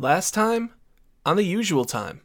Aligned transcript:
Last 0.00 0.32
time, 0.32 0.70
on 1.26 1.34
the 1.34 1.42
usual 1.42 1.84
time. 1.84 2.20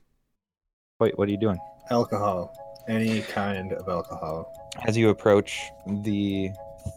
Wait, 1.00 1.18
what 1.18 1.28
are 1.28 1.32
you 1.32 1.40
doing? 1.40 1.58
Alcohol. 1.90 2.54
Any 2.88 3.22
kind 3.22 3.74
of 3.74 3.90
alcohol. 3.90 4.54
As 4.86 4.96
you 4.96 5.10
approach 5.10 5.60
the 5.88 6.52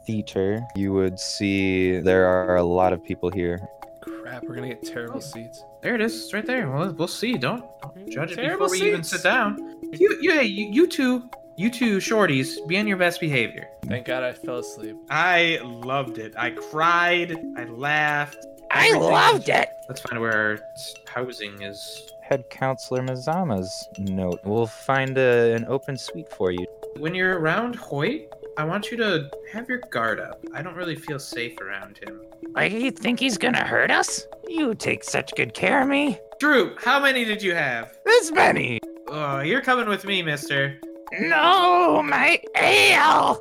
theater, 0.06 0.62
you 0.76 0.92
would 0.92 1.18
see 1.18 1.98
there 2.00 2.26
are 2.26 2.56
a 2.56 2.62
lot 2.62 2.92
of 2.92 3.02
people 3.02 3.30
here. 3.30 3.58
Crap, 4.02 4.44
we're 4.44 4.54
gonna 4.54 4.68
get 4.68 4.82
terrible 4.82 5.22
seats. 5.22 5.64
There 5.80 5.94
it 5.94 6.02
is. 6.02 6.24
It's 6.24 6.34
right 6.34 6.44
there. 6.44 6.70
Well, 6.70 6.92
we'll 6.92 7.08
see. 7.08 7.38
Don't, 7.38 7.64
don't 7.80 8.10
judge 8.10 8.32
it 8.32 8.34
Terrible 8.34 8.66
before 8.66 8.78
we 8.78 8.88
even 8.88 9.02
seats. 9.02 9.22
sit 9.22 9.26
down. 9.26 9.78
You, 9.94 10.18
you, 10.20 10.32
hey, 10.32 10.44
you, 10.44 10.66
you 10.70 10.86
two, 10.86 11.30
you 11.56 11.70
two 11.70 11.96
shorties, 12.00 12.54
be 12.68 12.76
on 12.76 12.86
your 12.86 12.98
best 12.98 13.18
behavior. 13.18 13.66
Thank 13.86 14.04
God 14.04 14.22
I 14.22 14.34
fell 14.34 14.58
asleep. 14.58 14.98
I 15.08 15.58
loved 15.62 16.18
it. 16.18 16.34
I 16.36 16.50
cried. 16.50 17.34
I 17.56 17.64
laughed. 17.64 18.36
I 18.76 18.98
loved 18.98 19.48
it. 19.48 19.68
Let's 19.88 20.00
find 20.00 20.20
where 20.20 20.32
our 20.32 20.58
housing 21.06 21.62
is. 21.62 22.12
Head 22.22 22.48
counselor 22.50 23.02
Mazama's 23.02 23.88
note. 23.98 24.40
We'll 24.44 24.66
find 24.66 25.16
a, 25.16 25.54
an 25.54 25.64
open 25.68 25.96
suite 25.96 26.28
for 26.28 26.50
you. 26.50 26.66
When 26.98 27.14
you're 27.14 27.38
around 27.38 27.76
Hoyt, 27.76 28.28
I 28.58 28.64
want 28.64 28.90
you 28.90 28.96
to 28.96 29.30
have 29.52 29.68
your 29.68 29.78
guard 29.90 30.18
up. 30.18 30.44
I 30.54 30.62
don't 30.62 30.74
really 30.74 30.96
feel 30.96 31.18
safe 31.18 31.60
around 31.60 31.98
him. 31.98 32.22
Like 32.54 32.72
you 32.72 32.90
think 32.90 33.20
he's 33.20 33.38
gonna 33.38 33.64
hurt 33.64 33.90
us? 33.90 34.26
You 34.48 34.74
take 34.74 35.04
such 35.04 35.34
good 35.36 35.54
care 35.54 35.82
of 35.82 35.88
me. 35.88 36.18
Drew, 36.40 36.74
how 36.78 36.98
many 37.00 37.24
did 37.24 37.42
you 37.42 37.54
have? 37.54 37.96
This 38.04 38.32
many. 38.32 38.80
Oh, 39.08 39.40
you're 39.40 39.60
coming 39.60 39.88
with 39.88 40.04
me, 40.04 40.22
mister. 40.22 40.80
No, 41.20 42.02
my 42.02 42.40
ale. 42.56 43.40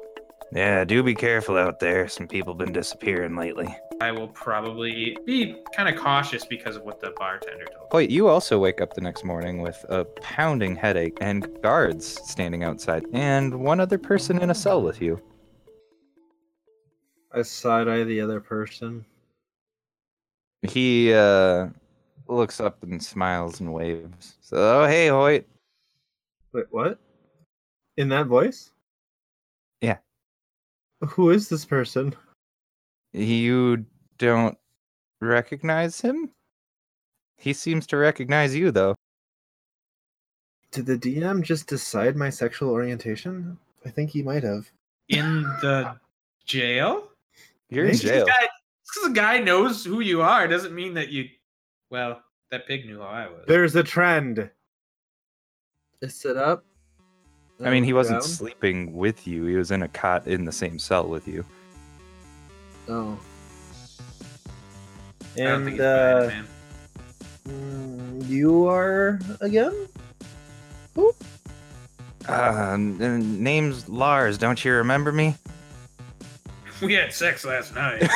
Yeah, 0.55 0.85
do 0.85 1.03
be 1.03 1.13
careful 1.13 1.57
out 1.57 1.81
there. 1.81 2.07
Some 2.07 2.29
people 2.29 2.53
been 2.53 2.71
disappearing 2.71 3.35
lately. 3.35 3.75
I 3.99 4.13
will 4.13 4.29
probably 4.29 5.17
be 5.25 5.61
kind 5.75 5.89
of 5.89 6.01
cautious 6.01 6.45
because 6.45 6.77
of 6.77 6.83
what 6.83 7.01
the 7.01 7.11
bartender 7.17 7.65
told 7.65 7.81
me. 7.81 7.87
Wait, 7.91 8.09
you 8.09 8.29
also 8.29 8.57
wake 8.57 8.79
up 8.79 8.93
the 8.93 9.01
next 9.01 9.25
morning 9.25 9.61
with 9.61 9.85
a 9.89 10.05
pounding 10.05 10.73
headache 10.77 11.17
and 11.19 11.49
guards 11.61 12.07
standing 12.23 12.63
outside, 12.63 13.05
and 13.11 13.59
one 13.59 13.81
other 13.81 13.97
person 13.97 14.41
in 14.41 14.49
a 14.49 14.55
cell 14.55 14.81
with 14.81 15.01
you. 15.01 15.21
I 17.33 17.41
side 17.41 17.89
eye 17.89 18.05
the 18.05 18.21
other 18.21 18.39
person. 18.39 19.05
He 20.61 21.11
uh 21.13 21.67
looks 22.29 22.61
up 22.61 22.81
and 22.81 23.03
smiles 23.03 23.59
and 23.59 23.73
waves. 23.73 24.35
So, 24.39 24.55
oh 24.57 24.87
hey 24.87 25.09
Hoyt. 25.09 25.45
Wait, 26.53 26.65
what? 26.69 26.97
In 27.97 28.07
that 28.09 28.27
voice? 28.27 28.71
Yeah. 31.05 31.13
Who 31.13 31.29
is 31.29 31.49
this 31.49 31.65
person? 31.65 32.15
You 33.13 33.85
don't 34.17 34.57
recognize 35.21 36.01
him? 36.01 36.31
He 37.37 37.53
seems 37.53 37.87
to 37.87 37.97
recognize 37.97 38.55
you 38.55 38.71
though. 38.71 38.95
Did 40.71 40.85
the 40.85 40.97
DM 40.97 41.41
just 41.41 41.67
decide 41.67 42.15
my 42.15 42.29
sexual 42.29 42.69
orientation? 42.69 43.57
I 43.85 43.89
think 43.89 44.09
he 44.09 44.21
might 44.21 44.43
have. 44.43 44.69
In 45.09 45.43
the 45.61 45.95
jail? 46.45 47.09
You're 47.69 47.85
in 47.85 47.91
Just 47.91 48.03
Just 48.03 48.13
jail. 48.13 48.25
Guy, 48.25 48.41
just 48.41 48.93
'cause 48.93 49.11
a 49.11 49.13
guy 49.13 49.39
knows 49.39 49.85
who 49.85 49.99
you 50.01 50.21
are 50.21 50.47
doesn't 50.47 50.73
mean 50.73 50.93
that 50.95 51.09
you. 51.09 51.29
Well, 51.89 52.23
that 52.49 52.67
pig 52.67 52.85
knew 52.85 52.97
who 52.97 53.03
I 53.03 53.27
was. 53.27 53.45
There's 53.47 53.75
a 53.75 53.83
trend. 53.83 54.49
Is 56.01 56.15
sit 56.15 56.35
up. 56.35 56.65
I 57.63 57.69
mean, 57.69 57.83
he 57.83 57.93
wasn't 57.93 58.21
down. 58.21 58.27
sleeping 58.29 58.93
with 58.93 59.25
you. 59.27 59.45
He 59.45 59.55
was 59.55 59.71
in 59.71 59.81
a 59.83 59.87
cot 59.87 60.27
in 60.27 60.43
the 60.45 60.51
same 60.51 60.77
cell 60.79 61.07
with 61.07 61.27
you. 61.27 61.45
Oh. 62.89 63.17
I 65.37 65.39
don't 65.39 65.47
And 65.47 65.63
think 65.65 65.73
he's 65.75 65.79
bad, 65.79 66.23
uh, 66.23 66.27
man. 66.27 66.47
mm, 67.47 68.27
you 68.29 68.67
are 68.67 69.19
again? 69.41 69.87
Who? 70.95 71.13
Uh, 72.27 72.75
name's 72.77 73.87
Lars. 73.87 74.37
Don't 74.37 74.63
you 74.65 74.73
remember 74.73 75.11
me? 75.11 75.35
We 76.81 76.93
had 76.93 77.13
sex 77.13 77.45
last 77.45 77.73
night. 77.73 78.03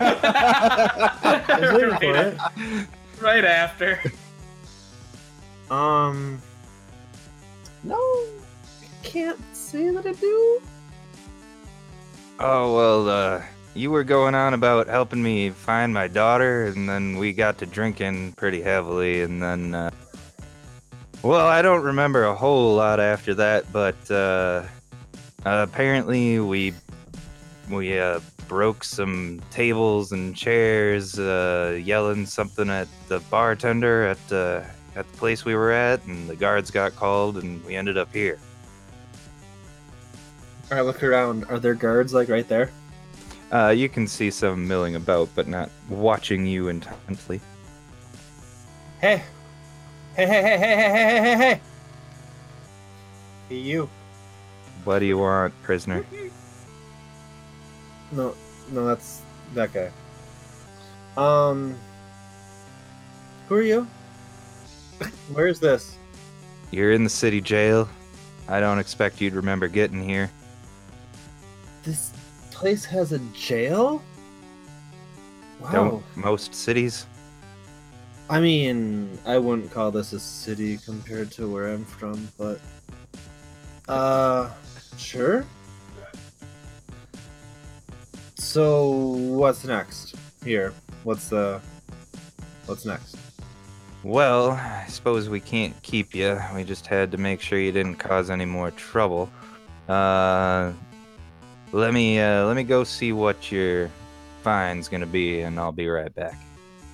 I 0.00 1.58
was 1.60 1.70
waiting 1.72 1.98
for 1.98 2.16
it. 2.16 2.38
right 3.20 3.44
after. 3.44 4.00
Um. 5.70 6.40
No, 7.84 7.94
I 7.96 8.37
can't 9.08 9.40
say 9.56 9.88
that 9.88 10.04
I 10.04 10.12
do. 10.12 10.60
Oh 12.38 12.74
well, 12.74 13.08
uh, 13.08 13.42
you 13.74 13.90
were 13.90 14.04
going 14.04 14.34
on 14.34 14.52
about 14.52 14.86
helping 14.86 15.22
me 15.22 15.48
find 15.48 15.94
my 15.94 16.08
daughter, 16.08 16.66
and 16.66 16.86
then 16.86 17.16
we 17.16 17.32
got 17.32 17.56
to 17.58 17.66
drinking 17.66 18.32
pretty 18.32 18.60
heavily, 18.60 19.22
and 19.22 19.42
then, 19.42 19.74
uh, 19.74 19.90
well, 21.22 21.46
I 21.46 21.62
don't 21.62 21.82
remember 21.82 22.24
a 22.24 22.34
whole 22.34 22.74
lot 22.74 23.00
after 23.00 23.34
that, 23.34 23.72
but 23.72 24.10
uh, 24.10 24.64
apparently 25.46 26.38
we 26.38 26.74
we 27.70 27.98
uh, 27.98 28.20
broke 28.46 28.84
some 28.84 29.40
tables 29.50 30.12
and 30.12 30.36
chairs, 30.36 31.18
uh, 31.18 31.80
yelling 31.82 32.26
something 32.26 32.68
at 32.68 32.88
the 33.08 33.20
bartender 33.30 34.04
at 34.04 34.32
uh, 34.32 34.62
at 34.96 35.10
the 35.10 35.16
place 35.16 35.46
we 35.46 35.54
were 35.54 35.72
at, 35.72 36.04
and 36.04 36.28
the 36.28 36.36
guards 36.36 36.70
got 36.70 36.94
called, 36.94 37.38
and 37.38 37.64
we 37.64 37.74
ended 37.74 37.96
up 37.96 38.12
here. 38.12 38.38
Right, 40.70 40.82
look 40.82 41.02
around. 41.02 41.44
Are 41.44 41.58
there 41.58 41.74
guards 41.74 42.12
like 42.12 42.28
right 42.28 42.46
there? 42.46 42.70
Uh, 43.50 43.68
you 43.68 43.88
can 43.88 44.06
see 44.06 44.30
some 44.30 44.68
milling 44.68 44.96
about, 44.96 45.30
but 45.34 45.48
not 45.48 45.70
watching 45.88 46.46
you 46.46 46.68
intently. 46.68 47.40
Hey, 49.00 49.22
hey, 50.14 50.26
hey, 50.26 50.42
hey, 50.42 50.58
hey, 50.58 50.58
hey, 50.58 50.90
hey, 50.90 51.20
hey, 51.20 51.36
hey! 51.36 51.60
Hey, 53.48 53.56
you. 53.56 53.88
What 54.84 54.98
do 54.98 55.06
you 55.06 55.16
want, 55.16 55.54
prisoner? 55.62 56.04
No, 58.12 58.34
no, 58.70 58.86
that's 58.86 59.22
that 59.54 59.72
guy. 59.72 59.90
Um, 61.16 61.74
who 63.48 63.54
are 63.54 63.62
you? 63.62 63.86
Where 65.32 65.46
is 65.46 65.60
this? 65.60 65.96
You're 66.70 66.92
in 66.92 67.04
the 67.04 67.10
city 67.10 67.40
jail. 67.40 67.88
I 68.48 68.60
don't 68.60 68.78
expect 68.78 69.20
you'd 69.20 69.34
remember 69.34 69.68
getting 69.68 70.06
here. 70.06 70.30
Place 72.58 72.84
has 72.86 73.12
a 73.12 73.20
jail. 73.34 74.02
Wow. 75.60 75.70
Don't 75.70 76.16
most 76.16 76.52
cities? 76.52 77.06
I 78.28 78.40
mean, 78.40 79.16
I 79.24 79.38
wouldn't 79.38 79.70
call 79.70 79.92
this 79.92 80.12
a 80.12 80.18
city 80.18 80.76
compared 80.78 81.30
to 81.32 81.48
where 81.48 81.68
I'm 81.68 81.84
from, 81.84 82.28
but 82.36 82.60
uh, 83.88 84.50
sure. 84.96 85.46
So 88.34 88.88
what's 88.88 89.64
next 89.64 90.16
here? 90.44 90.72
What's 91.04 91.28
the 91.28 91.60
what's 92.66 92.84
next? 92.84 93.18
Well, 94.02 94.50
I 94.50 94.86
suppose 94.88 95.28
we 95.28 95.38
can't 95.38 95.80
keep 95.82 96.12
you. 96.12 96.40
We 96.56 96.64
just 96.64 96.88
had 96.88 97.12
to 97.12 97.18
make 97.18 97.40
sure 97.40 97.60
you 97.60 97.70
didn't 97.70 97.98
cause 98.00 98.30
any 98.30 98.46
more 98.46 98.72
trouble. 98.72 99.30
Uh, 99.88 100.72
let 101.72 101.92
me 101.94 102.18
uh, 102.20 102.46
let 102.46 102.56
me 102.56 102.62
go 102.64 102.84
see 102.84 103.12
what 103.12 103.50
your 103.52 103.90
fine's 104.42 104.88
gonna 104.88 105.06
be, 105.06 105.40
and 105.40 105.58
I'll 105.58 105.72
be 105.72 105.88
right 105.88 106.14
back. 106.14 106.38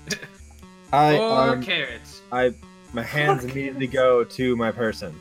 I 0.93 1.17
Four 1.17 1.39
um, 1.51 1.63
carrots. 1.63 2.23
I 2.33 2.55
my 2.93 3.03
hands 3.03 3.45
immediately 3.45 3.87
go 3.87 4.25
to 4.25 4.57
my 4.57 4.71
person. 4.71 5.19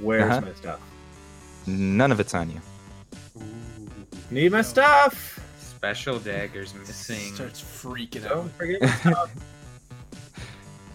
Where's 0.00 0.30
Uh-huh. 0.30 0.40
my 0.40 0.52
stuff? 0.54 0.80
None 1.66 2.10
of 2.10 2.18
it's 2.20 2.34
on 2.34 2.50
you. 2.50 2.60
Need 4.30 4.50
my 4.52 4.62
stuff. 4.62 5.38
Special 5.58 6.18
daggers 6.18 6.74
missing. 6.74 7.34
Starts 7.34 7.60
freaking 7.62 8.24
out. 8.24 8.30
Don't 8.30 8.52
forget 8.56 8.80
your. 9.04 9.14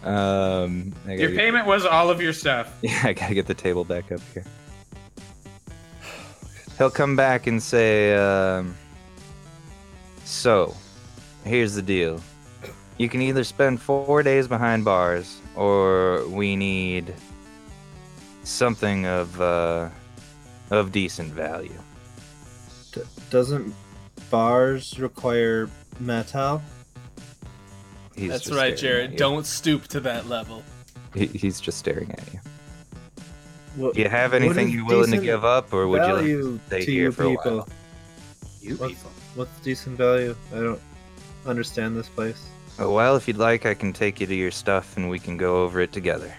Um, 0.03 0.93
Your 1.07 1.17
get- 1.17 1.35
payment 1.35 1.65
was 1.65 1.85
all 1.85 2.09
of 2.09 2.21
your 2.21 2.31
stuff. 2.31 2.71
Yeah, 2.81 2.97
I 3.03 3.13
gotta 3.13 3.33
get 3.33 3.45
the 3.47 3.53
table 3.53 3.83
back 3.83 4.11
up 4.11 4.21
here. 4.33 4.45
He'll 6.77 6.91
come 6.91 7.15
back 7.15 7.47
and 7.47 7.61
say, 7.61 8.15
um, 8.15 8.75
So, 10.25 10.75
here's 11.43 11.73
the 11.73 11.81
deal. 11.81 12.21
You 12.97 13.09
can 13.09 13.21
either 13.21 13.43
spend 13.43 13.81
four 13.81 14.21
days 14.23 14.47
behind 14.47 14.85
bars, 14.85 15.39
or 15.55 16.27
we 16.27 16.55
need 16.55 17.13
something 18.43 19.05
of, 19.05 19.39
uh, 19.41 19.89
of 20.69 20.91
decent 20.91 21.33
value. 21.33 21.79
D- 22.91 23.01
doesn't 23.29 23.73
bars 24.29 24.99
require 24.99 25.69
metal? 25.99 26.61
He's 28.15 28.29
That's 28.29 28.51
right, 28.51 28.75
Jared. 28.75 29.15
Don't 29.15 29.45
stoop 29.45 29.87
to 29.89 29.99
that 30.01 30.27
level. 30.27 30.63
He, 31.13 31.27
he's 31.27 31.59
just 31.59 31.77
staring 31.77 32.11
at 32.11 32.33
you. 32.33 32.39
What, 33.77 33.93
Do 33.93 34.01
you 34.01 34.09
have 34.09 34.33
anything 34.33 34.69
is 34.69 34.73
you 34.73 34.85
willing 34.85 35.11
to 35.11 35.19
give 35.19 35.45
up, 35.45 35.71
or 35.71 35.87
would 35.87 36.01
you 36.01 36.13
like 36.13 36.15
value 36.15 36.59
stay 36.67 36.85
to 36.85 36.91
here 36.91 37.03
you 37.03 37.11
for 37.11 37.23
a 37.23 37.33
while? 37.33 37.69
You 38.61 38.75
What- 38.75 38.89
people. 38.89 39.11
What's 39.35 39.59
decent 39.59 39.97
value? 39.97 40.35
I 40.51 40.55
don't 40.55 40.81
understand 41.45 41.95
this 41.95 42.09
place. 42.09 42.47
Oh, 42.79 42.91
well, 42.91 43.15
if 43.15 43.27
you'd 43.27 43.37
like, 43.37 43.67
I 43.67 43.75
can 43.75 43.93
take 43.93 44.19
you 44.19 44.25
to 44.25 44.33
your 44.35 44.49
stuff 44.49 44.97
and 44.97 45.09
we 45.09 45.19
can 45.19 45.37
go 45.37 45.63
over 45.63 45.79
it 45.79 45.91
together. 45.91 46.33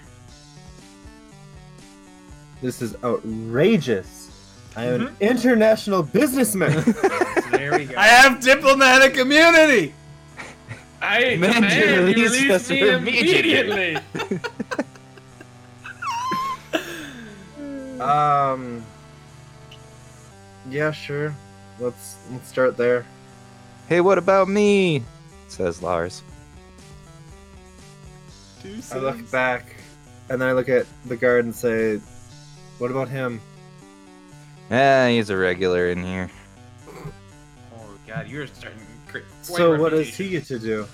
This 2.61 2.83
is 2.83 2.97
outrageous. 3.05 4.31
I 4.77 4.85
am 4.87 4.95
an 4.95 5.07
mm-hmm. 5.09 5.23
international 5.23 6.03
businessman. 6.03 6.95
There 7.51 7.77
we 7.77 7.87
go. 7.87 7.97
I 7.97 8.07
have 8.07 8.41
diplomatic 8.41 9.17
immunity. 9.17 9.93
I 11.01 11.37
Man, 11.41 11.55
demand 11.55 11.75
you 11.75 11.95
you 11.95 12.07
release 12.07 12.43
release 12.43 12.71
me 12.71 12.89
immediately. 12.89 13.97
immediately. 13.97 14.41
um. 18.01 18.85
Yeah, 20.71 20.91
sure. 20.91 21.35
Let's 21.79 22.17
let's 22.33 22.49
start 22.49 22.77
there. 22.77 23.05
Hey, 23.89 24.01
what 24.01 24.19
about 24.19 24.49
me? 24.49 25.03
Says 25.49 25.83
Lars. 25.83 26.23
I 28.93 28.99
look 28.99 29.31
back, 29.31 29.77
and 30.29 30.41
then 30.41 30.49
I 30.49 30.53
look 30.53 30.69
at 30.69 30.87
the 31.07 31.17
guard 31.17 31.45
and 31.45 31.55
say, 31.55 32.01
"What 32.79 32.91
about 32.91 33.09
him?" 33.09 33.41
Ah, 34.71 35.07
he's 35.09 35.31
a 35.31 35.37
regular 35.37 35.89
in 35.89 36.05
here. 36.05 36.31
oh 36.87 37.95
god, 38.07 38.29
you're 38.29 38.47
starting. 38.47 38.81
So 39.43 39.79
what 39.79 39.91
does 39.91 40.15
he 40.15 40.29
get 40.29 40.45
to 40.47 40.59
do? 40.59 40.87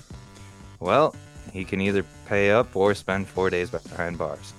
Well, 0.79 1.15
he 1.51 1.65
can 1.65 1.81
either 1.81 2.05
pay 2.27 2.51
up 2.51 2.75
or 2.75 2.93
spend 2.93 3.27
four 3.27 3.49
days 3.49 3.69
behind 3.69 4.17
bars. 4.17 4.53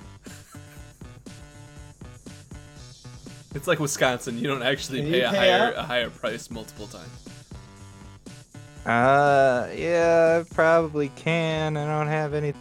It's 3.57 3.67
like 3.67 3.81
Wisconsin. 3.81 4.37
You 4.39 4.49
don't 4.49 4.63
actually 4.63 5.01
Can 5.01 5.11
pay 5.11 5.21
a 5.23 5.31
higher 5.31 5.69
up? 5.69 5.77
a 5.77 5.83
higher 5.83 6.11
price 6.11 6.51
multiple 6.51 6.87
times. 6.89 7.09
Uh, 8.85 9.69
yeah, 9.75 10.43
I 10.45 10.55
probably 10.55 11.09
can. 11.17 11.79
I 11.79 11.87
don't 11.87 12.07
have 12.07 12.35
any. 12.35 12.53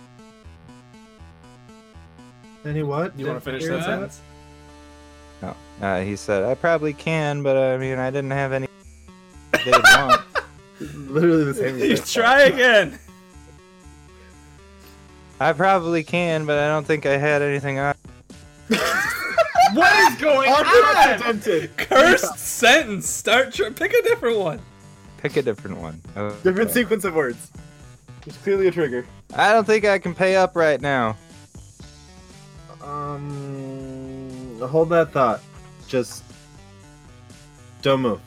Any 2.63 2.81
what? 2.81 3.19
You 3.19 3.27
want 3.27 3.37
to 3.39 3.41
finish 3.43 3.63
hear 3.63 3.75
that 3.75 3.83
sentence? 3.83 4.21
No. 5.41 5.55
Uh, 5.81 6.01
he 6.01 6.15
said, 6.15 6.43
I 6.43 6.55
probably 6.55 6.93
can, 6.93 7.43
but 7.43 7.57
I 7.57 7.77
mean, 7.77 7.99
I 7.99 8.09
didn't 8.09 8.31
have 8.31 8.53
any. 8.53 8.67
They'd 9.51 9.73
want. 9.73 10.21
Literally 10.79 11.43
the 11.43 11.53
same. 11.53 11.77
You 11.77 11.97
try 11.97 12.43
again. 12.43 12.97
I 15.41 15.51
probably 15.51 16.05
can, 16.05 16.45
but 16.45 16.57
I 16.57 16.69
don't 16.69 16.87
think 16.87 17.05
I 17.05 17.17
had 17.17 17.41
anything 17.41 17.79
on. 17.79 17.95
What 19.75 20.11
is 20.11 20.21
going 20.21 20.49
on? 20.49 20.65
Unprecedented. 20.65 21.75
Cursed 21.77 22.39
sentence. 22.39 23.09
Start. 23.09 23.53
Tr- 23.53 23.71
pick 23.71 23.91
a 23.93 24.01
different 24.03 24.39
one. 24.39 24.61
Pick 25.17 25.35
a 25.35 25.41
different 25.41 25.77
one. 25.77 26.01
Okay. 26.15 26.35
Different 26.43 26.71
sequence 26.71 27.03
of 27.03 27.13
words. 27.13 27.51
There's 28.23 28.37
clearly 28.37 28.67
a 28.67 28.71
trigger. 28.71 29.05
I 29.33 29.51
don't 29.51 29.65
think 29.65 29.83
I 29.83 29.99
can 29.99 30.15
pay 30.15 30.37
up 30.37 30.55
right 30.55 30.79
now. 30.79 31.17
Um, 32.81 34.59
hold 34.61 34.89
that 34.89 35.11
thought. 35.11 35.41
Just 35.87 36.23
don't 37.81 38.01
move. 38.01 38.21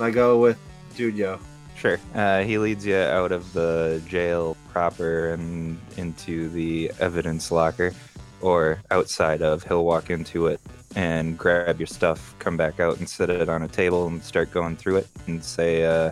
I 0.00 0.10
go 0.10 0.38
with 0.38 0.58
Dude 0.96 1.16
Yo. 1.16 1.38
Sure. 1.76 2.00
Uh, 2.14 2.42
he 2.42 2.56
leads 2.56 2.86
you 2.86 2.96
out 2.96 3.32
of 3.32 3.52
the 3.52 4.02
jail 4.08 4.56
proper 4.72 5.30
and 5.30 5.78
into 5.96 6.48
the 6.48 6.90
evidence 7.00 7.50
locker, 7.50 7.92
or 8.40 8.82
outside 8.90 9.42
of. 9.42 9.62
He'll 9.64 9.84
walk 9.84 10.10
into 10.10 10.46
it 10.46 10.60
and 10.94 11.36
grab 11.38 11.78
your 11.78 11.86
stuff, 11.86 12.34
come 12.38 12.56
back 12.56 12.80
out 12.80 12.98
and 12.98 13.08
sit 13.08 13.28
it 13.30 13.48
on 13.48 13.62
a 13.62 13.68
table 13.68 14.06
and 14.06 14.22
start 14.22 14.50
going 14.50 14.76
through 14.76 14.96
it 14.96 15.08
and 15.26 15.42
say, 15.44 15.84
uh, 15.84 16.10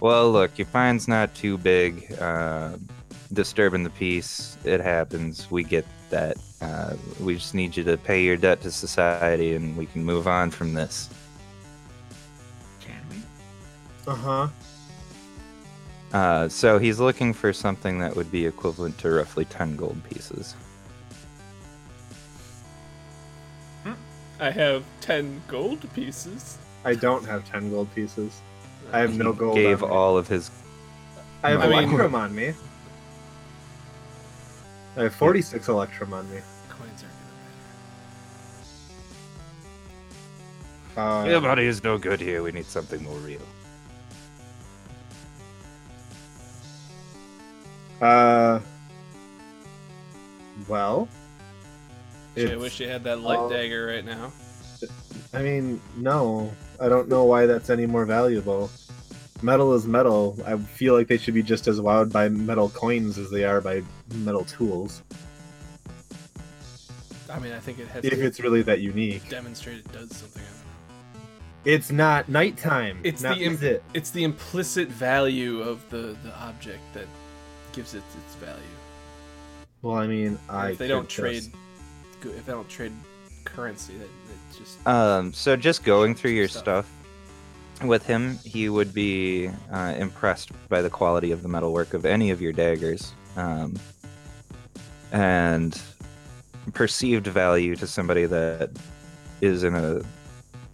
"Well, 0.00 0.30
look, 0.30 0.58
your 0.58 0.66
fine's 0.66 1.06
not 1.06 1.34
too 1.34 1.58
big. 1.58 2.12
Uh, 2.20 2.76
disturbing 3.32 3.82
the 3.82 3.90
peace, 3.90 4.56
it 4.64 4.80
happens. 4.80 5.50
We 5.50 5.64
get 5.64 5.84
that. 6.10 6.36
Uh, 6.60 6.94
we 7.20 7.34
just 7.34 7.54
need 7.54 7.76
you 7.76 7.84
to 7.84 7.96
pay 7.96 8.24
your 8.24 8.36
debt 8.36 8.62
to 8.62 8.70
society, 8.70 9.54
and 9.54 9.76
we 9.76 9.86
can 9.86 10.04
move 10.04 10.26
on 10.26 10.50
from 10.50 10.74
this." 10.74 11.10
Can 12.80 13.02
we? 13.10 13.22
Uh 14.10 14.14
huh. 14.14 14.48
Uh, 16.12 16.48
so 16.48 16.78
he's 16.78 17.00
looking 17.00 17.34
for 17.34 17.52
something 17.52 17.98
that 17.98 18.14
would 18.16 18.30
be 18.30 18.46
equivalent 18.46 18.96
to 18.98 19.10
roughly 19.10 19.44
10 19.44 19.76
gold 19.76 20.00
pieces. 20.08 20.54
I 24.38 24.50
have 24.50 24.84
ten 25.00 25.42
gold 25.48 25.88
pieces. 25.94 26.58
I 26.84 26.94
don't 26.94 27.24
have 27.26 27.48
ten 27.50 27.70
gold 27.70 27.92
pieces. 27.94 28.40
I 28.92 29.00
have 29.00 29.16
no 29.16 29.32
He 29.32 29.38
gold. 29.38 29.54
Gave 29.56 29.82
on 29.82 29.90
me. 29.90 29.96
all 29.96 30.18
of 30.18 30.28
his. 30.28 30.50
I 31.42 31.50
have 31.50 31.60
I 31.62 31.68
mean- 31.68 31.84
electrum 31.84 32.14
on 32.14 32.34
me. 32.34 32.52
I 34.96 35.02
have 35.04 35.14
forty-six 35.14 35.68
electrum 35.68 36.12
on 36.14 36.30
me. 36.30 36.38
Coins 36.70 37.04
aren't 40.96 41.24
Uh, 41.26 41.28
Your 41.28 41.40
money 41.42 41.64
is 41.64 41.82
no 41.84 41.98
good 41.98 42.20
here. 42.20 42.42
We 42.42 42.52
need 42.52 42.64
something 42.66 43.02
more 43.02 43.18
real. 43.18 43.40
Uh. 48.00 48.60
Well. 50.68 51.08
Shit, 52.36 52.52
I 52.52 52.56
wish 52.56 52.80
you 52.80 52.88
had 52.88 53.02
that 53.04 53.20
light 53.20 53.38
uh, 53.38 53.48
dagger 53.48 53.86
right 53.86 54.04
now. 54.04 54.32
I 55.32 55.42
mean, 55.42 55.80
no. 55.96 56.52
I 56.78 56.88
don't 56.88 57.08
know 57.08 57.24
why 57.24 57.46
that's 57.46 57.70
any 57.70 57.86
more 57.86 58.04
valuable. 58.04 58.70
Metal 59.42 59.72
is 59.74 59.86
metal. 59.86 60.38
I 60.46 60.56
feel 60.58 60.94
like 60.94 61.08
they 61.08 61.16
should 61.18 61.34
be 61.34 61.42
just 61.42 61.66
as 61.66 61.80
wowed 61.80 62.12
by 62.12 62.28
metal 62.28 62.68
coins 62.70 63.16
as 63.18 63.30
they 63.30 63.44
are 63.44 63.60
by 63.60 63.82
metal 64.14 64.44
tools. 64.44 65.02
I 67.30 67.38
mean, 67.38 67.52
I 67.52 67.58
think 67.58 67.78
it 67.78 67.88
has 67.88 68.04
If 68.04 68.14
it's 68.14 68.40
really 68.40 68.62
that 68.62 68.80
unique. 68.80 69.28
demonstrated 69.28 69.84
it 69.86 69.92
does 69.92 70.14
something. 70.16 70.42
I 70.42 70.46
don't 70.46 71.24
know. 71.24 71.72
It's 71.72 71.90
not 71.90 72.28
nighttime. 72.28 72.98
It's 73.02 73.22
not 73.22 73.38
the 73.38 73.44
im- 73.44 73.58
it. 73.62 73.82
It's 73.94 74.10
the 74.10 74.24
implicit 74.24 74.88
value 74.88 75.60
of 75.60 75.88
the 75.90 76.16
the 76.22 76.34
object 76.40 76.80
that 76.94 77.06
gives 77.72 77.94
it 77.94 78.02
its 78.24 78.34
value. 78.36 78.62
Well, 79.82 79.96
I 79.96 80.06
mean, 80.06 80.38
I. 80.48 80.70
if 80.70 80.78
they 80.78 80.88
don't 80.88 81.08
trade, 81.08 81.34
just- 81.42 81.50
go- 82.20 82.30
if 82.30 82.46
they 82.46 82.52
don't 82.52 82.68
trade 82.68 82.92
currency, 83.44 83.94
that 83.98 84.08
it's 84.48 84.58
just 84.58 84.86
Um, 84.86 85.32
so 85.32 85.56
just 85.56 85.84
going 85.84 86.14
through 86.14 86.32
your 86.32 86.48
Stuff. 86.48 86.86
stuff 86.86 87.86
with 87.88 88.06
him, 88.06 88.38
he 88.44 88.68
would 88.68 88.92
be 88.94 89.50
uh, 89.72 89.94
impressed 89.98 90.50
by 90.68 90.80
the 90.82 90.90
quality 90.90 91.30
of 91.32 91.42
the 91.42 91.48
metalwork 91.48 91.94
of 91.94 92.04
any 92.06 92.30
of 92.30 92.40
your 92.40 92.52
daggers, 92.52 93.12
um, 93.36 93.74
and 95.12 95.80
perceived 96.72 97.26
value 97.26 97.76
to 97.76 97.86
somebody 97.86 98.26
that 98.26 98.70
is 99.40 99.62
in 99.62 99.74
a 99.74 100.00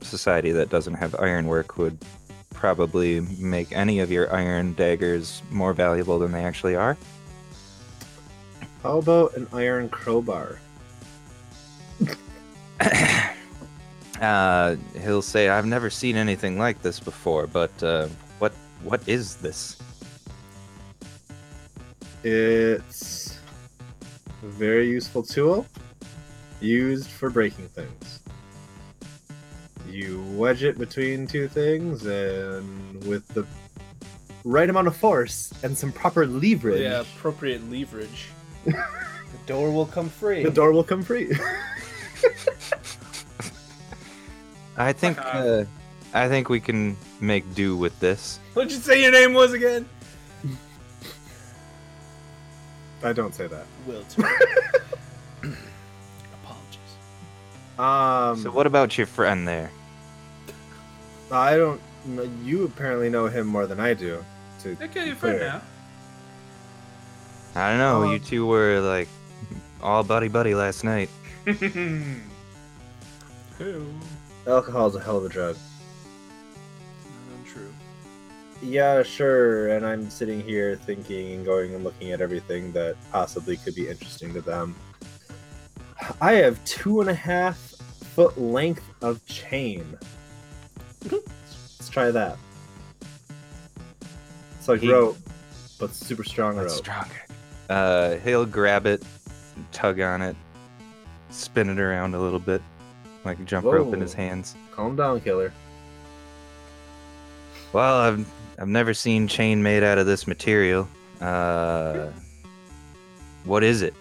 society 0.01 0.53
that 0.53 0.71
doesn't 0.71 0.95
have 0.95 1.15
ironwork 1.19 1.77
would 1.77 1.99
probably 2.55 3.21
make 3.39 3.71
any 3.73 3.99
of 4.01 4.11
your 4.11 4.33
iron 4.33 4.73
daggers 4.75 5.43
more 5.51 5.73
valuable 5.73 6.19
than 6.19 6.33
they 6.33 6.45
actually 6.45 6.75
are. 6.77 6.97
How 8.83 8.99
about 8.99 9.37
an 9.37 9.47
iron 9.53 9.89
crowbar? 9.89 10.59
uh, 14.21 14.77
he'll 15.03 15.23
say, 15.23 15.49
"I've 15.49 15.67
never 15.67 15.91
seen 15.91 16.17
anything 16.17 16.59
like 16.59 16.83
this 16.83 17.01
before, 17.01 17.47
but 17.47 17.83
uh, 17.83 18.09
what 18.39 18.53
what 18.83 19.07
is 19.09 19.37
this?" 19.37 19.77
It's 22.25 23.39
a 24.43 24.47
very 24.47 24.89
useful 24.89 25.23
tool 25.23 25.67
used 26.61 27.09
for 27.09 27.31
breaking 27.31 27.69
things. 27.69 28.21
You 29.89 30.23
wedge 30.37 30.63
it 30.63 30.79
between 30.79 31.27
two 31.27 31.49
things, 31.49 32.07
and 32.07 33.05
with 33.05 33.27
the 33.29 33.47
right 34.45 34.69
amount 34.69 34.89
of 34.89 34.97
force 34.97 35.53
and 35.63 35.77
some 35.77 35.93
proper 35.93 36.27
leverage, 36.27 36.81
yeah, 36.81 37.01
appropriate 37.01 37.69
leverage. 37.71 38.29
the 38.65 38.75
door 39.47 39.71
will 39.71 39.87
come 39.87 40.09
free. 40.09 40.43
the 40.43 40.51
door 40.51 40.73
will 40.73 40.85
come 40.85 41.03
free. 41.03 41.33
I 44.77 44.93
think 44.93 45.19
Uh, 45.19 45.65
I 46.15 46.29
think 46.29 46.49
we 46.49 46.61
can 46.61 46.97
make 47.21 47.55
do 47.55 47.77
with 47.77 47.99
this. 48.01 48.39
What'd 48.55 48.73
you 48.73 48.79
say 48.79 49.03
your 49.03 49.13
name 49.13 49.33
was 49.35 49.53
again? 49.53 49.89
I 53.05 53.13
don't 53.13 53.35
say 53.35 53.47
that. 53.49 53.67
Will. 53.87 54.05
Apologies. 56.45 56.93
Um, 57.79 58.39
So 58.43 58.51
what 58.51 58.67
about 58.67 58.97
your 58.97 59.07
friend 59.07 59.47
there? 59.49 59.71
I 61.31 61.57
don't. 61.57 61.81
know- 62.07 62.29
You 62.45 62.65
apparently 62.65 63.09
know 63.11 63.27
him 63.27 63.47
more 63.47 63.67
than 63.67 63.81
I 63.81 63.95
do. 63.95 64.25
To 64.63 64.77
Okay, 64.83 65.07
your 65.07 65.17
friend 65.17 65.39
friend 65.39 65.63
I 67.57 67.71
don't 67.71 67.79
know. 67.79 68.03
Um, 68.05 68.13
you 68.13 68.19
two 68.21 68.47
were 68.47 68.81
like 68.81 69.09
all 69.83 70.05
buddy 70.05 70.29
buddy 70.29 70.55
last 70.55 70.85
night. 70.85 71.11
Now. 71.47 72.15
Who? 73.59 73.87
alcohol's 74.47 74.97
a 74.97 75.01
hell 75.01 75.19
of 75.19 75.25
a 75.25 75.29
drug. 75.29 75.57
Not 77.05 77.39
untrue. 77.39 77.73
yeah, 78.61 79.03
sure. 79.03 79.69
And 79.69 79.87
I'm 79.87 80.11
sitting 80.11 80.41
here 80.43 80.75
thinking 80.77 81.35
and 81.35 81.45
going 81.45 81.75
and 81.75 81.85
looking 81.85 82.11
at 82.13 82.21
everything 82.21 82.73
that 82.73 82.97
possibly 83.13 83.57
could 83.57 83.75
be 83.75 83.89
interesting 83.89 84.33
to 84.35 84.41
them. 84.41 84.75
I 86.21 86.33
have 86.33 86.63
two 86.65 87.01
and 87.01 87.09
a 87.09 87.15
half 87.15 87.57
foot 87.57 88.37
length 88.41 88.85
of 89.01 89.25
chain. 89.27 89.97
Let's 91.11 91.89
try 91.89 92.11
that. 92.11 92.37
It's 94.59 94.67
like 94.69 94.81
He- 94.81 94.91
rope, 94.93 95.19
but 95.79 95.95
super 95.95 96.25
strong 96.25 96.57
That's 96.57 96.75
rope. 96.75 96.85
stronger. 96.85 97.23
Uh, 97.71 98.17
he'll 98.17 98.45
grab 98.47 98.87
it, 98.87 99.03
tug 99.71 100.01
on 100.01 100.21
it, 100.23 100.37
spin 101.33 101.69
it 101.69 101.79
around 101.79 102.15
a 102.15 102.21
little 102.21 102.39
bit, 102.39 102.63
like 103.25 103.39
a 103.39 103.43
jump 103.45 103.67
rope 103.67 103.93
in 103.95 104.01
his 104.01 104.15
hands. 104.15 104.55
Calm 104.73 104.97
down, 104.97 105.21
killer. 105.21 105.53
Well, 107.73 108.01
I've 108.01 108.27
I've 108.59 108.69
never 108.69 108.95
seen 108.95 109.29
chain 109.29 109.63
made 109.63 109.83
out 109.83 109.99
of 109.99 110.07
this 110.07 110.27
material. 110.27 110.89
Uh, 111.21 112.09
what 113.45 113.65
is 113.65 113.83
it? 113.83 113.95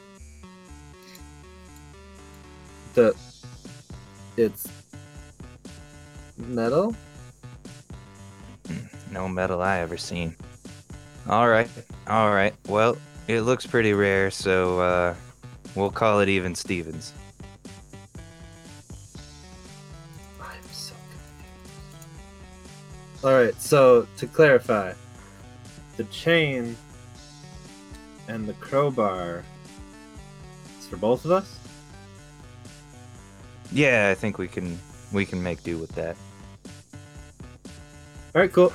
The 2.93 3.15
it's 4.37 4.67
metal. 6.37 6.95
No 9.11 9.27
metal 9.27 9.61
I 9.61 9.79
ever 9.79 9.97
seen. 9.97 10.35
All 11.27 11.47
right, 11.47 11.69
all 12.07 12.33
right. 12.33 12.53
Well, 12.67 12.97
it 13.27 13.41
looks 13.41 13.65
pretty 13.65 13.93
rare, 13.93 14.31
so 14.31 14.79
uh, 14.79 15.15
we'll 15.75 15.91
call 15.91 16.19
it 16.19 16.29
even 16.29 16.55
Stevens. 16.55 17.13
All 23.23 23.33
right, 23.33 23.59
so 23.61 24.07
to 24.17 24.25
clarify, 24.25 24.93
the 25.97 26.05
chain 26.05 26.75
and 28.27 28.47
the 28.47 28.53
crowbar 28.53 29.43
is 30.79 30.87
for 30.87 30.97
both 30.97 31.23
of 31.25 31.31
us. 31.31 31.59
Yeah, 33.71 34.09
I 34.11 34.15
think 34.15 34.39
we 34.39 34.47
can 34.47 34.79
we 35.11 35.25
can 35.25 35.41
make 35.43 35.61
do 35.61 35.77
with 35.77 35.91
that. 35.91 36.15
All 38.33 38.41
right, 38.41 38.51
cool. 38.51 38.73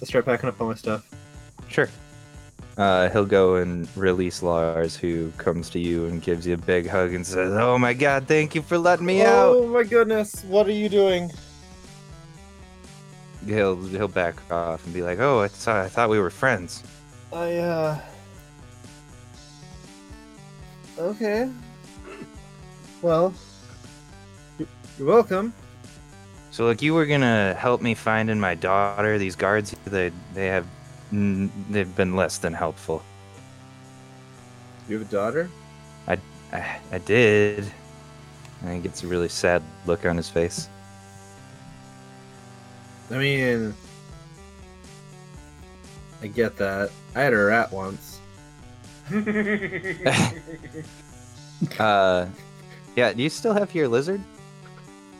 Let's 0.00 0.08
start 0.10 0.26
packing 0.26 0.48
up 0.48 0.60
all 0.60 0.68
my 0.68 0.74
stuff. 0.74 1.08
Sure. 1.68 1.88
Uh, 2.76 3.08
he'll 3.10 3.26
go 3.26 3.56
and 3.56 3.88
release 3.96 4.42
Lars, 4.42 4.96
who 4.96 5.30
comes 5.38 5.70
to 5.70 5.78
you 5.78 6.06
and 6.06 6.22
gives 6.22 6.46
you 6.46 6.54
a 6.54 6.58
big 6.58 6.88
hug 6.88 7.14
and 7.14 7.26
says, 7.26 7.52
"Oh 7.52 7.78
my 7.78 7.94
God, 7.94 8.26
thank 8.28 8.54
you 8.54 8.62
for 8.62 8.76
letting 8.76 9.06
me 9.06 9.22
out." 9.22 9.56
Oh 9.56 9.66
my 9.66 9.82
goodness, 9.82 10.44
what 10.44 10.66
are 10.66 10.72
you 10.72 10.88
doing? 10.88 11.30
He'll 13.46 13.76
he'll 13.86 14.08
back 14.08 14.36
off 14.50 14.84
and 14.84 14.94
be 14.94 15.02
like, 15.02 15.18
"Oh, 15.18 15.40
I 15.40 15.48
thought 15.48 15.84
I 15.84 15.88
thought 15.88 16.10
we 16.10 16.18
were 16.18 16.30
friends." 16.30 16.82
I 17.32 17.56
uh. 17.56 17.98
Okay. 20.98 21.50
Well, 23.02 23.32
you're 24.98 25.08
welcome. 25.08 25.54
So, 26.50 26.66
like, 26.66 26.82
you 26.82 26.92
were 26.92 27.06
gonna 27.06 27.54
help 27.54 27.80
me 27.80 27.94
finding 27.94 28.38
my 28.38 28.54
daughter. 28.54 29.16
These 29.18 29.36
guards, 29.36 29.74
they 29.84 30.12
they 30.34 30.46
have 30.48 30.66
they've 31.10 31.96
been 31.96 32.16
less 32.16 32.38
than 32.38 32.52
helpful. 32.52 33.02
You 34.88 34.98
have 34.98 35.08
a 35.08 35.10
daughter? 35.10 35.48
I 36.08 36.18
I 36.52 36.98
did. 36.98 37.70
And 38.62 38.74
he 38.74 38.80
gets 38.80 39.02
a 39.04 39.06
really 39.06 39.28
sad 39.28 39.62
look 39.86 40.04
on 40.04 40.16
his 40.16 40.28
face. 40.28 40.68
I 43.10 43.18
mean, 43.18 43.74
I 46.22 46.26
get 46.28 46.56
that. 46.58 46.90
I 47.14 47.20
had 47.20 47.32
a 47.32 47.44
rat 47.44 47.72
once. 47.72 48.20
Uh, 51.78 52.26
yeah. 52.96 53.12
Do 53.12 53.22
you 53.22 53.28
still 53.28 53.52
have 53.52 53.74
your 53.74 53.86
lizard? 53.86 54.22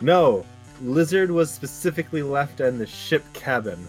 No, 0.01 0.47
lizard 0.81 1.31
was 1.31 1.51
specifically 1.51 2.23
left 2.23 2.61
in 2.61 2.79
the 2.79 2.87
ship 2.87 3.23
cabin. 3.35 3.87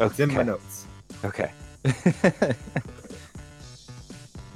It's 0.00 0.18
in 0.18 0.34
my 0.34 0.42
notes. 0.42 0.86
Okay. 1.24 1.52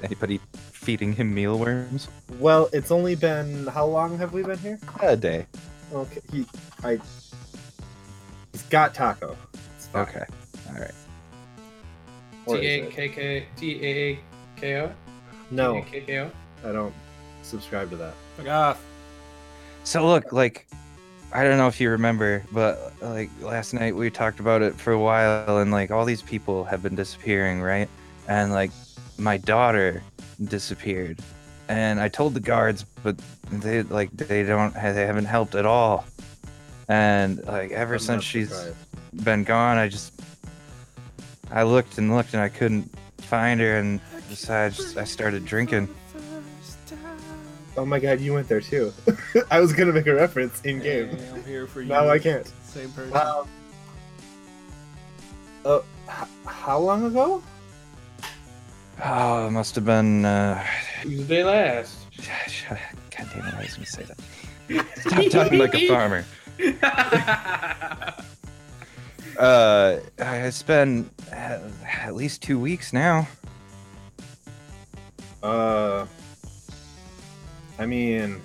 Anybody 0.02 0.40
feeding 0.72 1.12
him 1.12 1.32
mealworms? 1.32 2.08
Well, 2.40 2.68
it's 2.72 2.90
only 2.90 3.14
been 3.14 3.66
how 3.68 3.86
long 3.86 4.18
have 4.18 4.32
we 4.32 4.42
been 4.42 4.58
here? 4.58 4.78
A 5.02 5.16
day. 5.16 5.46
Okay, 5.92 6.20
he, 6.32 6.46
I, 6.82 6.98
he's 8.60 8.68
got 8.70 8.94
taco. 8.94 9.36
It's 9.76 9.86
fine. 9.86 10.02
Okay. 10.02 10.24
All 10.68 10.80
right. 10.80 10.94
Or 12.46 12.56
T 12.56 12.66
is 12.66 12.66
A 12.66 12.86
it? 12.86 12.90
K 12.92 13.08
K 13.08 13.46
T 13.56 13.84
A 13.84 13.86
A 13.86 14.20
K 14.56 14.80
O. 14.80 14.92
No, 15.50 15.82
K 15.82 16.00
K 16.00 16.20
O. 16.20 16.30
I 16.64 16.72
don't 16.72 16.94
subscribe 17.42 17.90
to 17.90 17.96
that. 17.96 18.14
Fuck 18.36 18.48
off. 18.48 18.84
So 19.84 20.06
look, 20.06 20.32
like, 20.32 20.68
I 21.32 21.42
don't 21.42 21.56
know 21.56 21.68
if 21.68 21.80
you 21.80 21.90
remember, 21.90 22.44
but 22.52 22.92
like 23.00 23.30
last 23.40 23.72
night 23.72 23.96
we 23.96 24.10
talked 24.10 24.40
about 24.40 24.62
it 24.62 24.74
for 24.74 24.92
a 24.92 24.98
while, 24.98 25.58
and 25.58 25.70
like 25.70 25.90
all 25.90 26.04
these 26.04 26.22
people 26.22 26.64
have 26.64 26.82
been 26.82 26.94
disappearing, 26.94 27.62
right? 27.62 27.88
And 28.28 28.52
like 28.52 28.70
my 29.16 29.38
daughter 29.38 30.02
disappeared, 30.44 31.18
and 31.68 32.00
I 32.00 32.08
told 32.08 32.34
the 32.34 32.40
guards, 32.40 32.84
but 33.02 33.16
they 33.50 33.82
like 33.84 34.10
they 34.12 34.42
don't 34.44 34.74
they 34.74 35.06
haven't 35.06 35.24
helped 35.24 35.54
at 35.54 35.66
all. 35.66 36.04
And 36.90 37.44
like 37.46 37.70
ever 37.70 37.94
I'm 37.94 38.00
since 38.00 38.24
she's 38.24 38.52
been 39.22 39.44
gone, 39.44 39.78
I 39.78 39.86
just 39.86 40.12
I 41.52 41.62
looked 41.62 41.98
and 41.98 42.12
looked 42.12 42.34
and 42.34 42.42
I 42.42 42.48
couldn't 42.48 42.90
find 43.18 43.60
her, 43.60 43.76
and 43.76 44.00
besides, 44.28 44.96
I 44.96 45.04
started 45.04 45.44
drinking. 45.44 45.88
Oh 47.76 47.84
my 47.84 48.00
god, 48.00 48.18
you 48.20 48.34
went 48.34 48.48
there 48.48 48.60
too. 48.60 48.92
I 49.52 49.60
was 49.60 49.72
gonna 49.72 49.92
make 49.92 50.08
a 50.08 50.14
reference 50.14 50.60
in 50.62 50.80
game. 50.80 51.16
Hey, 51.16 51.28
I'm 51.32 51.44
here 51.44 51.68
for 51.68 51.80
you. 51.80 51.86
Now 51.88 52.08
I 52.08 52.18
can't. 52.18 52.52
Same 52.64 52.90
person. 52.90 53.16
Um, 53.16 53.46
uh, 55.64 55.80
h- 56.08 56.28
how 56.44 56.80
long 56.80 57.04
ago? 57.04 57.40
Oh, 59.04 59.46
it 59.46 59.52
must 59.52 59.76
have 59.76 59.84
been. 59.84 60.24
Uh, 60.24 60.66
Tuesday 61.02 61.44
last. 61.44 61.98
God 62.68 62.78
damn 63.32 63.46
it! 63.46 63.54
I 63.54 63.62
was 63.62 63.74
gonna 63.74 63.86
say 63.86 64.02
that. 64.02 64.18
Stop 64.98 65.30
talking 65.30 65.58
like 65.60 65.74
a 65.76 65.86
farmer. 65.86 66.24
Uh, 69.38 70.00
it's 70.18 70.62
been 70.62 71.08
at 71.32 72.14
least 72.14 72.42
two 72.42 72.58
weeks 72.58 72.92
now. 72.92 73.26
Uh, 75.42 76.04
I 77.78 77.86
mean, 77.86 78.38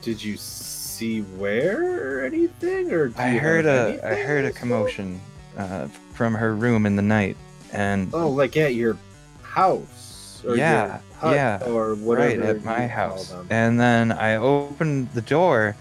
did 0.00 0.20
you 0.24 0.36
see 0.36 1.20
where 1.20 2.18
or 2.22 2.24
anything, 2.24 2.90
or 2.90 3.12
I 3.16 3.30
heard 3.30 3.66
a 3.66 4.00
I 4.04 4.16
heard 4.16 4.44
a 4.46 4.50
commotion 4.50 5.20
uh, 5.56 5.86
from 6.14 6.34
her 6.34 6.52
room 6.56 6.84
in 6.84 6.96
the 6.96 7.02
night, 7.02 7.36
and 7.72 8.10
Oh, 8.12 8.30
like 8.30 8.56
at 8.56 8.74
your 8.74 8.96
house? 9.42 10.42
Or 10.44 10.56
Yeah, 10.56 10.98
yeah, 11.22 11.62
or 11.68 11.94
whatever. 11.94 12.40
right 12.40 12.56
at 12.56 12.64
my 12.64 12.88
house. 12.88 13.32
And 13.48 13.78
then 13.78 14.10
I 14.10 14.34
opened 14.36 15.12
the 15.12 15.22
door, 15.22 15.76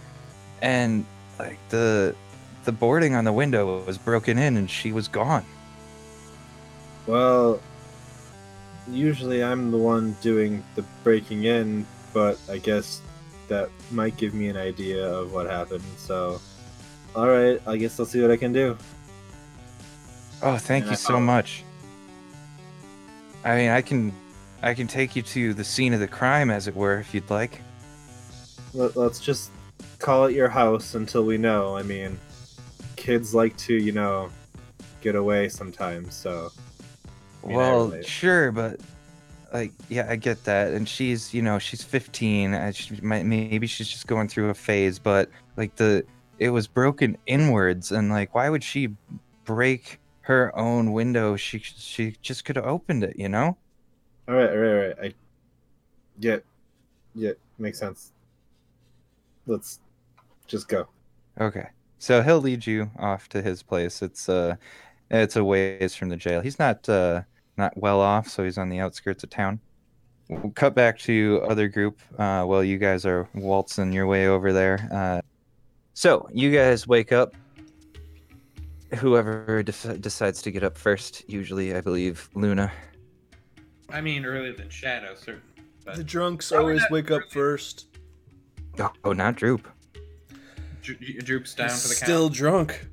and 0.62 1.06
like 1.40 1.58
the 1.70 2.16
the 2.66 2.72
boarding 2.72 3.16
on 3.16 3.26
the 3.26 3.34
window 3.34 3.84
was 3.84 3.98
broken 3.98 4.38
in, 4.38 4.58
and 4.58 4.70
she 4.70 4.92
was 4.92 5.08
gone. 5.08 5.46
Well, 7.08 7.60
usually 8.88 9.44
I'm 9.44 9.72
the 9.72 9.78
one 9.78 10.16
doing 10.22 10.64
the 10.76 10.84
breaking 11.04 11.46
in, 11.46 11.86
but 12.14 12.38
I 12.50 12.60
guess 12.60 13.02
that 13.48 13.70
might 13.92 14.16
give 14.18 14.34
me 14.34 14.48
an 14.50 14.58
idea 14.58 15.06
of 15.12 15.34
what 15.34 15.50
happened. 15.50 15.84
So, 15.98 16.40
all 17.16 17.28
right, 17.28 17.60
I 17.66 17.78
guess 17.78 18.00
I'll 18.00 18.06
see 18.06 18.22
what 18.22 18.32
I 18.32 18.38
can 18.38 18.54
do. 18.54 18.78
Oh, 20.44 20.58
thank 20.58 20.86
Yeah. 20.86 20.92
you 20.92 20.98
so 20.98 21.20
much. 21.20 21.64
I 23.44 23.56
mean, 23.56 23.70
I 23.70 23.82
can 23.82 24.14
I 24.62 24.76
can 24.76 24.86
take 24.86 25.16
you 25.16 25.24
to 25.24 25.56
the 25.56 25.64
scene 25.64 25.94
of 25.94 26.00
the 26.00 26.08
crime, 26.08 26.52
as 26.52 26.68
it 26.68 26.76
were, 26.76 27.00
if 27.00 27.14
you'd 27.16 27.30
like. 27.32 27.62
Let, 28.74 28.96
let's 28.96 29.20
just 29.20 29.50
call 30.00 30.26
it 30.26 30.36
your 30.36 30.50
house 30.50 30.96
until 30.96 31.24
we 31.24 31.38
know. 31.38 31.76
I 31.78 31.84
mean, 31.84 32.20
kids 32.96 33.34
like 33.34 33.56
to, 33.58 33.74
you 33.74 33.92
know, 33.92 34.30
get 35.02 35.16
away 35.16 35.50
sometimes. 35.50 36.14
So, 36.14 36.52
I 37.44 37.48
mean, 37.48 37.58
Well, 37.58 38.02
sure, 38.04 38.52
but 38.52 38.80
like, 39.54 39.72
yeah, 39.90 40.08
I 40.10 40.16
get 40.16 40.44
that, 40.46 40.74
and 40.74 40.88
she's, 40.88 41.34
you 41.34 41.42
know, 41.42 41.60
she's 41.60 41.84
15. 41.84 42.54
and 42.54 42.76
she 42.76 42.96
might, 43.02 43.26
maybe 43.26 43.68
she's 43.68 43.90
just 43.90 44.08
going 44.08 44.28
through 44.28 44.50
a 44.50 44.54
phase, 44.54 44.98
but 45.00 45.30
like 45.58 45.76
the, 45.76 46.06
it 46.40 46.50
was 46.50 46.68
broken 46.68 47.18
inwards, 47.26 47.92
and 47.92 48.10
like, 48.10 48.34
why 48.34 48.50
would 48.50 48.64
she 48.64 48.90
break 49.44 50.00
her 50.22 50.56
own 50.58 50.94
window? 50.94 51.36
She 51.36 51.60
she 51.60 52.16
just 52.22 52.46
could 52.46 52.56
have 52.56 52.66
opened 52.66 53.04
it, 53.04 53.18
you 53.18 53.30
know? 53.30 53.58
all 54.28 54.36
right, 54.36 54.50
all 54.50 54.56
right, 54.56 54.72
all 54.72 54.88
right. 54.88 54.96
I 55.02 55.14
get, 56.20 56.46
yeah, 57.16 57.32
makes 57.58 57.80
sense. 57.80 58.14
Let's 59.52 59.80
just 60.48 60.68
go. 60.70 60.88
Okay. 61.40 61.68
So 62.00 62.22
he'll 62.24 62.40
lead 62.42 62.66
you 62.66 62.90
off 62.98 63.28
to 63.30 63.42
his 63.42 63.62
place. 63.62 64.02
It's 64.02 64.30
uh 64.30 64.56
it's 65.10 65.36
a 65.36 65.44
ways 65.44 65.94
from 65.94 66.10
the 66.10 66.16
jail. 66.18 66.42
He's 66.42 66.58
not 66.58 66.88
uh 66.88 67.24
not 67.58 67.76
well 67.78 68.00
off, 68.00 68.28
so 68.30 68.44
he's 68.44 68.58
on 68.58 68.70
the 68.70 68.80
outskirts 68.80 69.24
of 69.24 69.30
town. 69.30 69.60
We'll 70.30 70.52
cut 70.52 70.74
back 70.74 70.98
to 71.00 71.42
other 71.50 71.68
group 71.68 72.00
uh 72.18 72.44
while 72.46 72.64
you 72.64 72.78
guys 72.78 73.06
are 73.06 73.28
waltzing 73.36 73.92
your 73.92 74.08
way 74.08 74.28
over 74.28 74.54
there. 74.54 74.88
Uh 74.92 75.22
so 75.94 76.28
you 76.34 76.52
guys 76.52 76.88
wake 76.88 77.12
up. 77.12 77.36
Whoever 78.98 79.64
def- 79.64 80.02
decides 80.02 80.42
to 80.42 80.52
get 80.52 80.64
up 80.64 80.78
first, 80.78 81.30
usually 81.30 81.76
I 81.76 81.82
believe 81.82 82.30
Luna. 82.36 82.72
I 83.90 84.02
mean, 84.02 84.26
earlier 84.26 84.54
than 84.54 84.70
Shadow, 84.70 85.16
certainly. 85.16 85.42
But 85.86 85.96
The 85.98 86.04
drunks 86.04 86.52
always 86.52 86.82
not 86.82 86.92
wake 86.92 87.12
up 87.12 87.22
really. 87.22 87.32
first. 87.32 87.88
Oh, 88.80 88.92
oh 89.04 89.14
not 89.14 89.36
Droop. 89.36 89.68
Dro- 90.82 90.96
droops 91.24 91.54
down 91.54 91.70
He's 91.70 91.84
to 91.84 91.90
the 91.90 91.96
still 91.96 92.30
drunk. 92.30 92.88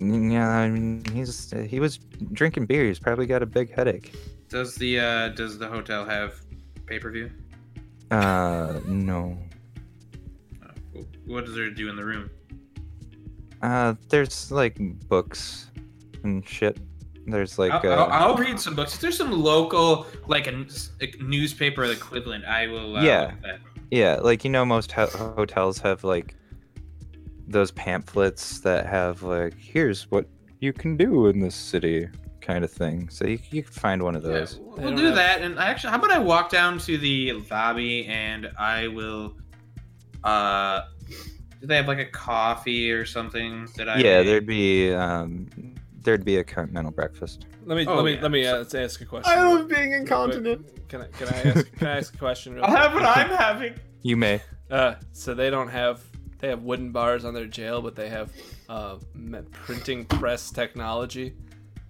Yeah, 0.00 0.48
I 0.48 0.68
mean, 0.68 1.04
he's 1.12 1.50
he 1.68 1.78
was 1.78 1.98
drinking 2.32 2.66
beer. 2.66 2.86
He's 2.86 2.98
probably 2.98 3.26
got 3.26 3.42
a 3.42 3.46
big 3.46 3.74
headache. 3.74 4.14
Does 4.48 4.74
the 4.74 4.98
uh, 4.98 5.28
does 5.30 5.58
the 5.58 5.68
hotel 5.68 6.04
have 6.04 6.40
pay 6.86 6.98
per 6.98 7.10
view? 7.10 7.30
Uh, 8.10 8.80
no. 8.86 9.38
What 11.26 11.44
does 11.44 11.54
there 11.54 11.70
do 11.70 11.88
in 11.88 11.96
the 11.96 12.04
room? 12.04 12.28
Uh, 13.62 13.94
there's 14.08 14.50
like 14.50 14.76
books 15.08 15.70
and 16.24 16.46
shit. 16.48 16.78
There's 17.26 17.58
like 17.58 17.72
I'll, 17.72 17.92
uh, 17.92 17.96
I'll, 17.96 18.28
I'll 18.30 18.36
read 18.36 18.58
some 18.58 18.74
books. 18.74 18.94
If 18.94 19.00
there's 19.00 19.16
some 19.16 19.30
local, 19.30 20.06
like 20.26 20.46
a 20.46 20.64
newspaper 21.20 21.84
equivalent, 21.84 22.44
I 22.46 22.66
will. 22.66 22.96
Uh, 22.96 23.02
Yeah. 23.02 23.32
Look 23.90 23.96
at 23.96 24.00
that. 24.12 24.18
yeah, 24.20 24.24
like 24.24 24.44
you 24.44 24.50
know, 24.50 24.64
most 24.64 24.92
ho- 24.92 25.06
hotels 25.36 25.78
have 25.80 26.04
like 26.04 26.34
those 27.46 27.70
pamphlets 27.72 28.60
that 28.60 28.86
have 28.86 29.22
like, 29.22 29.54
here's 29.58 30.10
what 30.10 30.26
you 30.60 30.72
can 30.72 30.96
do 30.96 31.26
in 31.26 31.40
this 31.40 31.54
city, 31.54 32.08
kind 32.40 32.62
of 32.64 32.70
thing. 32.70 33.08
So 33.08 33.26
you 33.26 33.38
you 33.50 33.62
can 33.62 33.72
find 33.72 34.02
one 34.02 34.14
of 34.14 34.22
those. 34.22 34.58
we'll 34.58 34.76
we'll 34.76 34.90
don't 34.96 35.04
have- 35.06 35.14
that. 35.16 35.42
And 35.42 35.58
I 35.58 35.66
actually, 35.68 35.90
how 35.90 35.96
about 35.98 36.10
I 36.12 36.18
walk 36.18 36.50
down 36.50 36.78
to 36.80 36.96
the 36.98 37.32
lobby 37.50 38.06
and 38.06 38.50
I 38.58 38.88
will. 38.88 39.36
Uh, 40.24 40.82
do 41.60 41.66
they 41.66 41.76
have 41.76 41.88
like 41.88 41.98
a 41.98 42.04
coffee 42.06 42.90
or 42.90 43.04
something 43.04 43.66
that 43.76 43.88
I? 43.88 43.98
Yeah, 43.98 44.20
may- 44.20 44.26
there'd 44.26 44.46
be 44.46 44.92
um, 44.94 45.48
there'd 46.02 46.24
be 46.24 46.36
a 46.38 46.44
continental 46.44 46.92
breakfast. 46.92 47.46
Let 47.66 47.76
me 47.76 47.86
Oh, 47.86 47.96
let 47.96 48.04
me 48.04 48.14
yeah. 48.14 48.20
let 48.22 48.30
me 48.30 48.44
So- 48.44 48.60
ask, 48.60 48.74
ask 48.74 49.00
a 49.00 49.04
question. 49.04 49.32
I 49.38 49.42
love 49.42 49.68
being 49.68 49.92
incontinent. 49.92 50.88
Can 50.88 51.02
I 51.02 51.06
can 51.08 51.28
I 51.28 51.42
ask 51.50 51.72
can 51.76 51.86
I 51.86 51.96
ask 51.98 52.14
a 52.14 52.18
question? 52.18 52.54
Real 52.54 52.64
I'll 52.66 52.76
have 52.76 52.94
what? 52.94 53.04
I'm 53.04 53.28
having. 53.30 53.74
You 54.02 54.16
may. 54.16 54.40
Uh, 54.70 54.94
so 55.12 55.34
they 55.34 55.50
don't 55.50 55.68
have 55.68 56.00
they 56.38 56.48
have 56.48 56.62
wooden 56.62 56.90
bars 56.90 57.24
on 57.24 57.34
their 57.34 57.46
jail, 57.46 57.82
but 57.82 57.94
they 57.94 58.08
have 58.08 58.32
uh, 58.68 58.96
printing 59.52 60.04
press 60.06 60.50
technology 60.50 61.34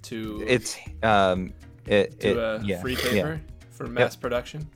to 0.02 0.44
It's 0.46 0.76
um, 1.02 1.52
it, 1.86 2.18
to 2.20 2.28
it 2.30 2.38
uh, 2.38 2.58
yeah, 2.64 2.80
free 2.80 2.96
yeah. 2.96 3.10
paper 3.10 3.40
for 3.70 3.86
mass 3.86 4.16
production. 4.16 4.68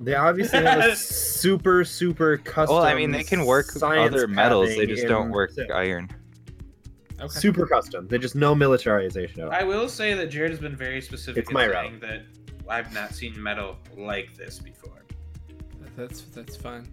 They 0.00 0.14
obviously 0.14 0.62
have 0.64 0.84
a 0.84 0.96
super 0.96 1.84
super 1.84 2.36
custom. 2.38 2.76
Well, 2.76 2.84
I 2.84 2.94
mean, 2.94 3.10
they 3.12 3.22
can 3.22 3.46
work 3.46 3.66
science 3.70 4.12
other 4.14 4.26
metals. 4.26 4.68
They 4.70 4.86
just 4.86 5.06
don't 5.06 5.30
work 5.30 5.52
Sim. 5.52 5.68
iron. 5.72 6.10
Okay. 7.24 7.38
Super 7.38 7.66
custom. 7.66 8.06
They 8.06 8.18
just 8.18 8.34
no 8.34 8.54
militarization 8.54 9.40
at 9.40 9.46
all. 9.48 9.52
I 9.52 9.62
will 9.62 9.88
say 9.88 10.14
that 10.14 10.26
Jared 10.26 10.50
has 10.50 10.60
been 10.60 10.76
very 10.76 11.00
specific 11.00 11.42
It's 11.42 11.50
in 11.50 11.54
my 11.54 11.68
saying 11.68 12.00
that 12.00 12.22
I've 12.68 12.92
not 12.92 13.14
seen 13.14 13.40
metal 13.42 13.76
like 13.96 14.34
this 14.36 14.58
before. 14.58 15.04
That's 15.96 16.22
that's 16.22 16.56
fine. 16.56 16.86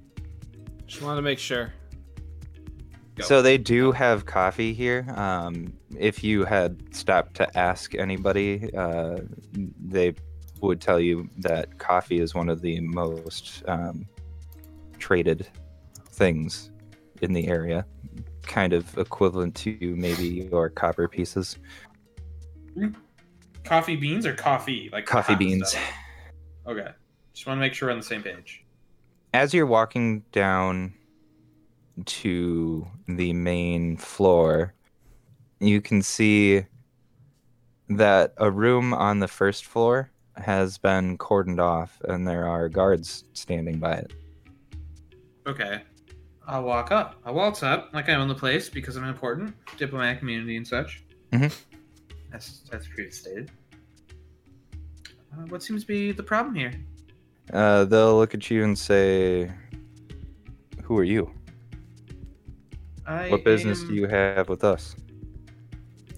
Just 0.85 1.01
want 1.01 1.17
to 1.17 1.21
make 1.21 1.39
sure. 1.39 1.73
Go. 3.15 3.23
So 3.25 3.41
they 3.41 3.57
do 3.57 3.91
have 3.91 4.25
coffee 4.25 4.73
here. 4.73 5.05
Um, 5.15 5.73
if 5.97 6.23
you 6.23 6.45
had 6.45 6.95
stopped 6.95 7.35
to 7.35 7.57
ask 7.57 7.95
anybody, 7.95 8.73
uh, 8.75 9.17
they 9.53 10.13
would 10.61 10.79
tell 10.79 10.99
you 10.99 11.29
that 11.39 11.77
coffee 11.77 12.19
is 12.19 12.33
one 12.33 12.47
of 12.47 12.61
the 12.61 12.79
most 12.79 13.63
um, 13.67 14.05
traded 14.99 15.47
things 16.11 16.71
in 17.21 17.33
the 17.33 17.47
area, 17.47 17.85
kind 18.43 18.73
of 18.73 18.97
equivalent 18.97 19.55
to 19.55 19.77
maybe 19.81 20.47
your 20.51 20.69
copper 20.69 21.07
pieces. 21.07 21.57
Hmm? 22.73 22.89
Coffee 23.63 23.95
beans 23.95 24.25
or 24.25 24.33
coffee? 24.33 24.89
Like 24.91 25.05
Coffee 25.05 25.35
beans. 25.35 25.69
stuff? 25.69 25.93
Okay. 26.67 26.87
Just 27.33 27.47
want 27.47 27.57
to 27.57 27.61
make 27.61 27.73
sure 27.73 27.87
we're 27.87 27.93
on 27.93 27.99
the 27.99 28.05
same 28.05 28.23
page. 28.23 28.63
As 29.33 29.53
you're 29.53 29.65
walking 29.65 30.23
down 30.31 30.93
to 32.05 32.87
the 33.07 33.33
main 33.33 33.97
floor, 33.97 34.73
you 35.59 35.81
can 35.81 36.01
see 36.01 36.65
that 37.89 38.33
a 38.37 38.49
room 38.49 38.93
on 38.93 39.19
the 39.19 39.27
first 39.27 39.65
floor 39.65 40.09
has 40.37 40.77
been 40.77 41.17
cordoned 41.17 41.59
off 41.59 42.01
and 42.05 42.27
there 42.27 42.47
are 42.47 42.69
guards 42.69 43.25
standing 43.33 43.79
by 43.79 43.93
it. 43.93 44.13
Okay. 45.45 45.81
I'll 46.51 46.63
walk 46.63 46.91
up. 46.91 47.15
I'll 47.25 47.33
waltz 47.33 47.63
up 47.63 47.91
like 47.93 48.09
I 48.09 48.15
own 48.15 48.27
the 48.27 48.35
place 48.35 48.69
because 48.69 48.97
I'm 48.97 49.05
important, 49.05 49.55
diplomatic 49.77 50.19
community 50.19 50.57
and 50.57 50.67
such. 50.67 51.01
Mhm. 51.31 51.49
That's 52.29 52.59
that's 52.69 52.89
pretty 52.89 53.09
stated. 53.11 53.51
Uh, 55.31 55.45
what 55.47 55.63
seems 55.63 55.83
to 55.83 55.87
be 55.87 56.11
the 56.11 56.21
problem 56.23 56.53
here? 56.53 56.73
Uh, 57.53 57.85
they'll 57.85 58.17
look 58.17 58.33
at 58.33 58.51
you 58.51 58.65
and 58.65 58.77
say, 58.77 59.49
Who 60.83 60.97
are 60.97 61.05
you? 61.05 61.31
I 63.07 63.29
What 63.29 63.45
business 63.45 63.81
do 63.83 63.93
you 63.93 64.07
have 64.07 64.49
with 64.49 64.65
us? 64.65 64.97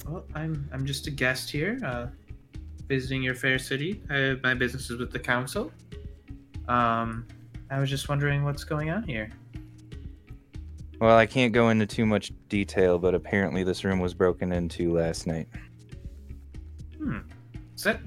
Well, 0.08 0.26
I'm 0.34 0.68
I'm 0.74 0.84
just 0.84 1.06
a 1.06 1.12
guest 1.12 1.52
here, 1.52 1.80
uh, 1.86 2.08
visiting 2.88 3.22
your 3.22 3.36
fair 3.36 3.60
city. 3.60 4.02
I, 4.10 4.38
my 4.42 4.56
business 4.56 4.90
is 4.90 4.98
with 4.98 5.12
the 5.12 5.20
council. 5.20 5.72
Um, 6.68 7.28
I 7.70 7.80
was 7.80 7.92
just 7.92 8.10
wondering 8.10 8.44
what's 8.44 8.64
going 8.64 8.90
on 8.90 9.04
here. 9.04 9.30
Well, 11.00 11.18
I 11.18 11.26
can't 11.26 11.54
go 11.54 11.70
into 11.70 11.86
too 11.86 12.06
much 12.06 12.32
detail, 12.48 12.98
but 12.98 13.14
apparently 13.14 13.64
this 13.64 13.84
room 13.84 14.00
was 14.00 14.14
broken 14.14 14.52
into 14.52 14.94
last 14.94 15.28
night. 15.28 15.48
Hmm. 16.98 17.20
Is 17.76 17.84
that 17.84 18.00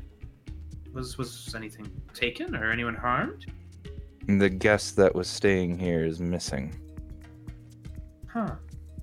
was 0.92 1.18
was 1.18 1.55
anything 1.55 1.90
taken 2.14 2.57
or 2.57 2.70
anyone 2.70 2.94
harmed? 2.94 3.46
The 4.27 4.49
guest 4.49 4.96
that 4.96 5.14
was 5.14 5.29
staying 5.29 5.79
here 5.79 6.05
is 6.05 6.20
missing. 6.20 6.75
Huh. 8.27 8.55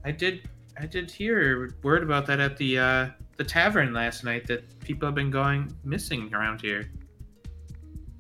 I 0.04 0.12
did 0.12 0.50
I 0.78 0.86
did 0.86 1.12
hear 1.12 1.76
word 1.84 2.04
about 2.04 2.26
that 2.28 2.40
at 2.40 2.58
the 2.58 2.80
uh 2.80 3.10
the 3.38 3.44
tavern 3.44 3.94
last 3.94 4.24
night 4.24 4.48
that 4.48 4.80
people 4.80 5.08
have 5.08 5.16
been 5.16 5.32
going 5.32 5.74
missing 5.84 6.34
around 6.34 6.62
here. 6.62 6.92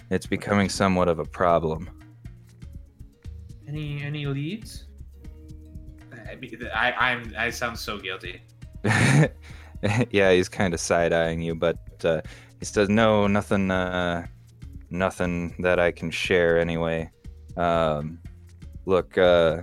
It's 0.09 0.27
becoming 0.27 0.69
somewhat 0.69 1.07
of 1.07 1.19
a 1.19 1.25
problem. 1.25 1.89
Any 3.67 4.01
any 4.03 4.25
leads? 4.27 4.85
I 6.33 6.35
mean, 6.39 6.69
I 6.73 6.91
I'm 6.91 7.33
I 7.37 7.49
sound 7.51 7.77
so 7.77 7.97
guilty. 7.99 8.41
yeah, 8.83 10.31
he's 10.31 10.49
kind 10.49 10.73
of 10.73 10.79
side 10.79 11.13
eyeing 11.13 11.41
you, 11.41 11.55
but 11.55 11.77
uh, 12.03 12.21
he 12.59 12.65
says, 12.65 12.89
"No, 12.89 13.27
nothing, 13.27 13.69
uh, 13.71 14.25
nothing 14.89 15.55
that 15.59 15.79
I 15.79 15.91
can 15.91 16.11
share 16.11 16.59
anyway." 16.59 17.09
Um, 17.55 18.19
look, 18.85 19.17
uh, 19.17 19.61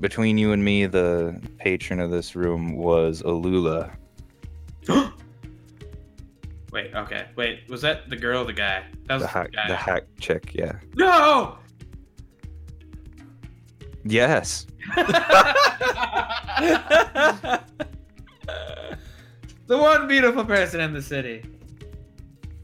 between 0.00 0.38
you 0.38 0.52
and 0.52 0.64
me, 0.64 0.86
the 0.86 1.40
patron 1.58 2.00
of 2.00 2.10
this 2.10 2.34
room 2.34 2.76
was 2.76 3.22
Alula. 3.22 3.94
Wait, 6.72 6.94
okay. 6.94 7.26
Wait, 7.36 7.60
was 7.68 7.82
that 7.82 8.08
the 8.08 8.16
girl 8.16 8.40
or 8.42 8.44
the 8.46 8.52
guy? 8.52 8.84
That 9.06 9.14
was 9.14 9.22
The 9.24 9.28
hack, 9.28 9.52
guy. 9.52 9.68
the 9.68 9.76
hack 9.76 10.04
chick. 10.18 10.52
Yeah. 10.54 10.72
No! 10.96 11.58
Yes. 14.04 14.66
the 14.96 17.60
one 19.68 20.08
beautiful 20.08 20.44
person 20.44 20.80
in 20.80 20.92
the 20.92 21.02
city. 21.02 21.44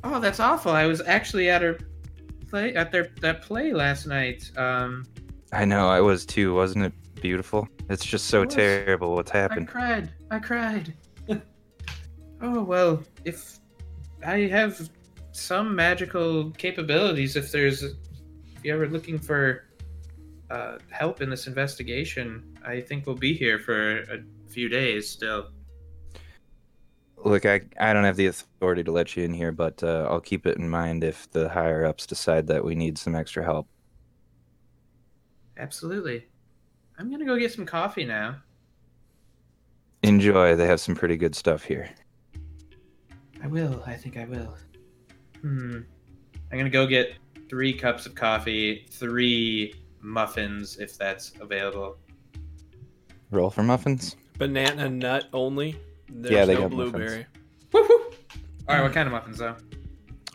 Oh, 0.04 0.20
that's 0.20 0.40
awful. 0.40 0.72
I 0.72 0.86
was 0.86 1.00
actually 1.02 1.48
at 1.48 1.62
her 1.62 1.78
play 2.48 2.74
at 2.74 2.90
their 2.90 3.10
that 3.20 3.42
play 3.42 3.72
last 3.72 4.06
night. 4.06 4.50
Um, 4.56 5.06
I 5.52 5.64
know. 5.64 5.88
I 5.88 6.00
was 6.00 6.26
too. 6.26 6.54
Wasn't 6.54 6.84
it 6.84 6.92
beautiful? 7.20 7.68
It's 7.88 8.04
just 8.04 8.26
so 8.26 8.44
terrible 8.44 9.14
what's 9.14 9.30
happened. 9.30 9.68
I 9.68 9.72
cried. 9.72 10.10
I 10.30 10.38
cried. 10.38 10.94
oh 12.42 12.62
well, 12.62 13.02
if 13.24 13.58
I 14.26 14.40
have 14.40 14.90
some 15.32 15.74
magical 15.74 16.50
capabilities, 16.52 17.36
if 17.36 17.52
there's, 17.52 17.82
if 17.82 17.94
you're 18.64 18.82
ever 18.82 18.92
looking 18.92 19.18
for 19.18 19.67
uh, 20.50 20.78
help 20.90 21.20
in 21.20 21.30
this 21.30 21.46
investigation, 21.46 22.56
I 22.64 22.80
think 22.80 23.06
we'll 23.06 23.16
be 23.16 23.34
here 23.34 23.58
for 23.58 24.00
a 24.00 24.22
few 24.48 24.68
days 24.68 25.08
still. 25.08 25.50
Look, 27.24 27.46
I, 27.46 27.60
I 27.80 27.92
don't 27.92 28.04
have 28.04 28.16
the 28.16 28.26
authority 28.26 28.84
to 28.84 28.92
let 28.92 29.16
you 29.16 29.24
in 29.24 29.34
here, 29.34 29.52
but 29.52 29.82
uh, 29.82 30.06
I'll 30.08 30.20
keep 30.20 30.46
it 30.46 30.56
in 30.56 30.68
mind 30.68 31.02
if 31.02 31.28
the 31.30 31.48
higher 31.48 31.84
ups 31.84 32.06
decide 32.06 32.46
that 32.46 32.64
we 32.64 32.74
need 32.74 32.96
some 32.96 33.14
extra 33.14 33.42
help. 33.42 33.68
Absolutely. 35.56 36.26
I'm 36.98 37.10
gonna 37.10 37.24
go 37.24 37.36
get 37.36 37.52
some 37.52 37.66
coffee 37.66 38.04
now. 38.04 38.36
Enjoy. 40.02 40.54
They 40.54 40.66
have 40.66 40.80
some 40.80 40.94
pretty 40.94 41.16
good 41.16 41.34
stuff 41.34 41.64
here. 41.64 41.90
I 43.42 43.48
will. 43.48 43.82
I 43.86 43.94
think 43.94 44.16
I 44.16 44.24
will. 44.24 44.56
Hmm. 45.40 45.80
I'm 46.50 46.58
gonna 46.58 46.70
go 46.70 46.86
get 46.86 47.14
three 47.48 47.72
cups 47.72 48.06
of 48.06 48.14
coffee, 48.14 48.86
three 48.90 49.74
muffins, 50.00 50.76
if 50.78 50.96
that's 50.96 51.32
available. 51.40 51.98
Roll 53.30 53.50
for 53.50 53.62
muffins. 53.62 54.16
Banana 54.38 54.88
nut 54.88 55.26
only. 55.32 55.76
There's 56.08 56.32
Yeah, 56.32 56.44
they 56.44 56.54
no 56.54 56.62
got 56.62 56.70
blueberry. 56.70 57.26
muffins. 57.26 57.26
Woo-hoo! 57.72 58.12
All 58.68 58.76
right, 58.76 58.82
what 58.82 58.92
kind 58.92 59.06
of 59.06 59.12
muffins 59.12 59.38
though? 59.38 59.56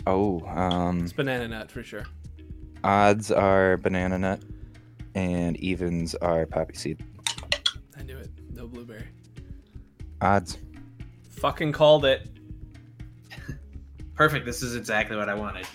Oh, 0.05 0.41
um, 0.47 0.99
It's 1.03 1.13
banana 1.13 1.47
nut 1.47 1.71
for 1.71 1.81
sure. 1.83 2.03
odds 2.83 3.31
are 3.31 3.77
banana 3.77 4.19
nut, 4.19 4.43
and 5.15 5.55
evens 5.57 6.13
are 6.15 6.45
poppy 6.45 6.75
seed. 6.75 7.03
I 7.97 8.03
knew 8.03 8.17
it. 8.17 8.29
No 8.53 8.67
blueberry. 8.67 9.07
Odds. 10.21 10.57
Fucking 11.29 11.71
called 11.71 12.05
it. 12.05 12.27
Perfect. 14.15 14.45
This 14.45 14.61
is 14.61 14.75
exactly 14.75 15.15
what 15.17 15.29
I 15.29 15.33
wanted. 15.35 15.65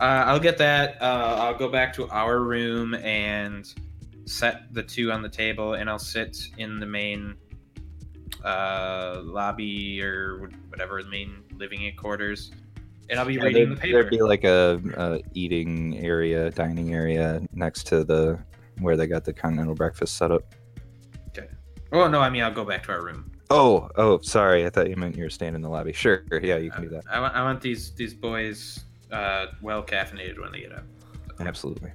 Uh, 0.00 0.24
I'll 0.26 0.40
get 0.40 0.56
that. 0.58 1.00
Uh, 1.00 1.36
I'll 1.40 1.58
go 1.58 1.68
back 1.68 1.92
to 1.94 2.08
our 2.08 2.40
room 2.40 2.94
and 2.94 3.66
set 4.24 4.72
the 4.72 4.82
two 4.82 5.12
on 5.12 5.20
the 5.22 5.28
table, 5.28 5.74
and 5.74 5.90
I'll 5.90 5.98
sit 5.98 6.38
in 6.56 6.80
the 6.80 6.86
main 6.86 7.36
uh, 8.44 9.20
lobby 9.22 10.02
or 10.02 10.50
whatever 10.68 11.02
the 11.02 11.10
main 11.10 11.42
living 11.56 11.94
quarters, 11.96 12.50
and 13.10 13.18
I'll 13.18 13.26
be 13.26 13.34
Yeah, 13.34 13.42
reading 13.44 13.70
the 13.70 13.76
paper. 13.76 13.98
there'd 14.00 14.10
be 14.10 14.22
like 14.22 14.44
a, 14.44 14.80
a 14.96 15.20
eating 15.34 15.98
area, 15.98 16.50
dining 16.50 16.94
area 16.94 17.42
next 17.52 17.86
to 17.88 18.02
the 18.04 18.38
where 18.78 18.96
they 18.96 19.06
got 19.06 19.24
the 19.24 19.32
continental 19.34 19.74
breakfast 19.74 20.16
set 20.16 20.30
up. 20.30 20.54
Okay. 21.28 21.48
Oh 21.92 22.08
no, 22.08 22.20
I 22.20 22.30
mean 22.30 22.42
I'll 22.42 22.54
go 22.54 22.64
back 22.64 22.84
to 22.84 22.92
our 22.92 23.04
room. 23.04 23.30
Oh, 23.50 23.90
oh, 23.96 24.20
sorry. 24.20 24.64
I 24.64 24.70
thought 24.70 24.88
you 24.88 24.96
meant 24.96 25.16
you 25.16 25.24
were 25.24 25.30
staying 25.30 25.54
in 25.56 25.60
the 25.60 25.68
lobby. 25.68 25.92
Sure, 25.92 26.22
yeah, 26.40 26.56
you 26.56 26.70
can 26.70 26.84
do 26.84 26.88
that. 26.90 27.02
I 27.10 27.20
want 27.20 27.34
I 27.34 27.42
want 27.42 27.60
these 27.60 27.92
these 27.94 28.14
boys 28.14 28.78
uh, 29.12 29.46
well 29.60 29.82
caffeinated 29.82 30.40
when 30.40 30.52
they 30.52 30.60
get 30.60 30.72
up. 30.72 30.84
Absolutely. 31.40 31.92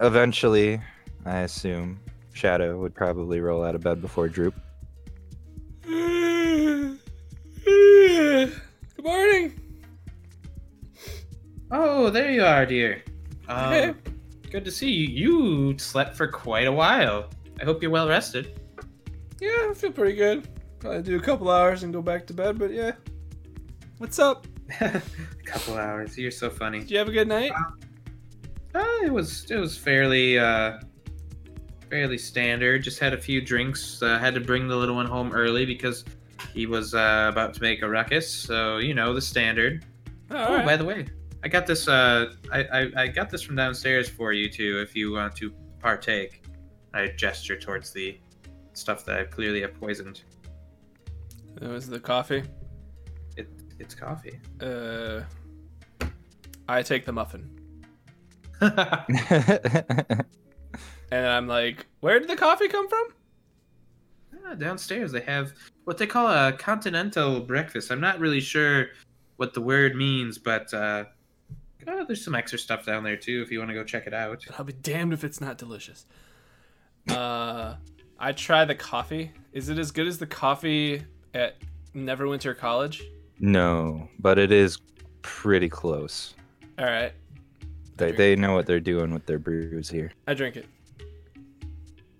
Eventually, 0.00 0.80
I 1.26 1.40
assume 1.40 2.00
Shadow 2.32 2.78
would 2.78 2.94
probably 2.94 3.40
roll 3.40 3.64
out 3.64 3.74
of 3.74 3.82
bed 3.82 4.00
before 4.00 4.28
Droop. 4.28 4.54
Good 5.84 6.98
morning. 9.02 9.60
Oh, 11.70 12.10
there 12.10 12.30
you 12.30 12.44
are, 12.44 12.66
dear. 12.66 13.02
Um, 13.48 13.72
Hey. 13.72 13.94
Good 14.52 14.64
to 14.64 14.70
see 14.70 14.90
you. 14.92 15.08
You 15.68 15.78
slept 15.78 16.16
for 16.16 16.28
quite 16.28 16.68
a 16.68 16.72
while. 16.72 17.28
I 17.60 17.64
hope 17.64 17.82
you're 17.82 17.90
well 17.90 18.08
rested. 18.08 18.60
Yeah, 19.40 19.66
I 19.68 19.74
feel 19.74 19.90
pretty 19.90 20.14
good. 20.14 20.46
Probably 20.78 21.02
do 21.02 21.16
a 21.16 21.20
couple 21.20 21.50
hours 21.50 21.82
and 21.82 21.92
go 21.92 22.00
back 22.00 22.28
to 22.28 22.32
bed, 22.32 22.60
but 22.60 22.72
yeah. 22.72 22.92
What's 23.98 24.20
up? 24.20 24.46
a 24.80 25.02
couple 25.44 25.74
hours. 25.74 26.16
You're 26.16 26.30
so 26.30 26.50
funny. 26.50 26.80
Did 26.80 26.90
you 26.90 26.98
have 26.98 27.08
a 27.08 27.12
good 27.12 27.28
night? 27.28 27.52
Uh, 28.74 28.84
it 29.04 29.12
was 29.12 29.50
it 29.50 29.56
was 29.56 29.76
fairly 29.76 30.38
uh, 30.38 30.78
fairly 31.88 32.18
standard. 32.18 32.82
Just 32.82 32.98
had 32.98 33.12
a 33.12 33.18
few 33.18 33.40
drinks. 33.40 34.02
Uh, 34.02 34.18
had 34.18 34.34
to 34.34 34.40
bring 34.40 34.68
the 34.68 34.76
little 34.76 34.94
one 34.94 35.06
home 35.06 35.32
early 35.32 35.66
because 35.66 36.04
he 36.54 36.66
was 36.66 36.94
uh, 36.94 37.28
about 37.30 37.54
to 37.54 37.62
make 37.62 37.82
a 37.82 37.88
ruckus. 37.88 38.30
So 38.30 38.78
you 38.78 38.94
know 38.94 39.12
the 39.12 39.20
standard. 39.20 39.84
All 40.30 40.36
oh, 40.36 40.54
right. 40.56 40.66
by 40.66 40.76
the 40.76 40.84
way, 40.84 41.06
I 41.42 41.48
got 41.48 41.66
this. 41.66 41.88
Uh, 41.88 42.34
I, 42.52 42.64
I 42.64 42.90
I 42.96 43.06
got 43.08 43.30
this 43.30 43.42
from 43.42 43.56
downstairs 43.56 44.08
for 44.08 44.32
you 44.32 44.48
too. 44.48 44.80
If 44.80 44.94
you 44.94 45.12
want 45.12 45.34
to 45.36 45.52
partake, 45.80 46.44
I 46.94 47.08
gesture 47.08 47.58
towards 47.58 47.92
the 47.92 48.18
stuff 48.72 49.04
that 49.06 49.18
I 49.18 49.24
clearly 49.24 49.62
have 49.62 49.74
poisoned. 49.78 50.22
It 51.60 51.66
was 51.66 51.88
the 51.88 51.98
coffee. 51.98 52.44
It 53.80 53.84
it's 53.84 53.94
coffee. 53.94 54.38
Uh, 54.60 55.22
I 56.68 56.82
take 56.82 57.04
the 57.04 57.12
muffin. 57.12 57.50
And 61.10 61.26
I'm 61.26 61.46
like, 61.48 61.86
where 62.00 62.18
did 62.20 62.28
the 62.28 62.36
coffee 62.36 62.68
come 62.68 62.88
from? 62.88 63.08
Ah, 64.46 64.54
downstairs 64.54 65.12
they 65.12 65.20
have 65.22 65.52
what 65.84 65.98
they 65.98 66.06
call 66.06 66.28
a 66.28 66.52
continental 66.52 67.40
breakfast. 67.40 67.90
I'm 67.90 68.00
not 68.00 68.20
really 68.20 68.40
sure 68.40 68.88
what 69.36 69.54
the 69.54 69.60
word 69.60 69.96
means, 69.96 70.38
but 70.38 70.72
uh, 70.72 71.04
oh, 71.88 72.04
there's 72.06 72.24
some 72.24 72.34
extra 72.34 72.58
stuff 72.58 72.86
down 72.86 73.02
there 73.02 73.16
too 73.16 73.42
if 73.42 73.50
you 73.50 73.58
want 73.58 73.70
to 73.70 73.74
go 73.74 73.82
check 73.82 74.06
it 74.06 74.14
out. 74.14 74.44
I'll 74.56 74.64
be 74.64 74.72
damned 74.72 75.12
if 75.12 75.24
it's 75.24 75.40
not 75.40 75.58
delicious. 75.58 76.06
Uh, 77.08 77.74
I 78.18 78.32
try 78.32 78.64
the 78.64 78.74
coffee. 78.74 79.32
Is 79.52 79.68
it 79.68 79.78
as 79.78 79.90
good 79.90 80.06
as 80.06 80.18
the 80.18 80.26
coffee 80.26 81.02
at 81.34 81.56
Neverwinter 81.94 82.56
College? 82.56 83.02
No, 83.40 84.08
but 84.18 84.38
it 84.38 84.52
is 84.52 84.78
pretty 85.22 85.68
close. 85.68 86.34
All 86.78 86.86
right, 86.86 87.12
They, 87.96 88.12
they 88.12 88.36
know 88.36 88.54
what 88.54 88.66
they're 88.66 88.80
doing 88.80 89.12
with 89.12 89.26
their 89.26 89.38
brews 89.38 89.88
here. 89.90 90.12
I 90.26 90.34
drink 90.34 90.56
it. 90.56 90.66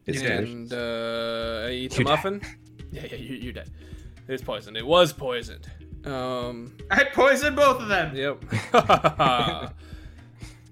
It's 0.07 0.23
Yeah. 0.23 0.39
and 0.39 0.73
uh, 0.73 1.67
I 1.67 1.71
eat 1.73 1.93
the 1.93 1.97
You're 1.99 2.05
dead. 2.05 2.11
muffin. 2.11 2.41
Yeah, 2.93 3.03
yeah, 3.09 3.17
you, 3.19 3.37
you're 3.37 3.53
dead. 3.53 3.71
It's 4.27 4.43
poisoned. 4.43 4.77
It 4.77 4.85
was 4.85 5.13
poisoned. 5.13 5.71
Um, 6.05 6.77
I 6.91 7.05
poisoned 7.05 7.55
both 7.55 7.81
of 7.81 7.87
them. 7.87 8.17
yep. 8.17 8.43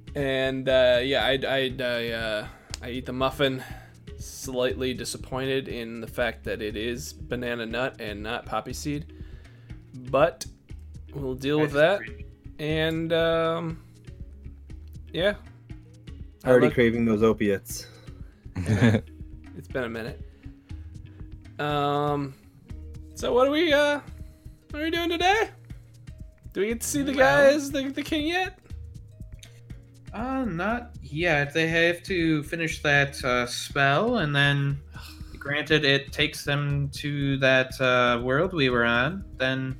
and 0.17 0.69
uh, 0.69 1.01
yeah, 1.03 1.25
I, 1.25 1.39
I, 1.47 1.75
I, 1.79 2.09
uh, 2.11 2.47
I 2.83 2.91
eat 2.91 3.07
the 3.07 3.13
muffin. 3.13 3.63
Slightly 4.19 4.95
disappointed 4.95 5.69
in 5.69 6.01
the 6.01 6.09
fact 6.09 6.43
that 6.45 6.61
it 6.61 6.77
is 6.77 7.13
banana 7.13 7.67
nut 7.67 8.01
and 8.01 8.21
not 8.23 8.47
poppy 8.47 8.73
seed, 8.73 9.13
but 10.11 10.45
we'll 11.15 11.35
deal 11.35 11.61
with 11.61 11.73
that. 11.73 12.01
And 12.59 13.13
um, 13.13 13.83
yeah, 15.13 15.35
I 16.45 16.49
Already 16.51 16.67
look- 16.67 16.75
craving 16.75 17.05
those 17.05 17.23
opiates. 17.23 17.87
It's 19.57 19.67
been 19.67 19.83
a 19.85 19.89
minute. 19.89 20.21
Um, 21.59 22.35
so 23.17 23.33
what 23.33 23.49
are 23.49 23.51
we 23.51 23.73
uh, 23.73 23.99
what 24.71 24.81
are 24.81 24.85
we 24.85 24.91
doing 24.93 25.09
today? 25.11 25.51
Do 26.53 26.61
we 26.61 26.69
get 26.69 26.81
to 26.83 26.87
see 26.87 27.03
the 27.03 27.13
Well- 27.13 27.51
guys, 27.53 27.71
the 27.73 27.89
the 27.89 28.03
king 28.03 28.27
yet? 28.29 28.59
Uh, 30.15 30.45
not 30.45 30.91
yet. 31.03 31.53
They 31.53 31.67
have 31.69 32.03
to 32.05 32.43
finish 32.45 32.83
that 32.83 33.23
uh, 33.25 33.47
spell, 33.47 34.19
and 34.19 34.35
then, 34.35 34.79
granted, 35.39 35.85
it 35.85 36.13
takes 36.13 36.45
them 36.45 36.89
to 36.95 37.37
that 37.39 37.79
uh, 37.81 38.21
world 38.23 38.53
we 38.55 38.71
were 38.71 38.85
on. 38.85 39.25
Then, 39.37 39.77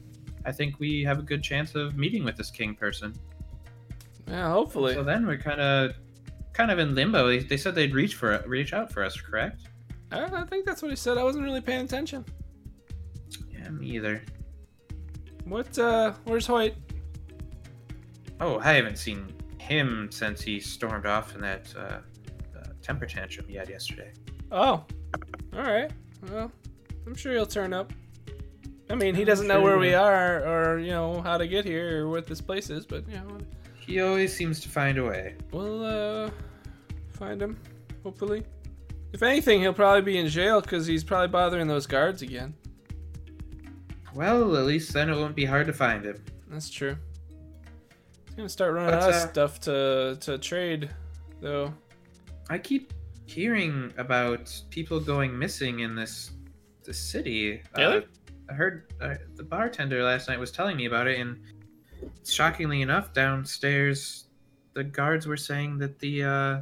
I 0.49 0.53
think 0.53 0.81
we 0.81 1.05
have 1.05 1.19
a 1.19 1.23
good 1.23 1.43
chance 1.43 1.75
of 1.75 1.97
meeting 1.97 2.25
with 2.25 2.37
this 2.37 2.51
king 2.51 2.75
person. 2.75 3.15
Yeah, 4.27 4.51
hopefully. 4.51 4.95
So 4.95 5.05
then 5.05 5.27
we're 5.27 5.37
kind 5.37 5.61
of, 5.61 5.93
kind 6.55 6.71
of 6.71 6.79
in 6.79 6.95
limbo. 6.95 7.29
They, 7.29 7.41
they 7.41 7.59
said 7.59 7.75
they'd 7.75 7.95
reach 7.95 8.15
for 8.15 8.43
reach 8.47 8.73
out 8.73 8.91
for 8.91 9.05
us, 9.05 9.21
correct? 9.21 9.69
I, 10.11 10.25
I 10.25 10.45
think 10.45 10.65
that's 10.65 10.81
what 10.81 10.91
he 10.91 10.97
said. 10.97 11.19
I 11.19 11.23
wasn't 11.23 11.45
really 11.45 11.61
paying 11.61 11.85
attention. 11.85 12.25
Yeah, 13.53 13.69
me 13.69 13.89
either. 13.91 14.23
What? 15.45 15.79
uh 15.79 16.13
Where's 16.25 16.47
Hoyt? 16.47 16.75
Oh, 18.41 18.59
I 18.61 18.73
haven't 18.73 18.97
seen 18.97 19.35
him 19.59 20.09
since 20.11 20.41
he 20.41 20.61
stormed 20.61 21.05
off 21.05 21.35
in 21.35 21.43
that 21.43 21.75
uh, 21.77 21.81
uh, 21.81 22.01
temper 22.81 23.05
tantrum 23.05 23.47
he 23.47 23.55
had 23.57 23.69
yesterday. 23.69 24.13
Oh, 24.51 24.87
all 25.53 25.63
right. 25.63 25.91
Well, 26.31 26.51
I'm 27.07 27.15
sure 27.15 27.35
he'll 27.35 27.45
turn 27.45 27.75
up. 27.75 27.93
I 28.91 28.95
mean, 28.95 29.15
he 29.15 29.25
doesn't 29.25 29.47
know 29.47 29.61
where 29.61 29.79
we 29.79 29.93
are, 29.95 30.39
or 30.47 30.79
you 30.79 30.91
know 30.91 31.21
how 31.21 31.37
to 31.37 31.47
get 31.47 31.65
here, 31.65 32.05
or 32.05 32.09
what 32.09 32.27
this 32.27 32.41
place 32.41 32.71
is. 32.71 32.87
But 32.87 33.07
you 33.09 33.17
know, 33.17 33.39
He 33.79 34.01
always 34.01 34.35
seems 34.35 34.61
to 34.61 34.69
find 34.69 34.99
a 34.99 35.05
way. 35.05 35.35
we'll 35.53 35.85
uh 35.85 36.31
find 37.13 37.41
him. 37.43 37.59
Hopefully. 38.03 38.45
If 39.13 39.23
anything, 39.23 39.61
he'll 39.61 39.73
probably 39.73 40.03
be 40.03 40.19
in 40.19 40.29
jail 40.29 40.61
because 40.61 40.87
he's 40.87 41.03
probably 41.03 41.29
bothering 41.29 41.67
those 41.67 41.87
guards 41.87 42.23
again. 42.23 42.55
Well, 44.15 44.57
at 44.57 44.65
least 44.65 44.93
then 44.93 45.11
it 45.11 45.17
won't 45.17 45.37
be 45.37 45.45
hard 45.45 45.67
to 45.67 45.73
find 45.73 46.05
him. 46.05 46.23
That's 46.49 46.71
true. 46.71 46.97
He's 48.27 48.35
gonna 48.37 48.49
start 48.49 48.75
running 48.75 48.91
But, 48.91 49.03
out 49.03 49.09
of 49.11 49.15
uh, 49.15 49.29
stuff 49.29 49.61
to 49.61 50.17
to 50.21 50.39
trade, 50.39 50.91
though. 51.41 51.73
I 52.51 52.59
keep 52.59 52.93
hearing 53.27 53.93
about 53.99 54.51
people 54.71 54.99
going 55.01 55.39
missing 55.39 55.81
in 55.81 55.95
this 55.95 56.31
this 56.85 56.99
city. 56.99 57.63
Really? 57.77 57.99
Uh, 57.99 58.01
I 58.49 58.53
heard 58.55 58.93
uh, 59.01 59.15
the 59.37 59.43
bartender 59.43 60.03
last 60.03 60.29
night 60.29 60.39
was 60.39 60.51
telling 60.51 60.77
me 60.77 60.87
about 60.87 61.07
it, 61.07 61.19
and 61.21 61.39
shockingly 62.25 62.83
enough, 62.83 63.13
downstairs, 63.13 64.25
the 64.75 64.85
guards 64.85 65.27
were 65.27 65.37
saying 65.37 65.79
that 65.79 65.99
the 65.99 66.25
uh, 66.25 66.61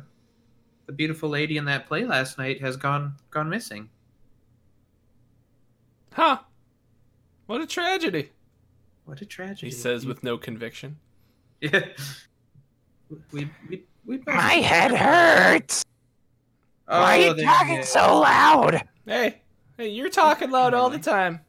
the 0.86 0.92
beautiful 0.92 1.28
lady 1.28 1.56
in 1.56 1.64
that 1.66 1.86
play 1.86 2.04
last 2.04 2.38
night 2.38 2.60
has 2.60 2.76
gone 2.76 3.14
gone 3.30 3.48
missing. 3.48 3.88
Huh? 6.12 6.38
What 7.46 7.60
a 7.60 7.66
tragedy! 7.66 8.30
What 9.04 9.20
a 9.20 9.26
tragedy! 9.26 9.68
He 9.68 9.70
says 9.70 10.06
with 10.06 10.24
no 10.24 10.36
conviction. 10.38 10.98
"Yeah, 11.60 11.84
we 13.30 13.48
we 13.68 13.84
we." 14.04 14.18
My 14.26 14.54
head 14.54 14.90
hurts. 14.90 15.84
Oh, 16.88 17.00
Why 17.00 17.18
are 17.18 17.34
you 17.36 17.44
talking 17.44 17.78
is. 17.78 17.88
so 17.88 18.20
loud? 18.20 18.82
Hey, 19.06 19.42
Hey, 19.76 19.88
you're 19.88 20.08
talking 20.08 20.50
loud 20.50 20.72
all 20.72 20.88
the 20.88 20.98
time. 20.98 21.40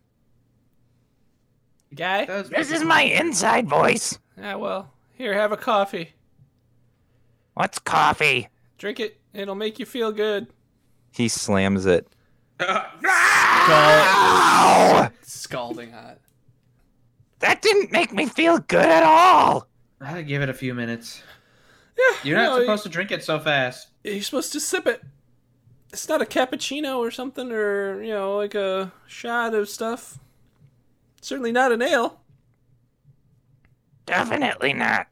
Guy? 1.96 2.26
Does 2.26 2.50
This 2.50 2.72
is 2.72 2.84
my 2.84 3.04
inside 3.04 3.68
voice. 3.68 4.20
Yeah, 4.38 4.56
well, 4.56 4.94
here, 5.14 5.34
have 5.34 5.52
a 5.52 5.58
coffee. 5.58 6.14
What's 7.54 7.80
coffee? 7.80 8.50
Drink 8.78 9.00
it. 9.00 9.20
It'll 9.34 9.56
make 9.56 9.80
you 9.80 9.86
feel 9.86 10.12
good. 10.12 10.48
He 11.12 11.28
slams 11.28 11.86
it. 11.86 12.08
Ow! 12.60 12.70
Scalding 15.24 15.92
hot. 15.92 16.20
That 17.40 17.62
didn't 17.62 17.92
make 17.92 18.14
me 18.14 18.28
feel 18.28 18.60
good 18.60 18.86
at 18.86 19.04
all. 19.04 19.68
I'll 20.02 20.24
give 20.24 20.42
it 20.42 20.50
a 20.50 20.54
few 20.54 20.74
minutes. 20.74 21.22
Yeah, 21.98 22.18
You're 22.24 22.38
not 22.38 22.58
no, 22.58 22.62
supposed 22.62 22.84
to 22.84 22.90
drink 22.90 23.12
it 23.12 23.24
so 23.24 23.40
fast. 23.40 23.90
You're 24.04 24.22
supposed 24.22 24.52
to 24.54 24.60
sip 24.60 24.86
it. 24.86 25.02
It's 25.92 26.08
not 26.08 26.22
a 26.22 26.26
cappuccino 26.26 26.98
or 26.98 27.10
something, 27.12 27.52
or, 27.52 28.04
you 28.04 28.14
know, 28.14 28.38
like 28.38 28.56
a 28.56 28.92
shot 29.08 29.56
of 29.56 29.70
stuff. 29.70 30.20
Certainly 31.28 31.52
not 31.52 31.74
an 31.74 31.82
ale. 31.82 32.22
Definitely 34.06 34.72
not. 34.72 35.08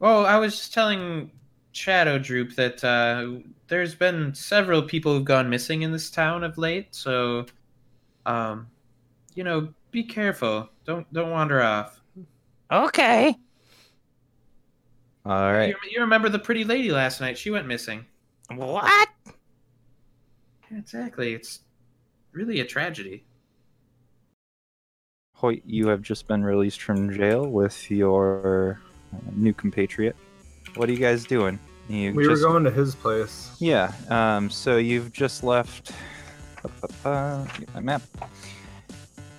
Oh, 0.00 0.24
I 0.24 0.38
was 0.38 0.56
just 0.56 0.74
telling 0.74 1.30
Shadow 1.70 2.18
Droop 2.18 2.56
that 2.56 2.82
uh, 2.82 3.40
there's 3.68 3.94
been 3.94 4.34
several 4.34 4.82
people 4.82 5.14
who've 5.14 5.24
gone 5.24 5.48
missing 5.48 5.82
in 5.82 5.92
this 5.92 6.10
town 6.10 6.42
of 6.42 6.58
late. 6.58 6.92
So, 6.96 7.46
um, 8.26 8.66
you 9.36 9.44
know, 9.44 9.68
be 9.92 10.02
careful. 10.02 10.68
Don't 10.84 11.06
don't 11.12 11.30
wander 11.30 11.62
off. 11.62 12.00
Okay. 12.72 13.36
All 15.24 15.52
right. 15.52 15.68
You, 15.68 15.76
you 15.88 16.00
remember 16.00 16.28
the 16.28 16.40
pretty 16.40 16.64
lady 16.64 16.90
last 16.90 17.20
night? 17.20 17.38
She 17.38 17.52
went 17.52 17.68
missing. 17.68 18.04
What? 18.52 19.08
Exactly. 20.72 21.34
It's 21.34 21.60
really 22.32 22.58
a 22.58 22.64
tragedy. 22.64 23.22
Hoyt, 25.42 25.60
you 25.66 25.88
have 25.88 26.02
just 26.02 26.28
been 26.28 26.44
released 26.44 26.80
from 26.82 27.12
jail 27.12 27.48
with 27.48 27.90
your 27.90 28.80
uh, 29.12 29.16
new 29.34 29.52
compatriot. 29.52 30.14
What 30.76 30.88
are 30.88 30.92
you 30.92 31.00
guys 31.00 31.24
doing? 31.24 31.58
You 31.88 32.12
We 32.14 32.28
were 32.28 32.34
just- 32.34 32.44
going 32.44 32.62
to 32.62 32.70
his 32.70 32.94
place. 32.94 33.50
Yeah. 33.58 33.90
Um. 34.08 34.48
So 34.50 34.76
you've 34.76 35.12
just 35.12 35.42
left. 35.42 35.90
Uh, 37.04 37.44
my 37.74 37.80
map. 37.80 38.02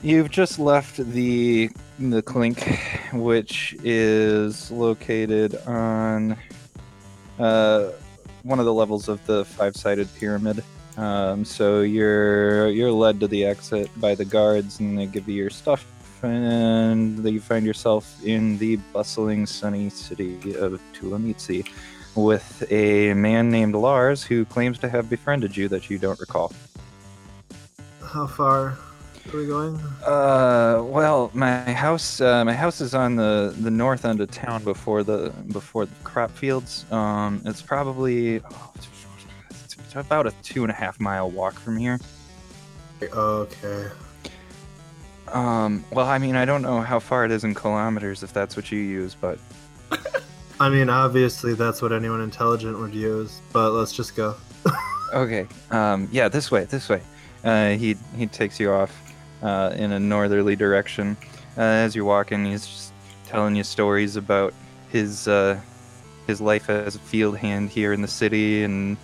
You've 0.02 0.30
just 0.30 0.60
left 0.60 0.98
the 0.98 1.70
the 1.98 2.22
clink, 2.22 2.60
which 3.14 3.74
is 3.82 4.70
located 4.72 5.56
on 5.66 6.36
uh, 7.40 7.92
one 8.44 8.60
of 8.60 8.66
the 8.66 8.74
levels 8.74 9.08
of 9.08 9.26
the 9.26 9.46
five-sided 9.46 10.10
pyramid. 10.20 10.66
Um, 10.98 11.44
so 11.44 11.82
you're 11.82 12.70
you're 12.70 12.92
led 12.92 13.20
to 13.22 13.28
the 13.28 13.46
exit 13.46 13.90
by 14.00 14.16
the 14.16 14.26
guards, 14.26 14.80
and 14.80 14.98
they 14.98 15.06
give 15.06 15.28
you 15.28 15.36
your 15.36 15.50
stuff, 15.50 15.86
and 16.24 17.24
you 17.24 17.40
find 17.40 17.66
yourself 17.66 18.24
in 18.24 18.58
the 18.58 18.78
bustling, 18.94 19.46
sunny 19.46 19.90
city 19.90 20.36
of 20.56 20.80
Tulom-Itzi 20.94 21.68
with 22.16 22.64
a 22.72 23.14
man 23.16 23.50
named 23.50 23.76
Lars 23.76 24.24
who 24.24 24.46
claims 24.46 24.78
to 24.80 24.90
have 24.90 25.10
befriended 25.10 25.58
you 25.58 25.68
that 25.70 25.90
you 25.90 25.98
don't 25.98 26.20
recall. 26.20 26.54
How 28.02 28.28
far 28.28 28.78
are 29.34 29.38
we 29.38 29.48
going? 29.48 29.76
Uh, 30.06 30.84
well, 30.86 31.32
my 31.34 31.74
house, 31.74 32.22
uh, 32.22 32.46
my 32.46 32.54
house 32.54 32.82
is 32.82 32.94
on 32.94 33.16
the 33.16 33.56
the 33.58 33.72
north 33.72 34.06
end 34.06 34.22
of 34.22 34.30
town 34.30 34.64
before 34.64 35.04
the 35.04 35.34
before 35.52 35.86
the 35.86 35.96
crop 36.04 36.30
fields. 36.32 36.86
Um, 36.92 37.42
it's 37.46 37.62
probably 37.62 38.42
oh, 38.42 38.72
it's, 38.76 38.88
it's 39.96 40.08
about 40.08 40.26
a 40.26 40.32
two 40.42 40.64
and 40.64 40.72
a 40.72 40.76
half 40.76 41.00
mile 41.00 41.30
walk 41.30 41.54
from 41.54 41.78
here. 41.78 42.00
Okay. 43.02 43.90
Um, 45.28 45.86
well, 45.92 46.08
I 46.08 46.18
mean, 46.18 46.36
I 46.36 46.46
don't 46.46 46.62
know 46.62 46.82
how 46.82 47.00
far 47.00 47.26
it 47.26 47.32
is 47.32 47.44
in 47.44 47.54
kilometers 47.54 48.24
if 48.24 48.34
that's 48.34 48.56
what 48.56 48.72
you 48.72 48.80
use, 48.80 49.16
but 49.20 49.38
I 50.60 50.70
mean, 50.70 50.90
obviously 50.90 51.54
that's 51.54 51.82
what 51.82 51.92
anyone 51.92 52.22
intelligent 52.22 52.80
would 52.80 52.94
use, 52.94 53.42
but 53.52 53.72
let's 53.72 53.94
just 53.94 54.16
go. 54.16 54.36
Okay. 55.14 55.46
Um, 55.70 56.10
yeah, 56.12 56.28
this 56.28 56.50
way, 56.50 56.66
this 56.66 56.90
way. 56.90 57.00
Uh, 57.44 57.74
he 57.74 57.96
he 58.18 58.26
takes 58.26 58.60
you 58.60 58.72
off 58.72 59.14
uh, 59.44 59.72
in 59.76 59.92
a 59.92 60.00
northerly 60.00 60.56
direction. 60.56 61.16
Uh, 61.56 61.62
as 61.62 61.96
you're 61.96 62.04
walking, 62.04 62.46
he's 62.46 62.66
just 62.66 62.94
telling 63.28 63.56
you 63.56 63.64
stories 63.64 64.16
about 64.16 64.56
his 64.90 65.28
uh, 65.28 65.62
his 66.26 66.42
life 66.42 66.68
as 66.68 66.96
a 66.96 67.00
field 67.00 67.38
hand 67.38 67.70
here 67.70 67.94
in 67.94 68.02
the 68.02 68.08
city, 68.08 68.64
and 68.64 68.98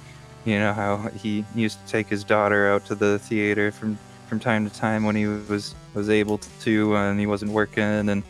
you 0.46 0.60
know 0.60 0.74
how 0.74 0.98
he 1.10 1.46
used 1.56 1.86
to 1.86 1.92
take 1.92 2.08
his 2.08 2.24
daughter 2.24 2.72
out 2.72 2.86
to 2.86 2.96
the 2.96 3.20
theater 3.20 3.72
from 3.72 3.98
from 4.28 4.40
time 4.40 4.70
to 4.70 4.76
time 4.76 5.04
when 5.04 5.16
he 5.16 5.26
was 5.26 5.76
was 5.94 6.10
able 6.10 6.38
to, 6.62 6.96
and 6.96 7.20
he 7.20 7.26
wasn't 7.26 7.52
working, 7.52 8.10
and 8.10 8.24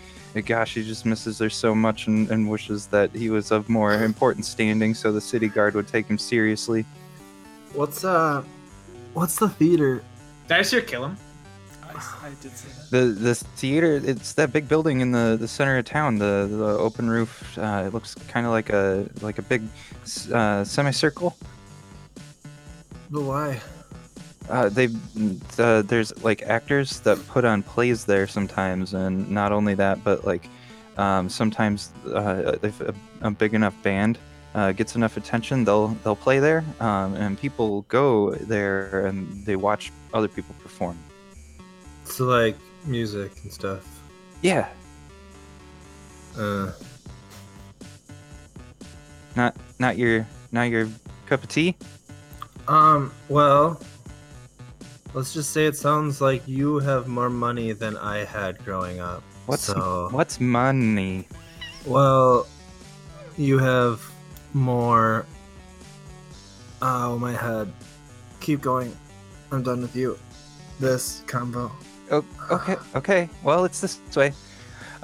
gosh, 0.45 0.75
he 0.75 0.83
just 0.83 1.05
misses 1.05 1.39
her 1.39 1.49
so 1.49 1.75
much, 1.75 2.07
and, 2.07 2.29
and 2.31 2.49
wishes 2.49 2.87
that 2.87 3.11
he 3.13 3.29
was 3.29 3.51
of 3.51 3.67
more 3.67 4.03
important 4.03 4.45
standing, 4.45 4.93
so 4.93 5.11
the 5.11 5.21
city 5.21 5.47
guard 5.47 5.75
would 5.75 5.87
take 5.87 6.07
him 6.07 6.17
seriously. 6.17 6.85
What's 7.73 8.03
uh, 8.03 8.43
what's 9.13 9.37
the 9.37 9.49
theater? 9.49 10.03
Did 10.47 10.57
I 10.57 10.61
see 10.61 10.77
her 10.77 10.81
kill 10.81 11.05
him? 11.05 11.17
I, 11.83 12.27
I 12.27 12.29
did 12.41 12.55
say 12.55 12.69
that. 12.69 12.91
The 12.91 13.05
the 13.07 13.35
theater, 13.35 14.01
it's 14.03 14.33
that 14.33 14.53
big 14.53 14.67
building 14.67 15.01
in 15.01 15.11
the, 15.11 15.37
the 15.39 15.47
center 15.47 15.77
of 15.77 15.85
town. 15.85 16.17
The 16.17 16.47
the 16.49 16.77
open 16.77 17.09
roof. 17.09 17.57
Uh, 17.57 17.83
it 17.87 17.93
looks 17.93 18.15
kind 18.27 18.45
of 18.45 18.51
like 18.51 18.69
a 18.69 19.09
like 19.21 19.39
a 19.39 19.43
big 19.43 19.63
uh, 20.33 20.63
semicircle. 20.63 21.35
But 23.09 23.23
why? 23.23 23.61
Uh, 24.49 24.69
they 24.69 24.89
uh, 25.59 25.81
there's 25.83 26.23
like 26.23 26.41
actors 26.43 26.99
that 27.01 27.17
put 27.27 27.45
on 27.45 27.61
plays 27.63 28.05
there 28.05 28.27
sometimes, 28.27 28.93
and 28.93 29.29
not 29.29 29.51
only 29.51 29.75
that, 29.75 30.03
but 30.03 30.25
like 30.25 30.49
um, 30.97 31.29
sometimes 31.29 31.91
uh, 32.07 32.57
if 32.63 32.81
a, 32.81 32.93
a 33.21 33.31
big 33.31 33.53
enough 33.53 33.75
band 33.83 34.17
uh, 34.55 34.71
gets 34.71 34.95
enough 34.95 35.17
attention, 35.17 35.65
they'll 35.65 35.89
they'll 36.03 36.15
play 36.15 36.39
there, 36.39 36.63
um, 36.79 37.13
and 37.15 37.39
people 37.39 37.83
go 37.89 38.31
there 38.35 39.05
and 39.05 39.45
they 39.45 39.55
watch 39.55 39.91
other 40.13 40.27
people 40.27 40.55
perform. 40.63 40.97
So 42.05 42.25
like 42.25 42.57
music 42.85 43.31
and 43.43 43.53
stuff. 43.53 43.85
Yeah, 44.41 44.67
Uh, 46.37 46.71
not 49.35 49.55
not 49.77 49.97
your 49.97 50.25
not 50.51 50.63
your 50.63 50.87
cup 51.27 51.43
of 51.43 51.49
tea. 51.49 51.75
Um. 52.69 53.11
Well, 53.27 53.81
let's 55.13 55.33
just 55.33 55.51
say 55.51 55.65
it 55.65 55.75
sounds 55.75 56.21
like 56.21 56.47
you 56.47 56.79
have 56.79 57.07
more 57.07 57.29
money 57.29 57.73
than 57.73 57.97
I 57.97 58.23
had 58.25 58.63
growing 58.63 58.99
up. 58.99 59.23
What's 59.47 59.63
so? 59.63 60.09
what's 60.11 60.39
money? 60.39 61.27
Well, 61.85 62.47
you 63.37 63.57
have 63.57 64.01
more. 64.53 65.25
Oh, 66.81 67.17
my 67.17 67.33
head. 67.33 67.71
Keep 68.39 68.61
going. 68.61 68.95
I'm 69.51 69.63
done 69.63 69.81
with 69.81 69.95
you. 69.95 70.17
This 70.79 71.23
combo. 71.27 71.71
Oh, 72.11 72.23
okay, 72.51 72.75
okay. 72.95 73.29
Well, 73.43 73.65
it's 73.65 73.81
this 73.81 73.99
way. 74.15 74.33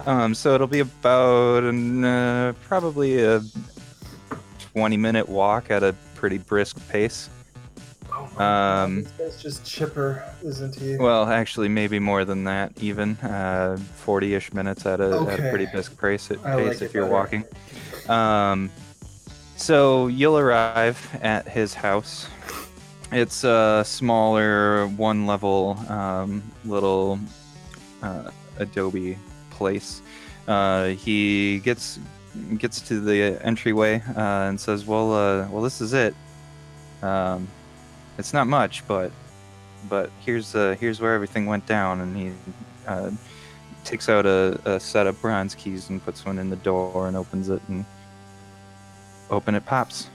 Um, 0.06 0.36
so 0.36 0.54
it'll 0.54 0.68
be 0.68 0.82
about 0.82 1.64
an, 1.64 2.04
uh, 2.04 2.54
probably 2.64 3.24
a 3.24 3.42
20 4.74 4.98
minute 4.98 5.28
walk 5.28 5.72
at 5.72 5.84
a 5.84 5.96
pretty 6.16 6.38
brisk 6.38 6.78
pace. 6.90 7.30
Um, 8.38 9.04
this 9.04 9.12
guy's 9.18 9.42
just 9.42 9.66
chipper, 9.66 10.24
isn't 10.44 10.76
he? 10.76 10.98
Well, 10.98 11.26
actually, 11.28 11.70
maybe 11.70 12.00
more 12.00 12.26
than 12.26 12.44
that, 12.46 12.72
even 12.82 13.18
uh, 13.18 13.78
40-ish 14.06 14.54
minutes 14.54 14.86
at 14.86 15.00
a, 15.00 15.22
at 15.22 15.40
a 15.40 15.50
pretty 15.50 15.66
brisk 15.68 16.00
pace, 16.00 16.28
pace 16.28 16.40
like 16.44 16.82
if 16.82 16.94
you're 16.94 17.04
better. 17.04 17.14
walking. 17.14 17.46
Um, 18.10 18.70
so 19.56 20.08
you'll 20.08 20.38
arrive 20.38 21.00
at 21.22 21.48
his 21.48 21.74
house. 21.74 22.28
It's 23.12 23.44
a 23.44 23.84
smaller, 23.86 24.88
one-level 24.88 25.78
um, 25.90 26.44
little 26.66 27.20
uh, 28.02 28.32
adobe 28.58 29.18
place. 29.52 30.02
Uh, 30.48 30.90
he 30.90 31.60
gets 31.60 32.00
gets 32.58 32.82
to 32.82 33.00
the 33.00 33.40
entryway 33.44 34.02
uh, 34.16 34.50
and 34.50 34.60
says, 34.60 34.86
"Well, 34.86 35.14
uh, 35.14 35.48
well, 35.50 35.64
this 35.64 35.82
is 35.82 35.94
it. 35.94 36.14
Um, 37.02 37.48
it's 38.18 38.34
not 38.34 38.48
much, 38.48 38.88
but 38.88 39.12
but 39.90 40.10
here's 40.26 40.56
uh, 40.56 40.76
here's 40.80 41.00
where 41.00 41.14
everything 41.14 41.46
went 41.46 41.66
down." 41.66 42.02
And 42.02 42.16
he 42.16 42.32
uh, 42.88 43.12
takes 43.84 44.10
out 44.10 44.26
a, 44.26 44.60
a 44.66 44.80
set 44.80 45.08
of 45.08 45.22
bronze 45.22 45.56
keys 45.56 45.90
and 45.90 46.04
puts 46.04 46.26
one 46.26 46.40
in 46.40 46.50
the 46.50 46.56
door 46.58 47.08
and 47.08 47.16
opens 47.16 47.50
it 47.50 47.62
and 47.68 47.86
open 49.30 49.56
it 49.56 49.66
pops. 49.66 50.10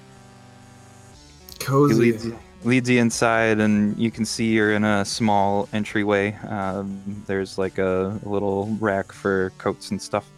He 1.59 1.65
Cozy. 1.65 1.95
leads, 1.95 2.27
leads 2.65 2.91
you 2.91 3.01
inside, 3.01 3.61
and 3.61 3.97
you 3.99 4.11
can 4.11 4.25
see 4.25 4.53
you're 4.53 4.73
in 4.73 4.85
a 4.85 5.05
small 5.05 5.69
entryway. 5.73 6.35
Um, 6.49 7.23
there's 7.27 7.59
like 7.59 7.79
a, 7.79 8.19
little 8.25 8.77
rack 8.81 9.13
for 9.13 9.53
coats 9.59 9.91
and 9.91 10.01
stuff. 10.01 10.29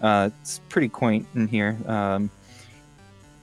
Uh, 0.00 0.30
it's 0.40 0.60
pretty 0.68 0.88
quaint 0.88 1.26
in 1.34 1.48
here. 1.48 1.76
Um, 1.86 2.30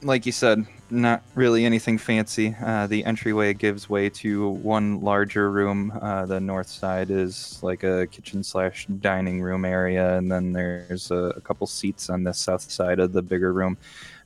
like 0.01 0.25
you 0.25 0.32
said, 0.32 0.65
not 0.89 1.24
really 1.34 1.65
anything 1.65 1.98
fancy. 1.98 2.56
Uh, 2.63 2.86
the 2.88 3.04
entryway 3.06 3.54
gives 3.54 3.89
way 3.89 4.10
to 4.10 4.50
one 4.50 5.02
larger 5.02 5.50
room. 5.52 5.91
Uh, 6.02 6.26
the 6.26 6.39
north 6.39 6.67
side 6.67 7.10
is 7.10 7.60
like 7.63 7.84
a 7.84 8.08
kitchen 8.08 8.43
slash 8.43 8.86
dining 9.00 9.41
room 9.41 9.65
area, 9.65 10.17
and 10.17 10.32
then 10.32 10.54
there's 10.54 11.10
a, 11.12 11.34
a 11.36 11.41
couple 11.41 11.65
seats 11.65 12.10
on 12.10 12.24
the 12.24 12.34
south 12.34 12.69
side 12.69 13.00
of 13.00 13.13
the 13.13 13.21
bigger 13.21 13.52
room. 13.52 13.78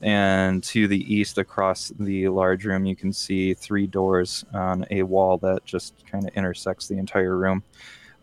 And 0.01 0.63
to 0.63 0.87
the 0.87 1.13
east, 1.13 1.37
across 1.37 1.91
the 1.99 2.27
large 2.29 2.65
room, 2.65 2.85
you 2.85 2.95
can 2.95 3.13
see 3.13 3.53
three 3.53 3.87
doors 3.87 4.45
on 4.53 4.85
a 4.91 5.03
wall 5.03 5.37
that 5.39 5.65
just 5.65 6.05
kind 6.05 6.27
of 6.27 6.33
intersects 6.35 6.87
the 6.87 6.97
entire 6.97 7.37
room. 7.37 7.63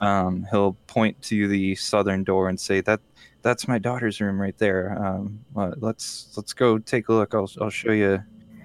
Um, 0.00 0.46
he'll 0.50 0.76
point 0.86 1.20
to 1.22 1.48
the 1.48 1.74
southern 1.74 2.22
door 2.22 2.48
and 2.48 2.60
say 2.60 2.82
that 2.82 3.00
that's 3.46 3.68
my 3.68 3.78
daughter's 3.78 4.20
room 4.20 4.40
right 4.40 4.58
there. 4.58 5.00
Um, 5.00 5.38
uh, 5.56 5.70
let's 5.76 6.34
let's 6.36 6.52
go 6.52 6.78
take 6.78 7.08
a 7.08 7.12
look. 7.12 7.32
I'll 7.32 7.48
I'll 7.60 7.70
show 7.70 7.92
you. 7.92 8.20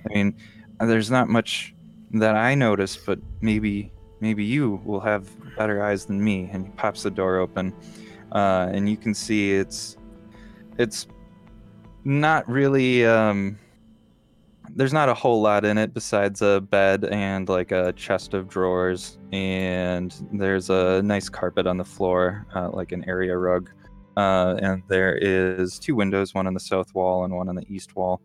I 0.10 0.14
mean, 0.14 0.36
there's 0.80 1.12
not 1.12 1.30
much 1.30 1.76
that 2.14 2.36
I 2.36 2.56
notice, 2.56 2.98
but 2.98 3.20
maybe 3.42 3.92
maybe 4.22 4.44
you 4.44 4.82
will 4.84 5.00
have 5.00 5.30
better 5.56 5.84
eyes 5.84 6.06
than 6.06 6.24
me. 6.24 6.50
And 6.52 6.66
he 6.66 6.72
pops 6.72 7.04
the 7.04 7.12
door 7.12 7.38
open, 7.38 7.76
uh, 8.32 8.72
and 8.74 8.90
you 8.90 8.98
can 8.98 9.14
see 9.14 9.52
it's 9.52 9.98
it's 10.80 11.06
not 12.04 12.50
really. 12.50 13.06
Um, 13.06 13.60
there's 14.74 14.94
not 14.94 15.10
a 15.10 15.14
whole 15.14 15.42
lot 15.42 15.64
in 15.64 15.78
it 15.78 15.94
besides 15.94 16.42
a 16.42 16.62
bed 16.62 17.04
and 17.06 17.50
like 17.50 17.72
a 17.72 17.94
chest 17.94 18.34
of 18.34 18.48
drawers, 18.48 19.20
and 19.32 20.16
there's 20.34 20.72
a 20.72 21.04
nice 21.04 21.30
carpet 21.30 21.68
on 21.68 21.78
the 21.78 21.86
floor, 21.86 22.48
uh, 22.56 22.70
like 22.72 22.92
an 22.94 23.08
area 23.08 23.38
rug 23.38 23.70
uh, 24.18 24.58
and 24.62 24.84
there 24.88 25.16
is 25.16 25.80
two 25.80 25.96
windows, 25.96 26.34
one 26.34 26.48
on 26.48 26.54
the 26.54 26.60
south 26.60 26.94
wall 26.94 27.24
and 27.24 27.36
one 27.36 27.50
on 27.50 27.56
the 27.56 27.66
east 27.74 27.96
wall. 27.96 28.22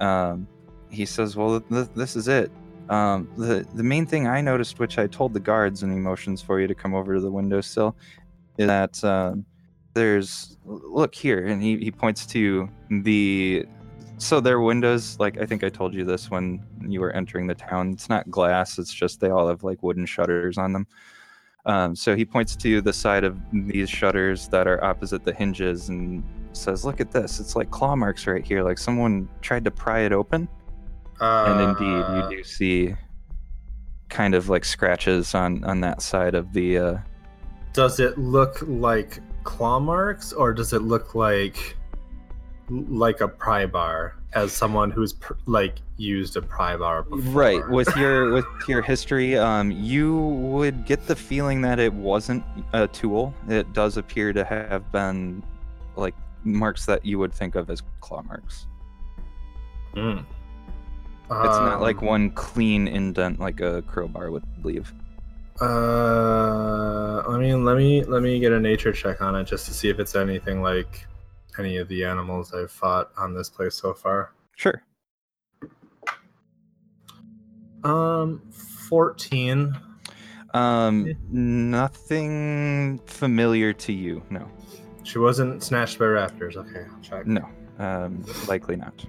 Um, 0.00 0.46
he 0.90 1.06
says, 1.06 1.36
"Well, 1.36 1.60
th- 1.60 1.88
this 1.94 2.16
is 2.16 2.28
it. 2.28 2.50
Um, 2.88 3.28
the 3.36 3.66
the 3.74 3.82
main 3.82 4.06
thing 4.06 4.26
I 4.26 4.40
noticed, 4.40 4.78
which 4.78 4.98
I 4.98 5.06
told 5.06 5.32
the 5.32 5.40
guards 5.40 5.82
and 5.82 5.92
emotions 5.92 6.42
for 6.42 6.60
you 6.60 6.66
to 6.66 6.74
come 6.74 6.94
over 6.94 7.14
to 7.14 7.20
the 7.20 7.30
windowsill, 7.30 7.96
is 8.58 8.66
that 8.66 9.02
um, 9.04 9.46
there's 9.94 10.58
look 10.64 11.14
here, 11.14 11.46
and 11.46 11.62
he, 11.62 11.78
he 11.78 11.90
points 11.90 12.26
to 12.26 12.68
the 12.90 13.66
so 14.18 14.40
their 14.40 14.60
windows, 14.60 15.18
like 15.18 15.40
I 15.40 15.46
think 15.46 15.64
I 15.64 15.68
told 15.68 15.94
you 15.94 16.04
this 16.04 16.30
when 16.30 16.62
you 16.80 17.00
were 17.00 17.12
entering 17.12 17.46
the 17.46 17.54
town. 17.54 17.92
It's 17.92 18.08
not 18.08 18.30
glass; 18.30 18.78
it's 18.78 18.92
just 18.92 19.20
they 19.20 19.30
all 19.30 19.48
have 19.48 19.64
like 19.64 19.82
wooden 19.82 20.06
shutters 20.06 20.58
on 20.58 20.72
them. 20.72 20.86
Um, 21.64 21.94
so 21.94 22.16
he 22.16 22.24
points 22.24 22.56
to 22.56 22.80
the 22.80 22.92
side 22.92 23.24
of 23.24 23.38
these 23.52 23.88
shutters 23.88 24.48
that 24.48 24.66
are 24.66 24.82
opposite 24.84 25.24
the 25.24 25.32
hinges 25.32 25.88
and 25.88 26.24
says, 26.52 26.84
"Look 26.84 27.00
at 27.00 27.12
this! 27.12 27.38
It's 27.38 27.54
like 27.54 27.70
claw 27.70 27.94
marks 27.94 28.26
right 28.26 28.44
here. 28.44 28.62
Like 28.62 28.78
someone 28.78 29.28
tried 29.40 29.64
to 29.64 29.70
pry 29.70 30.00
it 30.00 30.12
open." 30.12 30.48
Uh, 31.20 31.44
and 31.46 31.78
indeed, 31.78 32.34
you 32.34 32.36
do 32.36 32.44
see 32.44 32.94
kind 34.08 34.34
of 34.34 34.48
like 34.48 34.64
scratches 34.64 35.34
on 35.34 35.62
on 35.64 35.80
that 35.80 36.02
side 36.02 36.34
of 36.34 36.52
the. 36.52 36.78
Uh, 36.78 36.98
Does 37.72 38.00
it 38.00 38.18
look 38.18 38.58
like 38.62 39.20
claw 39.44 39.78
marks, 39.78 40.32
or 40.32 40.52
does 40.52 40.72
it 40.72 40.82
look 40.82 41.14
like 41.14 41.76
like 42.68 43.20
a 43.20 43.28
pry 43.28 43.66
bar? 43.66 44.16
As 44.34 44.50
someone 44.50 44.90
who's 44.90 45.12
pr- 45.12 45.34
like 45.44 45.76
used 45.98 46.38
a 46.38 46.42
pry 46.42 46.74
bar 46.76 47.02
before, 47.02 47.32
right 47.32 47.68
with 47.68 47.94
your 47.96 48.32
with 48.36 48.46
your 48.66 48.80
history, 48.80 49.36
um, 49.36 49.70
you 49.70 50.16
would 50.16 50.86
get 50.86 51.06
the 51.06 51.14
feeling 51.14 51.60
that 51.62 51.78
it 51.78 51.92
wasn't 51.92 52.42
a 52.72 52.88
tool. 52.88 53.34
It 53.48 53.72
does 53.74 53.98
appear 53.98 54.32
to 54.32 54.42
have 54.44 54.90
been 54.90 55.42
like 55.96 56.14
marks 56.44 56.86
that 56.86 57.04
you 57.04 57.18
would 57.18 57.34
think 57.34 57.56
of 57.56 57.68
as 57.68 57.82
claw 58.00 58.22
marks. 58.22 58.66
Mm. 59.94 60.24
It's 61.24 61.58
not 61.58 61.80
like 61.80 61.98
Um, 61.98 62.06
one 62.06 62.30
clean 62.30 62.88
indent 62.88 63.38
like 63.40 63.60
a 63.60 63.82
crowbar 63.82 64.30
would 64.30 64.44
leave. 64.64 64.92
Uh, 65.60 67.22
I 67.28 67.38
mean, 67.38 67.64
let 67.64 67.76
me 67.76 68.02
let 68.04 68.22
me 68.22 68.40
get 68.40 68.52
a 68.52 68.60
nature 68.60 68.92
check 68.92 69.20
on 69.20 69.34
it 69.36 69.44
just 69.44 69.66
to 69.66 69.74
see 69.74 69.88
if 69.88 69.98
it's 69.98 70.16
anything 70.16 70.62
like 70.62 71.06
any 71.58 71.76
of 71.78 71.88
the 71.88 72.04
animals 72.04 72.52
I've 72.54 72.70
fought 72.70 73.10
on 73.16 73.34
this 73.34 73.48
place 73.50 73.74
so 73.74 73.92
far. 73.94 74.32
Sure. 74.56 74.82
Um, 77.84 78.40
fourteen. 78.88 79.76
Um, 80.54 81.14
nothing 81.30 82.98
familiar 83.06 83.72
to 83.72 83.92
you. 83.92 84.22
No, 84.30 84.46
She 85.02 85.18
wasn't 85.18 85.62
snatched 85.62 85.98
by 85.98 86.04
raptors. 86.04 86.56
Okay, 86.56 86.84
I'll 86.92 87.00
check. 87.00 87.26
no, 87.26 87.48
um, 87.78 88.22
likely 88.46 88.76
not. 88.76 89.04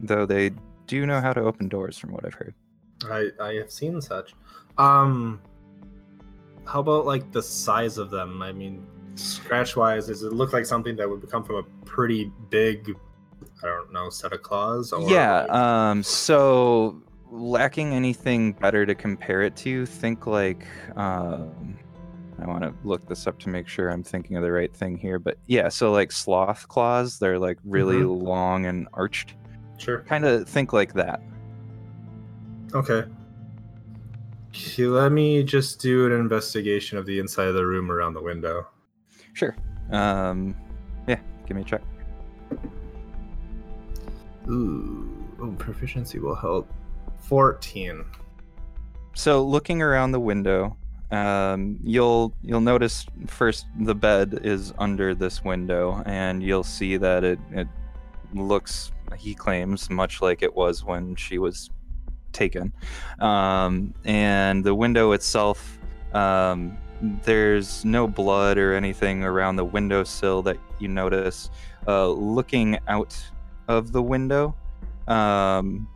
Though 0.00 0.26
they 0.26 0.50
do 0.86 1.06
know 1.06 1.20
how 1.20 1.32
to 1.32 1.40
open 1.40 1.68
doors, 1.68 1.96
from 1.96 2.12
what 2.12 2.24
I've 2.26 2.34
heard. 2.34 2.54
I 3.08 3.28
I 3.40 3.54
have 3.54 3.70
seen 3.70 4.00
such. 4.00 4.34
Um, 4.76 5.40
how 6.66 6.80
about 6.80 7.06
like 7.06 7.30
the 7.32 7.42
size 7.42 7.96
of 7.96 8.10
them? 8.10 8.42
I 8.42 8.52
mean, 8.52 8.84
scratch 9.18 9.76
wise, 9.76 10.06
does 10.06 10.22
it 10.22 10.32
look 10.32 10.52
like 10.52 10.66
something 10.66 10.96
that 10.96 11.08
would 11.08 11.28
come 11.30 11.44
from 11.44 11.56
a 11.56 11.62
pretty 11.84 12.32
big, 12.50 12.94
I 13.62 13.66
don't 13.66 13.92
know, 13.92 14.10
set 14.10 14.32
of 14.32 14.42
claws? 14.42 14.92
Or 14.92 15.08
yeah. 15.10 15.46
Um. 15.50 16.02
So, 16.02 17.02
lacking 17.30 17.94
anything 17.94 18.52
better 18.52 18.86
to 18.86 18.94
compare 18.94 19.42
it 19.42 19.56
to, 19.56 19.86
think 19.86 20.26
like. 20.26 20.66
Um, 20.96 21.78
I 22.40 22.46
want 22.46 22.62
to 22.62 22.72
look 22.84 23.08
this 23.08 23.26
up 23.26 23.38
to 23.40 23.48
make 23.48 23.66
sure 23.66 23.90
I'm 23.90 24.04
thinking 24.04 24.36
of 24.36 24.44
the 24.44 24.52
right 24.52 24.72
thing 24.72 24.96
here. 24.96 25.18
But 25.18 25.38
yeah, 25.46 25.68
so 25.68 25.90
like 25.90 26.12
sloth 26.12 26.68
claws, 26.68 27.18
they're 27.18 27.38
like 27.38 27.58
really 27.64 28.04
long 28.04 28.66
and 28.66 28.86
arched. 28.92 29.34
sure. 29.76 30.02
Kind 30.02 30.24
of 30.24 30.48
think 30.48 30.72
like 30.72 30.92
that. 30.94 31.20
Okay, 32.74 33.04
Let 34.78 35.12
me 35.12 35.42
just 35.42 35.80
do 35.80 36.06
an 36.06 36.12
investigation 36.12 36.98
of 36.98 37.06
the 37.06 37.18
inside 37.18 37.48
of 37.48 37.54
the 37.54 37.66
room 37.66 37.90
around 37.90 38.14
the 38.14 38.22
window. 38.22 38.68
Sure. 39.38 39.56
Um. 39.92 40.56
Yeah. 41.06 41.20
Give 41.46 41.56
me 41.56 41.62
a 41.62 41.64
check. 41.64 41.82
Ooh, 44.50 45.08
oh, 45.40 45.52
proficiency 45.52 46.18
will 46.18 46.34
help. 46.34 46.68
14. 47.20 48.04
So 49.14 49.44
looking 49.44 49.80
around 49.80 50.10
the 50.10 50.18
window, 50.18 50.76
um, 51.12 51.78
you'll 51.84 52.34
you'll 52.42 52.60
notice 52.60 53.06
first 53.28 53.66
the 53.78 53.94
bed 53.94 54.40
is 54.42 54.74
under 54.76 55.14
this 55.14 55.44
window, 55.44 56.02
and 56.04 56.42
you'll 56.42 56.64
see 56.64 56.96
that 56.96 57.22
it 57.22 57.38
it 57.52 57.68
looks 58.34 58.90
he 59.16 59.36
claims 59.36 59.88
much 59.88 60.20
like 60.20 60.42
it 60.42 60.54
was 60.54 60.82
when 60.82 61.14
she 61.14 61.38
was 61.38 61.70
taken, 62.32 62.72
um, 63.20 63.94
and 64.04 64.64
the 64.64 64.74
window 64.74 65.12
itself. 65.12 65.78
Um, 66.12 66.76
there's 67.00 67.84
no 67.84 68.06
blood 68.06 68.58
or 68.58 68.74
anything 68.74 69.24
around 69.24 69.56
the 69.56 69.64
windowsill 69.64 70.42
that 70.42 70.58
you 70.78 70.88
notice. 70.88 71.50
Uh, 71.86 72.08
looking 72.08 72.78
out 72.88 73.16
of 73.68 73.92
the 73.92 74.02
window, 74.02 74.54
um, 75.06 75.88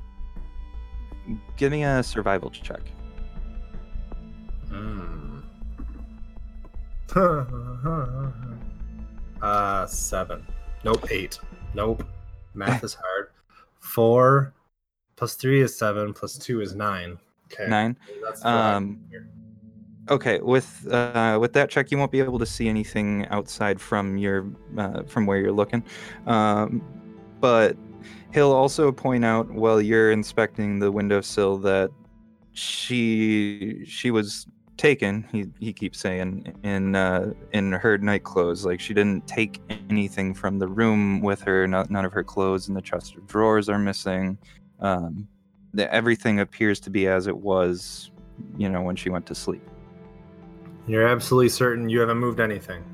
give 1.56 1.72
me 1.72 1.84
a 1.84 2.02
survival 2.02 2.50
check. 2.50 2.80
Hmm. 4.68 5.40
uh, 9.42 9.86
seven. 9.86 10.46
Nope, 10.84 11.06
eight. 11.10 11.38
Nope. 11.74 12.04
Math 12.54 12.84
is 12.84 12.94
hard. 12.94 13.30
Four 13.80 14.54
plus 15.16 15.34
three 15.34 15.60
is 15.60 15.76
seven, 15.76 16.12
plus 16.12 16.38
two 16.38 16.60
is 16.60 16.74
nine. 16.74 17.18
Okay. 17.52 17.68
Nine. 17.68 17.96
That's 18.22 18.44
Um. 18.44 19.00
Okay, 20.10 20.40
with 20.40 20.86
uh, 20.90 21.38
with 21.40 21.52
that 21.52 21.70
check, 21.70 21.90
you 21.90 21.98
won't 21.98 22.10
be 22.10 22.20
able 22.20 22.38
to 22.38 22.46
see 22.46 22.68
anything 22.68 23.26
outside 23.28 23.80
from 23.80 24.16
your 24.16 24.46
uh, 24.76 25.04
from 25.04 25.26
where 25.26 25.38
you're 25.38 25.52
looking. 25.52 25.84
Um, 26.26 26.82
but 27.40 27.76
he'll 28.32 28.52
also 28.52 28.90
point 28.90 29.24
out 29.24 29.48
while 29.50 29.80
you're 29.80 30.10
inspecting 30.10 30.80
the 30.80 30.90
windowsill 30.90 31.58
that 31.58 31.90
she 32.52 33.84
she 33.86 34.10
was 34.10 34.46
taken. 34.76 35.24
He 35.30 35.46
he 35.60 35.72
keeps 35.72 36.00
saying 36.00 36.52
in 36.64 36.96
uh, 36.96 37.32
in 37.52 37.70
her 37.70 37.96
night 37.98 38.24
clothes. 38.24 38.64
Like 38.64 38.80
she 38.80 38.94
didn't 38.94 39.28
take 39.28 39.60
anything 39.88 40.34
from 40.34 40.58
the 40.58 40.66
room 40.66 41.20
with 41.20 41.42
her. 41.42 41.68
No, 41.68 41.86
none 41.88 42.04
of 42.04 42.12
her 42.12 42.24
clothes 42.24 42.68
in 42.68 42.74
the 42.74 42.82
chest 42.82 43.14
of 43.16 43.26
drawers 43.28 43.68
are 43.68 43.78
missing. 43.78 44.36
Um, 44.80 45.28
the, 45.74 45.92
everything 45.94 46.40
appears 46.40 46.80
to 46.80 46.90
be 46.90 47.06
as 47.06 47.28
it 47.28 47.36
was, 47.36 48.10
you 48.58 48.68
know, 48.68 48.82
when 48.82 48.96
she 48.96 49.08
went 49.08 49.26
to 49.26 49.34
sleep. 49.34 49.62
You're 50.86 51.06
absolutely 51.06 51.48
certain 51.48 51.88
you 51.88 52.00
haven't 52.00 52.18
moved 52.18 52.40
anything. 52.40 52.84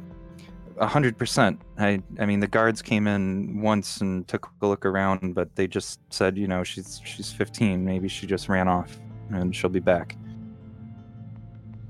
A 0.79 0.87
hundred 0.87 1.19
percent. 1.19 1.61
I 1.79 2.03
I 2.21 2.27
mean 2.27 2.41
the 2.41 2.47
guards 2.47 2.83
came 2.83 3.07
in 3.07 3.61
once 3.61 4.01
and 4.01 4.27
took 4.29 4.49
a 4.63 4.67
look 4.67 4.87
around, 4.87 5.35
but 5.35 5.55
they 5.57 5.67
just 5.67 6.01
said, 6.11 6.37
you 6.37 6.47
know, 6.47 6.63
she's 6.63 7.01
she's 7.05 7.33
15. 7.33 7.85
Maybe 7.85 8.09
she 8.09 8.27
just 8.27 8.49
ran 8.49 8.69
off, 8.69 8.99
and 9.31 9.55
she'll 9.55 9.71
be 9.71 9.81
back. 9.81 10.17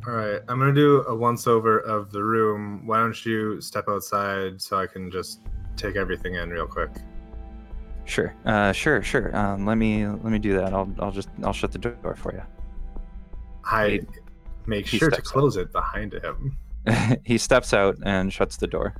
All 0.06 0.14
right, 0.14 0.40
I'm 0.48 0.58
gonna 0.58 0.72
do 0.72 1.02
a 1.02 1.14
once 1.14 1.46
over 1.46 1.80
of 1.80 2.12
the 2.12 2.22
room. 2.22 2.86
Why 2.86 3.00
don't 3.00 3.26
you 3.26 3.60
step 3.60 3.88
outside 3.88 4.62
so 4.62 4.78
I 4.78 4.86
can 4.86 5.10
just 5.10 5.40
take 5.76 5.96
everything 5.96 6.36
in 6.36 6.48
real 6.48 6.66
quick? 6.66 6.90
Sure. 8.06 8.34
Uh, 8.46 8.72
sure, 8.72 9.02
sure. 9.02 9.36
Um, 9.36 9.66
let 9.66 9.76
me 9.76 10.06
let 10.06 10.24
me 10.32 10.38
do 10.38 10.54
that. 10.54 10.72
I'll 10.72 10.90
I'll 10.98 11.12
just 11.12 11.28
I'll 11.42 11.52
shut 11.52 11.72
the 11.72 11.78
door 11.78 12.16
for 12.16 12.32
you. 12.32 12.42
I 13.64 14.00
make 14.68 14.86
he 14.86 14.98
sure 14.98 15.10
to 15.10 15.16
steps 15.16 15.30
out. 15.30 15.32
close 15.32 15.56
it 15.56 15.72
behind 15.72 16.12
him. 16.12 16.56
he 17.24 17.38
steps 17.38 17.72
out 17.74 17.96
and 18.04 18.32
shuts 18.32 18.56
the 18.56 18.66
door. 18.66 18.94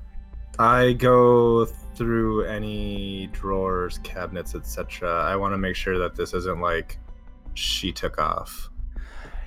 I 0.59 0.95
go 0.95 1.66
through 1.95 2.45
any 2.45 3.29
drawers, 3.33 3.99
cabinets, 3.99 4.55
etc. 4.55 5.25
I 5.25 5.37
want 5.37 5.53
to 5.53 5.59
make 5.59 5.77
sure 5.77 5.99
that 5.99 6.16
this 6.16 6.35
isn't 6.35 6.61
like 6.61 6.99
she 7.55 7.93
took 7.93 8.19
off. 8.19 8.71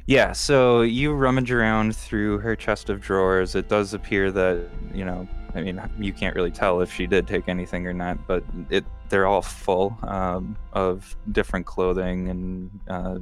Yeah, 0.05 0.31
so 0.31 0.81
you 0.81 1.13
rummage 1.13 1.51
around 1.51 1.95
through 1.95 2.39
her 2.39 2.55
chest 2.55 2.89
of 2.89 3.01
drawers. 3.01 3.55
It 3.55 3.69
does 3.69 3.93
appear 3.93 4.31
that, 4.31 4.67
you 4.93 5.05
know, 5.05 5.27
I 5.53 5.61
mean, 5.61 5.81
you 5.99 6.11
can't 6.13 6.35
really 6.35 6.51
tell 6.51 6.81
if 6.81 6.93
she 6.93 7.05
did 7.05 7.27
take 7.27 7.47
anything 7.47 7.85
or 7.85 7.93
not, 7.93 8.25
but 8.27 8.43
it 8.69 8.85
they're 9.09 9.27
all 9.27 9.41
full 9.41 9.97
um, 10.03 10.57
of 10.71 11.15
different 11.33 11.65
clothing 11.65 12.29
and 12.29 12.79
uh, 12.89 13.17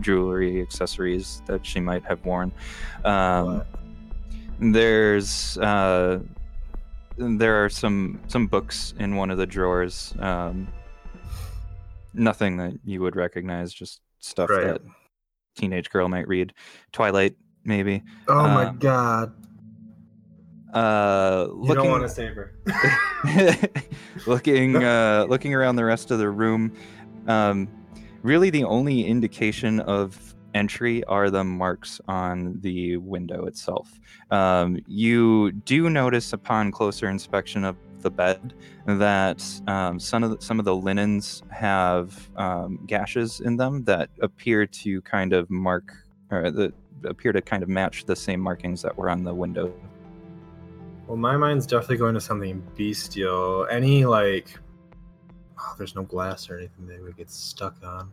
jewelry, 0.00 0.60
accessories 0.60 1.42
that 1.46 1.64
she 1.64 1.80
might 1.80 2.04
have 2.04 2.24
worn. 2.24 2.52
Um, 3.04 3.62
there's 4.58 5.58
uh, 5.58 6.20
there 7.18 7.64
are 7.64 7.68
some 7.68 8.20
some 8.28 8.46
books 8.46 8.94
in 8.98 9.16
one 9.16 9.30
of 9.30 9.38
the 9.38 9.46
drawers. 9.46 10.14
Um, 10.18 10.68
nothing 12.14 12.56
that 12.56 12.78
you 12.84 13.00
would 13.02 13.16
recognize, 13.16 13.72
just 13.72 14.00
stuff 14.20 14.50
Right. 14.50 14.66
that 14.66 14.82
teenage 15.56 15.90
girl 15.90 16.08
might 16.08 16.26
read. 16.28 16.52
Twilight, 16.92 17.36
maybe. 17.64 18.02
Oh 18.28 18.48
my 18.48 18.66
um, 18.66 18.78
god! 18.78 19.32
Uh, 20.72 21.46
You 21.48 21.54
looking, 21.54 21.74
don't 21.84 21.90
want 21.90 22.02
to 22.02 22.08
save 22.08 22.34
her. 22.34 22.54
looking, 24.26 24.76
uh, 24.84 25.26
looking 25.28 25.54
around 25.54 25.76
the 25.76 25.84
rest 25.84 26.10
of 26.10 26.18
the 26.18 26.28
room. 26.28 26.72
Um, 27.26 27.68
really, 28.26 28.50
the 28.50 28.64
only 28.64 29.06
indication 29.06 29.80
of 29.80 30.34
entry 30.52 31.04
are 31.04 31.30
the 31.30 31.44
marks 31.44 32.00
on 32.08 32.58
the 32.60 32.96
window 32.96 33.46
itself. 33.46 34.00
Um, 34.30 34.78
you 34.86 35.52
do 35.52 35.88
notice 35.88 36.32
upon 36.32 36.72
closer 36.72 37.08
inspection 37.08 37.64
of 37.64 37.76
the 38.00 38.10
bed 38.10 38.54
that 38.86 39.44
um, 39.68 40.00
some 40.00 40.24
of 40.24 40.30
the, 40.30 40.44
some 40.44 40.58
of 40.58 40.64
the 40.64 40.74
linens 40.74 41.42
have 41.50 42.28
um, 42.36 42.80
gashes 42.86 43.40
in 43.40 43.56
them 43.56 43.84
that 43.84 44.10
appear 44.20 44.66
to 44.66 45.00
kind 45.02 45.32
of 45.32 45.48
mark 45.48 45.92
or 46.30 46.50
that 46.50 46.74
appear 47.04 47.32
to 47.32 47.40
kind 47.40 47.62
of 47.62 47.68
match 47.68 48.04
the 48.06 48.16
same 48.16 48.40
markings 48.40 48.82
that 48.82 48.96
were 48.96 49.08
on 49.08 49.22
the 49.22 49.34
window 49.34 49.72
Well, 51.06 51.16
my 51.16 51.36
mind's 51.36 51.66
definitely 51.66 51.98
going 51.98 52.14
to 52.14 52.20
something 52.20 52.62
bestial. 52.76 53.66
Any 53.70 54.04
like, 54.04 54.58
oh, 55.58 55.74
there's 55.78 55.94
no 55.94 56.02
glass 56.02 56.50
or 56.50 56.58
anything 56.58 56.86
they 56.86 56.98
would 56.98 57.16
get 57.16 57.30
stuck 57.30 57.76
on. 57.84 58.12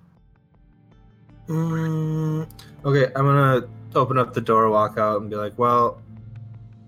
Mm, 1.47 2.47
okay, 2.85 3.11
I'm 3.15 3.25
gonna 3.25 3.67
open 3.95 4.17
up 4.17 4.33
the 4.33 4.41
door, 4.41 4.69
walk 4.69 4.97
out, 4.97 5.21
and 5.21 5.29
be 5.29 5.35
like, 5.35 5.57
well, 5.59 6.01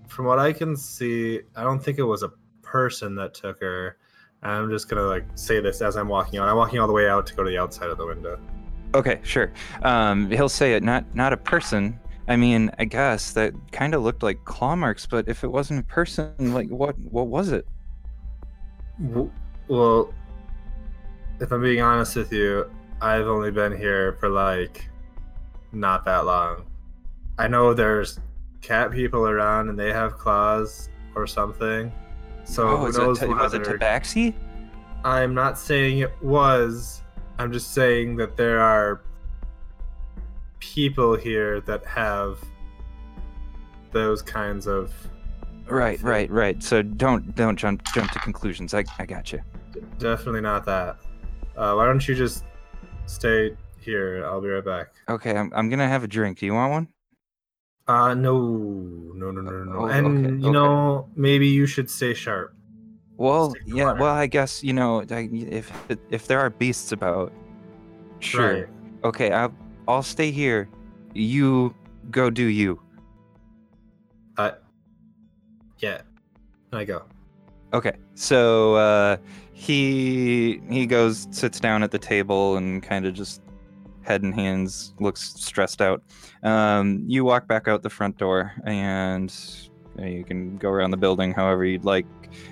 from 0.08 0.24
what 0.24 0.38
I 0.38 0.52
can 0.52 0.76
see, 0.76 1.40
I 1.54 1.62
don't 1.62 1.82
think 1.82 1.98
it 1.98 2.04
was 2.04 2.22
a 2.22 2.32
person 2.62 3.14
that 3.16 3.34
took 3.34 3.60
her. 3.60 3.98
I'm 4.42 4.70
just 4.70 4.88
gonna 4.88 5.02
like 5.02 5.24
say 5.34 5.60
this 5.60 5.82
as 5.82 5.96
I'm 5.96 6.08
walking 6.08 6.38
out. 6.38 6.48
I'm 6.48 6.56
walking 6.56 6.78
all 6.78 6.86
the 6.86 6.92
way 6.92 7.08
out 7.08 7.26
to 7.26 7.34
go 7.34 7.44
to 7.44 7.50
the 7.50 7.58
outside 7.58 7.90
of 7.90 7.98
the 7.98 8.06
window. 8.06 8.38
Okay, 8.94 9.20
sure. 9.22 9.52
Um, 9.82 10.30
he'll 10.30 10.48
say 10.48 10.74
it. 10.74 10.82
Not 10.82 11.14
not 11.14 11.32
a 11.32 11.36
person. 11.36 11.98
I 12.28 12.36
mean, 12.36 12.70
I 12.78 12.86
guess 12.86 13.32
that 13.32 13.52
kind 13.72 13.94
of 13.94 14.02
looked 14.02 14.22
like 14.22 14.44
claw 14.44 14.74
marks, 14.74 15.06
but 15.06 15.28
if 15.28 15.44
it 15.44 15.48
wasn't 15.48 15.80
a 15.80 15.84
person, 15.84 16.54
like 16.54 16.68
what 16.68 16.98
what 16.98 17.26
was 17.26 17.52
it? 17.52 17.66
Well, 19.68 20.14
if 21.40 21.52
I'm 21.52 21.62
being 21.62 21.82
honest 21.82 22.16
with 22.16 22.32
you, 22.32 22.70
I've 23.00 23.26
only 23.26 23.50
been 23.50 23.76
here 23.76 24.14
for 24.14 24.28
like 24.28 24.88
not 25.72 26.04
that 26.04 26.24
long. 26.24 26.66
I 27.38 27.48
know 27.48 27.74
there's 27.74 28.18
cat 28.62 28.90
people 28.90 29.28
around 29.28 29.68
and 29.68 29.78
they 29.78 29.92
have 29.92 30.16
claws 30.18 30.88
or 31.14 31.26
something. 31.26 31.92
So 32.44 32.68
oh, 32.68 32.76
who 32.76 32.92
knows 32.92 33.22
it, 33.22 33.28
was 33.28 33.54
it 33.54 33.62
Tabaxi? 33.62 34.34
I'm 35.04 35.34
not 35.34 35.58
saying 35.58 35.98
it 35.98 36.12
was. 36.22 37.02
I'm 37.38 37.52
just 37.52 37.74
saying 37.74 38.16
that 38.16 38.36
there 38.36 38.60
are 38.60 39.02
people 40.58 41.16
here 41.16 41.60
that 41.62 41.84
have 41.84 42.38
those 43.92 44.22
kinds 44.22 44.66
of 44.66 44.92
Right, 45.68 46.00
right, 46.00 46.30
right. 46.30 46.62
So 46.62 46.80
don't 46.80 47.34
don't 47.34 47.56
jump 47.56 47.82
jump 47.92 48.10
to 48.12 48.18
conclusions. 48.20 48.72
I 48.72 48.84
I 48.98 49.06
got 49.06 49.32
you. 49.32 49.40
definitely 49.98 50.40
not 50.40 50.64
that. 50.66 50.96
Uh, 51.56 51.74
why 51.74 51.86
don't 51.86 52.06
you 52.06 52.14
just 52.14 52.44
stay 53.06 53.56
here? 53.78 54.24
I'll 54.24 54.40
be 54.40 54.48
right 54.48 54.64
back. 54.64 54.88
Okay, 55.08 55.36
I'm 55.36 55.52
I'm 55.54 55.70
gonna 55.70 55.88
have 55.88 56.04
a 56.04 56.08
drink. 56.08 56.38
Do 56.38 56.46
you 56.46 56.54
want 56.54 56.72
one? 56.72 56.88
Uh, 57.88 58.14
no, 58.14 58.36
no, 59.14 59.30
no, 59.30 59.40
no, 59.40 59.50
no, 59.50 59.64
no. 59.64 59.78
Oh, 59.78 59.86
and 59.86 60.26
okay, 60.26 60.34
you 60.36 60.48
okay. 60.48 60.50
know, 60.50 61.08
maybe 61.14 61.46
you 61.46 61.66
should 61.66 61.88
stay 61.88 62.14
sharp. 62.14 62.54
Well, 63.16 63.52
to 63.52 63.60
yeah. 63.66 63.92
Well, 63.92 64.14
I 64.14 64.26
guess 64.26 64.62
you 64.62 64.72
know 64.72 65.04
if 65.08 65.72
if 66.10 66.26
there 66.26 66.40
are 66.40 66.50
beasts 66.50 66.92
about, 66.92 67.32
sure. 68.20 68.52
Right. 68.52 68.68
Okay, 69.04 69.32
I'll 69.32 69.54
I'll 69.88 70.02
stay 70.02 70.30
here. 70.30 70.68
You 71.14 71.74
go 72.10 72.28
do 72.28 72.44
you. 72.44 72.80
Uh, 74.36 74.52
yeah. 75.78 76.02
I 76.72 76.84
go. 76.84 77.04
Okay, 77.72 77.92
so 78.14 78.74
uh, 78.74 79.16
he 79.56 80.60
he 80.68 80.84
goes 80.84 81.26
sits 81.30 81.58
down 81.58 81.82
at 81.82 81.90
the 81.90 81.98
table 81.98 82.56
and 82.56 82.82
kind 82.82 83.06
of 83.06 83.14
just 83.14 83.40
head 84.02 84.22
and 84.22 84.34
hands 84.34 84.92
looks 85.00 85.32
stressed 85.34 85.80
out. 85.80 86.02
Um, 86.42 87.02
you 87.06 87.24
walk 87.24 87.48
back 87.48 87.66
out 87.66 87.82
the 87.82 87.88
front 87.88 88.18
door 88.18 88.52
and 88.66 89.34
you 89.98 90.24
can 90.24 90.58
go 90.58 90.68
around 90.68 90.90
the 90.90 90.98
building 90.98 91.32
however 91.32 91.64
you'd 91.64 91.86
like. 91.86 92.06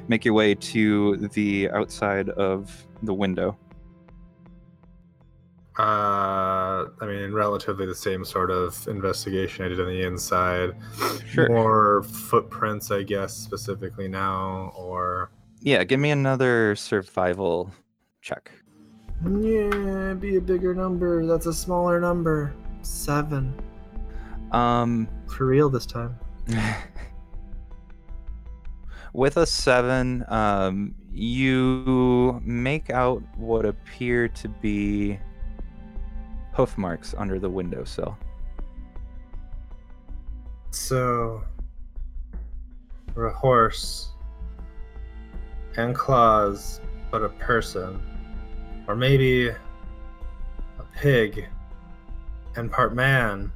Make 0.09 0.24
your 0.24 0.32
way 0.32 0.55
to 0.55 1.28
the 1.34 1.70
outside 1.72 2.30
of 2.30 2.86
the 3.02 3.12
window. 3.12 3.59
Uh, 5.78 6.86
I 7.02 7.07
mean, 7.07 7.32
relatively 7.32 7.84
the 7.84 7.94
same 7.94 8.24
sort 8.24 8.50
of 8.50 8.88
investigation 8.88 9.66
I 9.66 9.68
did 9.68 9.78
on 9.78 9.88
the 9.88 10.07
inside. 10.07 10.70
Sure. 11.28 11.48
More 11.48 12.02
footprints, 12.05 12.90
I 12.90 13.02
guess, 13.02 13.34
specifically 13.34 14.09
now, 14.09 14.72
or 14.74 15.30
Yeah, 15.64 15.82
give 15.82 15.98
me 15.98 16.10
another 16.10 16.76
survival 16.76 17.72
check. 18.20 18.52
yeah, 19.24 20.12
be 20.12 20.36
a 20.36 20.40
bigger 20.40 20.74
number. 20.74 21.24
That's 21.24 21.46
a 21.46 21.54
smaller 21.54 21.98
number. 21.98 22.54
Seven 22.82 23.54
Um, 24.52 25.08
for 25.26 25.46
real 25.46 25.70
this 25.70 25.86
time. 25.86 26.18
With 29.14 29.38
a 29.38 29.46
seven, 29.46 30.26
um, 30.28 30.94
you 31.10 32.42
make 32.44 32.90
out 32.90 33.22
what 33.38 33.64
appear 33.64 34.28
to 34.28 34.48
be 34.50 35.18
hoof 36.52 36.76
marks 36.76 37.14
under 37.16 37.38
the 37.38 37.48
windowsill. 37.48 38.18
So, 40.72 41.42
we're 43.14 43.28
a 43.28 43.34
horse 43.34 44.13
and 45.76 45.94
claws, 45.94 46.80
but 47.10 47.22
a 47.22 47.28
person, 47.30 48.00
or 48.86 48.94
maybe 48.94 49.48
a 49.48 49.56
pig 50.96 51.46
and 52.56 52.70
part 52.70 52.94
man, 52.94 53.50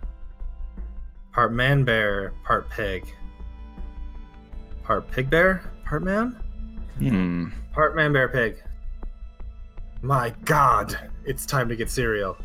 part 1.32 1.52
man 1.52 1.84
bear, 1.84 2.32
part 2.44 2.68
pig, 2.70 3.06
part 4.82 5.10
pig 5.10 5.30
bear, 5.30 5.62
part 5.84 6.02
man, 6.02 6.32
Hmm. 6.98 7.46
part 7.72 7.94
man 7.94 8.12
bear 8.12 8.28
pig. 8.28 8.62
My 10.02 10.30
God, 10.44 10.96
it's 11.24 11.44
time 11.46 11.68
to 11.68 11.76
get 11.76 11.90
cereal. 11.90 12.36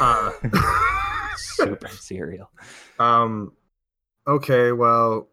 Uh, 0.00 0.30
Super 1.36 1.88
cereal. 2.00 2.50
Um. 2.98 3.52
Okay. 4.26 4.72
Well. 4.72 5.28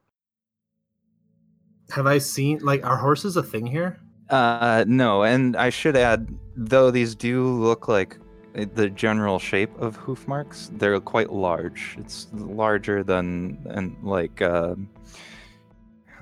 Have 1.94 2.08
I 2.08 2.18
seen 2.18 2.58
like 2.64 2.84
are 2.84 2.98
horses 2.98 3.38
a 3.38 3.44
thing 3.44 3.68
here? 3.68 4.00
Uh, 4.32 4.84
no, 4.88 5.22
and 5.22 5.56
I 5.56 5.70
should 5.70 5.96
add, 5.96 6.28
though 6.56 6.90
these 6.90 7.14
do 7.14 7.46
look 7.46 7.88
like 7.88 8.18
uh, 8.58 8.66
the 8.74 8.90
general 8.90 9.38
shape 9.38 9.70
of 9.80 9.96
hoof 9.96 10.28
marks, 10.28 10.72
they're 10.74 11.00
quite 11.00 11.32
large. 11.32 11.96
It's 12.00 12.30
larger 12.34 13.04
than 13.04 13.60
and 13.70 13.96
like 14.02 14.42
um 14.42 14.90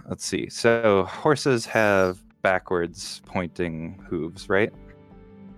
let's 0.09 0.25
see. 0.25 0.49
So 0.49 1.05
horses 1.05 1.65
have 1.67 2.21
backwards 2.41 3.21
pointing 3.25 3.97
hooves, 4.09 4.49
right? 4.49 4.73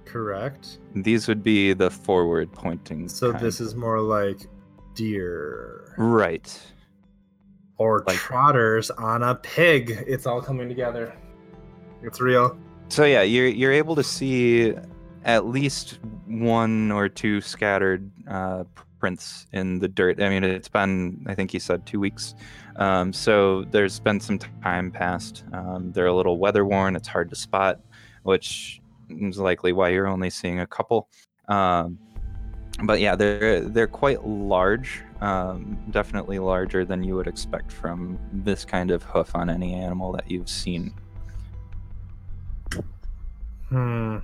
Correct. 0.05 0.77
These 0.93 1.27
would 1.27 1.41
be 1.41 1.73
the 1.73 1.89
forward 1.89 2.51
pointing. 2.53 3.09
So 3.09 3.31
kind. 3.31 3.43
this 3.43 3.59
is 3.59 3.73
more 3.73 3.99
like 3.99 4.47
deer 4.93 5.95
right. 5.97 6.55
Or 7.77 8.03
Like- 8.07 8.17
trotters 8.17 8.89
on 8.91 9.23
a 9.23 9.35
pig. 9.35 10.03
It's 10.07 10.25
all 10.25 10.41
coming 10.41 10.67
together. 10.69 11.13
It's 12.01 12.19
real. 12.21 12.57
So 12.89 13.05
yeah, 13.05 13.21
you're 13.21 13.47
you're 13.47 13.71
able 13.71 13.95
to 13.95 14.03
see 14.03 14.73
at 15.25 15.45
least 15.45 15.99
one 16.27 16.91
or 16.91 17.07
two 17.09 17.39
scattered 17.41 18.11
uh, 18.27 18.65
prints 18.99 19.47
in 19.53 19.79
the 19.79 19.87
dirt. 19.87 20.21
I 20.21 20.29
mean, 20.29 20.43
it's 20.43 20.67
been 20.67 21.23
I 21.27 21.33
think 21.33 21.53
you 21.53 21.59
said 21.59 21.85
two 21.85 21.99
weeks, 21.99 22.35
um, 22.75 23.13
so 23.13 23.63
there's 23.71 23.99
been 23.99 24.19
some 24.19 24.37
time 24.61 24.91
passed. 24.91 25.43
Um, 25.53 25.91
they're 25.93 26.07
a 26.07 26.13
little 26.13 26.37
weather 26.37 26.65
worn. 26.65 26.95
It's 26.95 27.07
hard 27.07 27.29
to 27.29 27.35
spot, 27.35 27.79
which 28.23 28.81
is 29.09 29.39
likely 29.39 29.71
why 29.73 29.89
you're 29.89 30.07
only 30.07 30.29
seeing 30.29 30.59
a 30.59 30.67
couple. 30.67 31.07
Um, 31.47 31.97
but 32.83 32.99
yeah, 32.99 33.15
they're 33.15 33.61
they're 33.61 33.87
quite 33.87 34.25
large. 34.27 35.01
Um, 35.23 35.81
definitely 35.91 36.37
larger 36.37 36.83
than 36.83 37.01
you 37.01 37.15
would 37.15 37.27
expect 37.27 37.71
from 37.71 38.19
this 38.33 38.65
kind 38.65 38.91
of 38.91 39.03
hoof 39.03 39.33
on 39.37 39.49
any 39.49 39.73
animal 39.73 40.11
that 40.11 40.29
you've 40.29 40.49
seen. 40.49 40.93
Hmm. 43.69 44.17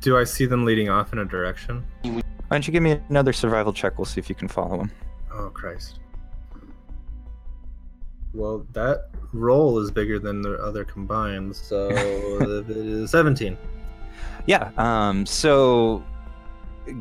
Do 0.00 0.16
I 0.16 0.24
see 0.24 0.46
them 0.46 0.64
leading 0.64 0.88
off 0.88 1.12
in 1.12 1.18
a 1.18 1.26
direction? 1.26 1.84
Why 2.04 2.22
don't 2.48 2.66
you 2.66 2.72
give 2.72 2.82
me 2.82 2.98
another 3.10 3.34
survival 3.34 3.70
check? 3.70 3.98
We'll 3.98 4.06
see 4.06 4.18
if 4.18 4.30
you 4.30 4.34
can 4.34 4.48
follow 4.48 4.78
them. 4.78 4.90
Oh 5.30 5.50
Christ. 5.50 6.00
Well, 8.32 8.66
that 8.72 9.10
roll 9.34 9.78
is 9.78 9.90
bigger 9.90 10.18
than 10.18 10.40
the 10.40 10.54
other 10.54 10.86
combined, 10.86 11.54
so 11.54 11.90
it 11.90 12.70
is 12.70 13.10
17. 13.10 13.58
Yeah. 14.46 14.70
Um, 14.78 15.26
so, 15.26 16.02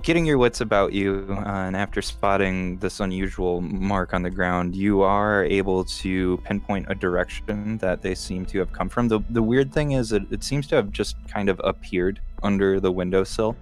getting 0.01 0.25
your 0.25 0.38
wits 0.38 0.61
about 0.61 0.93
you, 0.93 1.25
uh, 1.29 1.43
and 1.43 1.75
after 1.75 2.01
spotting 2.01 2.77
this 2.77 2.99
unusual 2.99 3.61
mark 3.61 4.13
on 4.13 4.21
the 4.21 4.29
ground, 4.29 4.75
you 4.75 5.01
are 5.01 5.45
able 5.45 5.83
to 5.86 6.38
pinpoint 6.43 6.88
a 6.89 6.95
direction 6.95 7.77
that 7.77 8.01
they 8.01 8.15
seem 8.15 8.45
to 8.47 8.59
have 8.59 8.71
come 8.73 8.89
from. 8.89 9.07
The, 9.07 9.19
the 9.29 9.43
weird 9.43 9.73
thing 9.73 9.91
is, 9.91 10.11
it, 10.11 10.23
it 10.31 10.43
seems 10.43 10.67
to 10.67 10.75
have 10.75 10.91
just 10.91 11.15
kind 11.27 11.49
of 11.49 11.61
appeared 11.63 12.19
under 12.43 12.79
the 12.79 12.91
windowsill. 12.91 13.55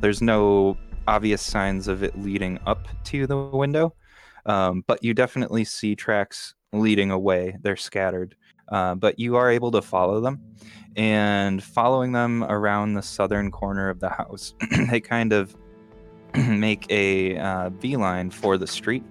There's 0.00 0.22
no 0.22 0.76
obvious 1.06 1.42
signs 1.42 1.88
of 1.88 2.02
it 2.02 2.18
leading 2.18 2.58
up 2.66 2.86
to 3.04 3.26
the 3.26 3.36
window, 3.36 3.94
um, 4.46 4.84
but 4.86 5.02
you 5.02 5.14
definitely 5.14 5.64
see 5.64 5.96
tracks 5.96 6.54
leading 6.72 7.10
away. 7.10 7.56
They're 7.62 7.76
scattered, 7.76 8.36
uh, 8.70 8.94
but 8.94 9.18
you 9.18 9.36
are 9.36 9.50
able 9.50 9.70
to 9.72 9.82
follow 9.82 10.20
them. 10.20 10.40
And 10.96 11.62
following 11.62 12.12
them 12.12 12.42
around 12.44 12.94
the 12.94 13.02
southern 13.02 13.50
corner 13.50 13.88
of 13.88 14.00
the 14.00 14.08
house, 14.08 14.54
they 14.90 15.00
kind 15.00 15.32
of 15.32 15.56
make 16.34 16.86
a 16.90 17.36
uh, 17.38 17.70
beeline 17.70 18.30
for 18.30 18.58
the 18.58 18.66
street, 18.66 19.04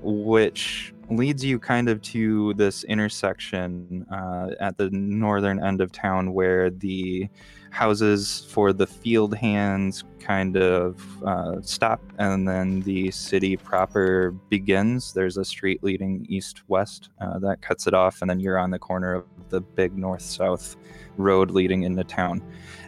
which 0.00 0.92
leads 1.10 1.44
you 1.44 1.58
kind 1.58 1.88
of 1.88 2.00
to 2.02 2.54
this 2.54 2.84
intersection 2.84 4.06
uh, 4.10 4.50
at 4.60 4.76
the 4.78 4.90
northern 4.90 5.62
end 5.62 5.80
of 5.80 5.92
town 5.92 6.32
where 6.32 6.70
the 6.70 7.28
houses 7.72 8.46
for 8.50 8.70
the 8.70 8.86
field 8.86 9.34
hands 9.34 10.04
kind 10.20 10.58
of 10.58 11.24
uh, 11.24 11.56
stop 11.62 12.02
and 12.18 12.46
then 12.46 12.82
the 12.82 13.10
city 13.10 13.56
proper 13.56 14.30
begins 14.50 15.14
there's 15.14 15.38
a 15.38 15.44
street 15.44 15.82
leading 15.82 16.24
east 16.28 16.62
west 16.68 17.08
uh, 17.22 17.38
that 17.38 17.62
cuts 17.62 17.86
it 17.86 17.94
off 17.94 18.20
and 18.20 18.28
then 18.28 18.38
you're 18.38 18.58
on 18.58 18.70
the 18.70 18.78
corner 18.78 19.14
of 19.14 19.24
the 19.48 19.58
big 19.58 19.96
north 19.96 20.20
south 20.20 20.76
road 21.16 21.50
leading 21.50 21.84
into 21.84 22.04
town 22.04 22.42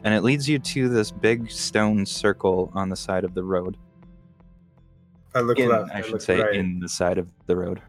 and 0.04 0.12
it 0.12 0.22
leads 0.22 0.46
you 0.46 0.58
to 0.58 0.86
this 0.90 1.10
big 1.10 1.50
stone 1.50 2.04
circle 2.04 2.70
on 2.74 2.90
the 2.90 2.96
side 2.96 3.24
of 3.24 3.32
the 3.32 3.42
road 3.42 3.78
I 5.34 5.40
look 5.40 5.58
in, 5.58 5.70
left. 5.70 5.94
i 5.94 6.02
should 6.02 6.12
look 6.12 6.20
say 6.20 6.38
right. 6.40 6.54
in 6.54 6.78
the 6.78 6.90
side 6.90 7.16
of 7.16 7.32
the 7.46 7.56
road 7.56 7.80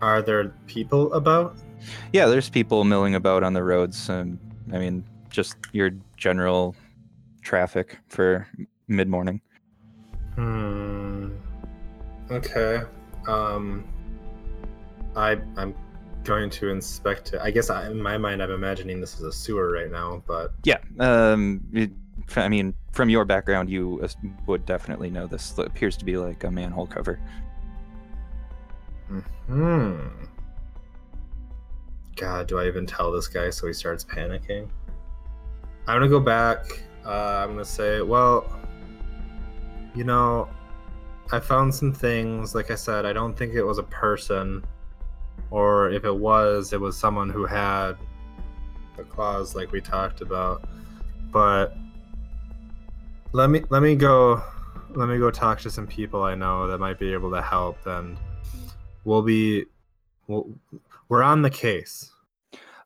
Are 0.00 0.22
there 0.22 0.48
people 0.66 1.12
about? 1.12 1.56
yeah 2.14 2.24
there's 2.24 2.48
people 2.48 2.84
milling 2.84 3.16
about 3.16 3.42
on 3.42 3.52
the 3.52 3.62
roads 3.62 4.08
um, 4.08 4.40
i 4.72 4.78
mean 4.78 5.04
just 5.32 5.56
your 5.72 5.90
general 6.16 6.76
traffic 7.42 7.98
for 8.08 8.46
mid-morning 8.88 9.40
Hmm. 10.34 11.28
Okay. 12.30 12.82
Um. 13.26 13.84
I 15.14 15.36
I'm 15.56 15.74
going 16.24 16.50
to 16.50 16.70
inspect 16.70 17.34
it. 17.34 17.40
I 17.42 17.50
guess 17.50 17.68
I, 17.68 17.90
in 17.90 18.00
my 18.00 18.16
mind 18.16 18.42
I'm 18.42 18.50
imagining 18.50 19.00
this 19.00 19.14
is 19.16 19.22
a 19.22 19.32
sewer 19.32 19.70
right 19.72 19.90
now, 19.90 20.22
but 20.26 20.52
Yeah, 20.64 20.78
um, 21.00 21.60
it, 21.72 21.90
I 22.36 22.48
mean, 22.48 22.74
from 22.92 23.10
your 23.10 23.24
background, 23.24 23.68
you 23.68 24.02
would 24.46 24.64
definitely 24.64 25.10
know 25.10 25.26
this. 25.26 25.58
It 25.58 25.66
appears 25.66 25.96
to 25.98 26.04
be 26.04 26.16
like 26.16 26.44
a 26.44 26.50
manhole 26.50 26.86
cover. 26.86 27.20
hmm. 29.46 29.98
God, 32.16 32.46
do 32.46 32.58
I 32.58 32.66
even 32.66 32.86
tell 32.86 33.10
this 33.10 33.26
guy 33.26 33.50
so 33.50 33.66
he 33.66 33.72
starts 33.72 34.04
panicking? 34.04 34.68
I'm 35.86 35.96
gonna 35.96 36.08
go 36.08 36.20
back. 36.20 36.64
Uh, 37.04 37.42
I'm 37.42 37.50
gonna 37.50 37.64
say, 37.64 38.02
well, 38.02 38.50
you 39.94 40.04
know, 40.04 40.48
I 41.32 41.40
found 41.40 41.74
some 41.74 41.92
things. 41.92 42.54
Like 42.54 42.70
I 42.70 42.76
said, 42.76 43.04
I 43.04 43.12
don't 43.12 43.36
think 43.36 43.54
it 43.54 43.64
was 43.64 43.78
a 43.78 43.82
person, 43.82 44.64
or 45.50 45.90
if 45.90 46.04
it 46.04 46.14
was, 46.14 46.72
it 46.72 46.80
was 46.80 46.96
someone 46.96 47.30
who 47.30 47.46
had 47.46 47.94
the 48.96 49.02
claws, 49.02 49.56
like 49.56 49.72
we 49.72 49.80
talked 49.80 50.20
about. 50.20 50.68
But 51.32 51.76
let 53.32 53.50
me 53.50 53.64
let 53.70 53.82
me 53.82 53.96
go. 53.96 54.42
Let 54.94 55.08
me 55.08 55.18
go 55.18 55.30
talk 55.30 55.58
to 55.62 55.70
some 55.70 55.86
people 55.86 56.22
I 56.22 56.34
know 56.34 56.66
that 56.68 56.78
might 56.78 56.98
be 56.98 57.12
able 57.12 57.30
to 57.32 57.42
help, 57.42 57.86
and 57.86 58.18
we'll 59.04 59.22
be. 59.22 59.64
We'll, 60.28 60.48
we're 61.08 61.22
on 61.22 61.42
the 61.42 61.50
case. 61.50 62.11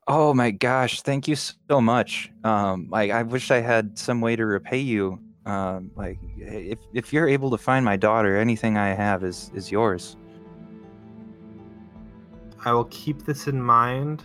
Oh 0.08 0.32
my 0.32 0.52
gosh! 0.52 1.02
Thank 1.02 1.26
you 1.26 1.34
so 1.34 1.80
much. 1.80 2.30
Um, 2.44 2.86
like 2.90 3.10
I 3.10 3.22
wish 3.22 3.50
I 3.50 3.60
had 3.60 3.98
some 3.98 4.20
way 4.20 4.36
to 4.36 4.46
repay 4.46 4.78
you. 4.78 5.18
Um, 5.46 5.90
like 5.96 6.18
if 6.36 6.78
if 6.92 7.12
you're 7.12 7.28
able 7.28 7.50
to 7.50 7.58
find 7.58 7.84
my 7.84 7.96
daughter, 7.96 8.36
anything 8.36 8.76
I 8.78 8.94
have 8.94 9.24
is 9.24 9.50
is 9.54 9.70
yours. 9.70 10.16
I 12.64 12.72
will 12.72 12.84
keep 12.86 13.24
this 13.24 13.48
in 13.48 13.60
mind. 13.60 14.22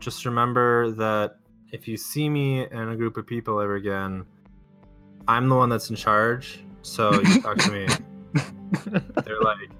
Just 0.00 0.24
remember 0.24 0.90
that 0.92 1.38
if 1.72 1.86
you 1.86 1.96
see 1.96 2.28
me 2.28 2.66
and 2.66 2.90
a 2.90 2.96
group 2.96 3.16
of 3.16 3.26
people 3.26 3.60
ever 3.60 3.76
again, 3.76 4.24
I'm 5.28 5.48
the 5.48 5.56
one 5.56 5.68
that's 5.68 5.90
in 5.90 5.96
charge. 5.96 6.60
So 6.82 7.20
you 7.20 7.40
talk 7.42 7.58
to 7.58 7.70
me. 7.70 7.86
They're 9.24 9.40
like 9.40 9.70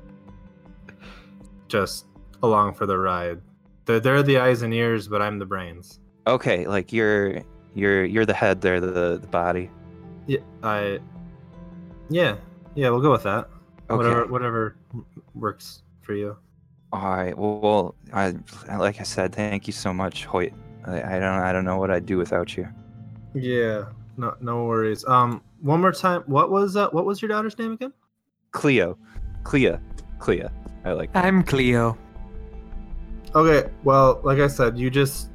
just 1.69 2.07
along 2.43 2.75
for 2.75 2.87
the 2.87 2.99
ride. 2.99 3.41
They're, 3.87 4.01
they're 4.01 4.23
the 4.23 4.39
eyes 4.39 4.63
and 4.63 4.75
ears, 4.75 5.09
but 5.09 5.23
I'm 5.23 5.39
the 5.39 5.47
brains. 5.47 6.01
Okay, 6.27 6.67
like 6.67 6.93
you're 6.93 7.43
you're 7.75 8.05
you're 8.05 8.27
the 8.27 8.35
head, 8.35 8.61
they're 8.61 8.81
the 8.81 9.19
the 9.19 9.29
body. 9.29 9.71
Yeah, 10.27 10.41
I. 10.63 10.99
Yeah, 12.09 12.37
yeah, 12.75 12.91
we'll 12.91 13.01
go 13.01 13.13
with 13.13 13.23
that. 13.23 13.49
Okay. 13.89 13.97
Whatever, 13.97 14.27
whatever 14.27 14.77
works 15.35 15.83
for 16.03 16.15
you. 16.15 16.37
All 16.93 17.17
right. 17.17 17.37
Well, 17.37 17.61
well, 17.61 17.95
I 18.13 18.35
like 18.77 19.01
I 19.01 19.05
said, 19.05 19.35
thank 19.35 19.67
you 19.67 19.73
so 19.73 19.93
much, 19.93 20.25
Hoyt. 20.25 20.53
I, 20.85 21.17
I 21.17 21.21
don't 21.21 21.41
I 21.41 21.53
don't 21.53 21.65
know 21.65 21.79
what 21.79 21.91
I'd 21.91 22.07
do 22.07 22.19
without 22.19 22.57
you. 22.57 22.69
Yeah, 23.35 23.87
no, 24.17 24.35
no 24.41 24.65
worries. 24.65 25.05
Um, 25.07 25.43
one 25.61 25.81
more 25.81 25.93
time. 25.93 26.23
What 26.27 26.51
was 26.51 26.77
uh, 26.77 26.89
what 26.91 27.07
was 27.07 27.23
your 27.23 27.29
daughter's 27.29 27.59
name 27.59 27.73
again? 27.73 27.93
Cleo, 28.51 28.99
Clea, 29.45 29.77
Clea. 30.19 30.45
I 30.85 30.93
like. 30.93 31.13
that. 31.13 31.25
I'm 31.25 31.43
Cleo. 31.43 31.97
Okay, 33.37 33.69
well, 33.85 34.21
like 34.25 34.39
I 34.39 34.47
said, 34.47 34.79
you 34.79 34.89
just 34.89 35.29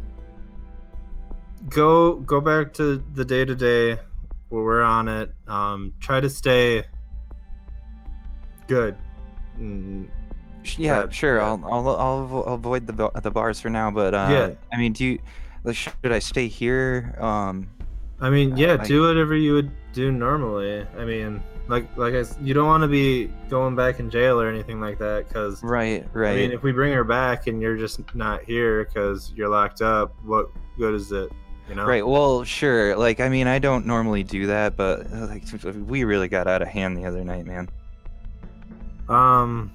go 1.70 2.16
go 2.26 2.42
back 2.42 2.74
to 2.74 2.98
the 3.14 3.24
day 3.24 3.46
to 3.46 3.54
day 3.54 4.00
where 4.50 4.64
we're 4.64 4.82
on 4.82 5.08
it. 5.08 5.32
Um, 5.48 5.94
try 6.00 6.20
to 6.20 6.28
stay 6.30 6.84
good. 8.68 8.96
Mm, 9.60 10.08
Yeah, 10.78 11.02
But- 11.04 11.14
sure. 11.14 11.42
I'll, 11.42 11.62
I'll 11.64 11.88
I'll 11.90 12.44
avoid 12.56 12.88
the 12.88 13.12
the 13.22 13.30
bars 13.30 13.62
for 13.62 13.70
now. 13.70 13.92
But 13.92 14.16
uh, 14.16 14.28
Yeah. 14.32 14.50
I 14.74 14.78
mean, 14.78 14.94
do 14.94 15.06
you 15.06 15.20
should 15.74 16.12
I 16.12 16.18
stay 16.20 16.48
here? 16.48 17.16
Um, 17.20 17.70
I 18.20 18.32
mean, 18.32 18.58
yeah, 18.58 18.78
I- 18.80 18.88
do 18.88 19.02
whatever 19.04 19.36
you 19.36 19.54
would 19.54 19.70
do 19.94 20.12
normally. 20.12 20.88
I 20.98 21.06
mean, 21.06 21.44
like 21.68 21.86
like 21.98 22.14
I, 22.14 22.24
you 22.42 22.54
don't 22.54 22.68
want 22.68 22.82
to 22.82 22.88
be 22.88 23.32
going 23.50 23.76
back 23.76 24.00
in 24.00 24.10
jail 24.10 24.42
or 24.42 24.50
anything 24.50 24.80
like 24.80 24.98
that, 25.00 25.28
because 25.28 25.64
right, 25.64 26.06
right. 26.14 26.32
I 26.32 26.36
mean, 26.36 26.52
if 26.52 26.64
we 26.64 26.72
bring 26.72 26.94
her 26.94 27.04
back 27.04 27.48
and 27.48 27.62
you're 27.62 27.78
just 27.78 28.02
not 28.16 28.44
here 28.44 28.86
because 28.86 29.32
you're 29.36 29.50
locked 29.50 29.82
up, 29.82 30.16
what 30.24 30.50
good 30.78 30.94
is 30.96 31.12
it? 31.12 31.32
You 31.70 31.76
know? 31.76 31.86
Right. 31.86 32.06
Well, 32.06 32.44
sure. 32.44 32.98
Like, 32.98 33.20
I 33.20 33.30
mean, 33.30 33.48
I 33.48 33.60
don't 33.60 33.86
normally 33.86 34.24
do 34.24 34.48
that, 34.48 34.76
but 34.76 35.12
uh, 35.14 35.28
like, 35.28 35.44
we 35.88 36.04
really 36.04 36.28
got 36.28 36.48
out 36.48 36.62
of 36.62 36.68
hand 36.68 36.98
the 36.98 37.06
other 37.06 37.24
night, 37.24 37.46
man. 37.46 37.70
Um. 39.08 39.72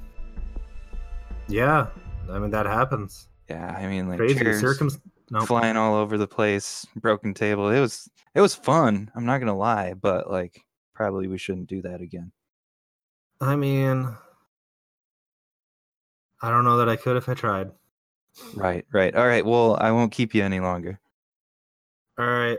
Yeah, 1.48 1.86
I 2.30 2.40
mean 2.40 2.50
that 2.50 2.66
happens. 2.66 3.28
Yeah. 3.48 3.70
I 3.78 3.86
mean, 3.86 4.08
like, 4.08 4.18
Crazy 4.18 4.40
chairs 4.40 4.60
circum. 4.60 4.90
No, 5.30 5.40
flying 5.40 5.76
all 5.76 5.94
over 5.94 6.18
the 6.18 6.26
place, 6.26 6.86
broken 6.96 7.34
table. 7.34 7.70
It 7.70 7.80
was 7.80 8.10
it 8.34 8.40
was 8.40 8.54
fun. 8.54 9.10
I'm 9.14 9.24
not 9.24 9.38
gonna 9.38 9.56
lie, 9.56 9.94
but 9.94 10.30
like, 10.30 10.65
probably 10.96 11.28
we 11.28 11.38
shouldn't 11.38 11.68
do 11.68 11.82
that 11.82 12.00
again. 12.00 12.32
I 13.40 13.54
mean, 13.54 14.08
I 16.40 16.50
don't 16.50 16.64
know 16.64 16.78
that 16.78 16.88
I 16.88 16.96
could 16.96 17.18
if 17.18 17.28
I 17.28 17.34
tried. 17.34 17.70
Right. 18.54 18.84
Right. 18.92 19.14
All 19.14 19.26
right. 19.26 19.44
Well, 19.44 19.76
I 19.78 19.92
won't 19.92 20.10
keep 20.10 20.34
you 20.34 20.42
any 20.42 20.58
longer. 20.58 20.98
All 22.18 22.26
right. 22.26 22.58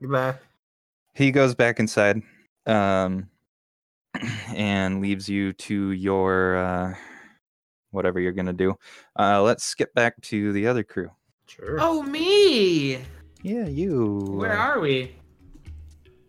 Goodbye. 0.00 0.36
He 1.14 1.32
goes 1.32 1.54
back 1.54 1.80
inside, 1.80 2.22
um, 2.66 3.28
and 4.54 5.02
leaves 5.02 5.28
you 5.28 5.52
to 5.54 5.90
your 5.90 6.56
uh, 6.56 6.94
whatever 7.90 8.20
you're 8.20 8.32
gonna 8.32 8.52
do. 8.52 8.76
Uh, 9.18 9.42
let's 9.42 9.64
skip 9.64 9.92
back 9.94 10.18
to 10.22 10.52
the 10.52 10.68
other 10.68 10.84
crew. 10.84 11.10
Sure. 11.46 11.78
Oh, 11.80 12.02
me! 12.04 12.98
Yeah, 13.42 13.66
you. 13.66 14.36
Where 14.38 14.56
are 14.56 14.78
we? 14.78 15.16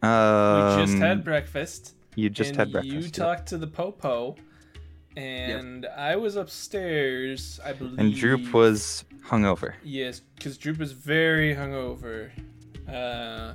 Um, 0.02 0.80
we 0.80 0.86
just 0.86 0.98
had 0.98 1.24
breakfast. 1.24 1.96
You 2.16 2.30
just 2.30 2.50
and 2.52 2.58
had 2.60 2.72
breakfast. 2.72 2.94
You 2.94 3.02
yep. 3.02 3.12
talked 3.14 3.48
to 3.50 3.58
the 3.58 3.68
popo, 3.68 4.36
and 5.16 5.86
I 5.96 6.16
was 6.16 6.36
upstairs. 6.36 7.60
I 7.64 7.74
believe. 7.74 8.00
and 8.00 8.14
Droop 8.14 8.54
was 8.54 9.06
hungover. 9.26 9.74
Yes, 9.84 10.20
because 10.36 10.58
Droop 10.58 10.80
was 10.80 10.92
very 10.92 11.54
hungover. 11.56 12.32
Uh, 12.90 13.54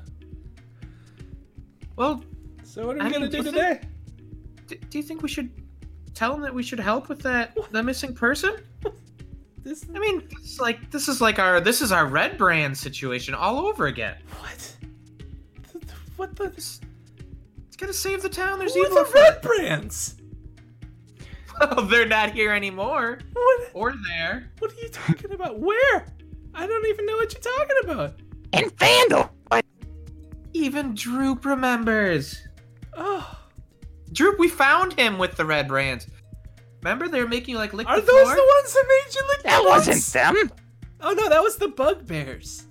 Well, 1.96 2.22
so 2.62 2.86
what 2.86 2.96
are 2.96 3.02
I 3.02 3.06
we 3.06 3.12
gonna 3.12 3.24
mean, 3.24 3.30
do 3.30 3.42
do 3.42 3.50
today? 3.50 3.80
d- 4.66 4.78
do 4.90 4.98
you 4.98 5.04
think 5.04 5.22
we 5.22 5.28
should 5.28 5.50
tell 6.14 6.34
him 6.34 6.42
that 6.42 6.54
we 6.54 6.62
should 6.62 6.80
help 6.80 7.08
with 7.08 7.20
that 7.22 7.56
the 7.72 7.82
missing 7.82 8.14
person? 8.14 8.56
This 9.62 9.84
I 9.92 9.98
mean, 9.98 10.22
it's 10.30 10.60
like 10.60 10.92
this 10.92 11.08
is 11.08 11.20
like 11.20 11.40
our 11.40 11.60
this 11.60 11.82
is 11.82 11.90
our 11.90 12.06
red 12.06 12.38
brand 12.38 12.78
situation 12.78 13.34
all 13.34 13.58
over 13.66 13.86
again. 13.88 14.14
what? 14.38 14.75
What 16.16 16.34
the? 16.36 16.44
It's 16.46 16.80
gotta 17.76 17.92
save 17.92 18.22
the 18.22 18.28
town. 18.28 18.58
There's 18.58 18.74
Who 18.74 18.82
are 18.82 18.86
evil 18.86 19.04
the 19.04 19.10
red 19.12 19.32
afoot. 19.38 19.42
brands? 19.42 20.14
Well, 21.58 21.86
they're 21.86 22.04
not 22.04 22.32
here 22.32 22.52
anymore, 22.52 23.18
What? 23.32 23.70
or 23.72 23.94
there. 24.10 24.50
What 24.58 24.72
are 24.72 24.74
you 24.74 24.90
talking 24.90 25.32
about? 25.32 25.58
Where? 25.58 26.06
I 26.54 26.66
don't 26.66 26.86
even 26.86 27.06
know 27.06 27.16
what 27.16 27.32
you're 27.32 27.40
talking 27.54 27.76
about. 27.82 28.20
And 28.52 28.78
Vandal. 28.78 29.30
What? 29.48 29.64
Even 30.52 30.94
Droop 30.94 31.46
remembers. 31.46 32.36
Oh, 32.94 33.38
Droop, 34.12 34.38
we 34.38 34.48
found 34.48 34.92
him 34.98 35.16
with 35.16 35.36
the 35.38 35.46
red 35.46 35.66
brands. 35.66 36.06
Remember 36.82 37.08
they 37.08 37.22
were 37.22 37.28
making 37.28 37.52
you 37.52 37.58
like 37.58 37.72
lick 37.72 37.88
are 37.88 38.00
the 38.00 38.06
those 38.06 38.22
floor? 38.24 38.34
the 38.36 38.42
ones 38.60 38.72
that 38.74 38.84
made 38.86 39.14
you 39.14 39.26
lick 39.28 39.42
That 39.44 39.62
the 39.62 39.68
wasn't 39.70 40.04
them. 40.12 40.52
Oh 41.00 41.12
no, 41.14 41.30
that 41.30 41.42
was 41.42 41.56
the 41.56 41.68
bugbears. 41.68 42.65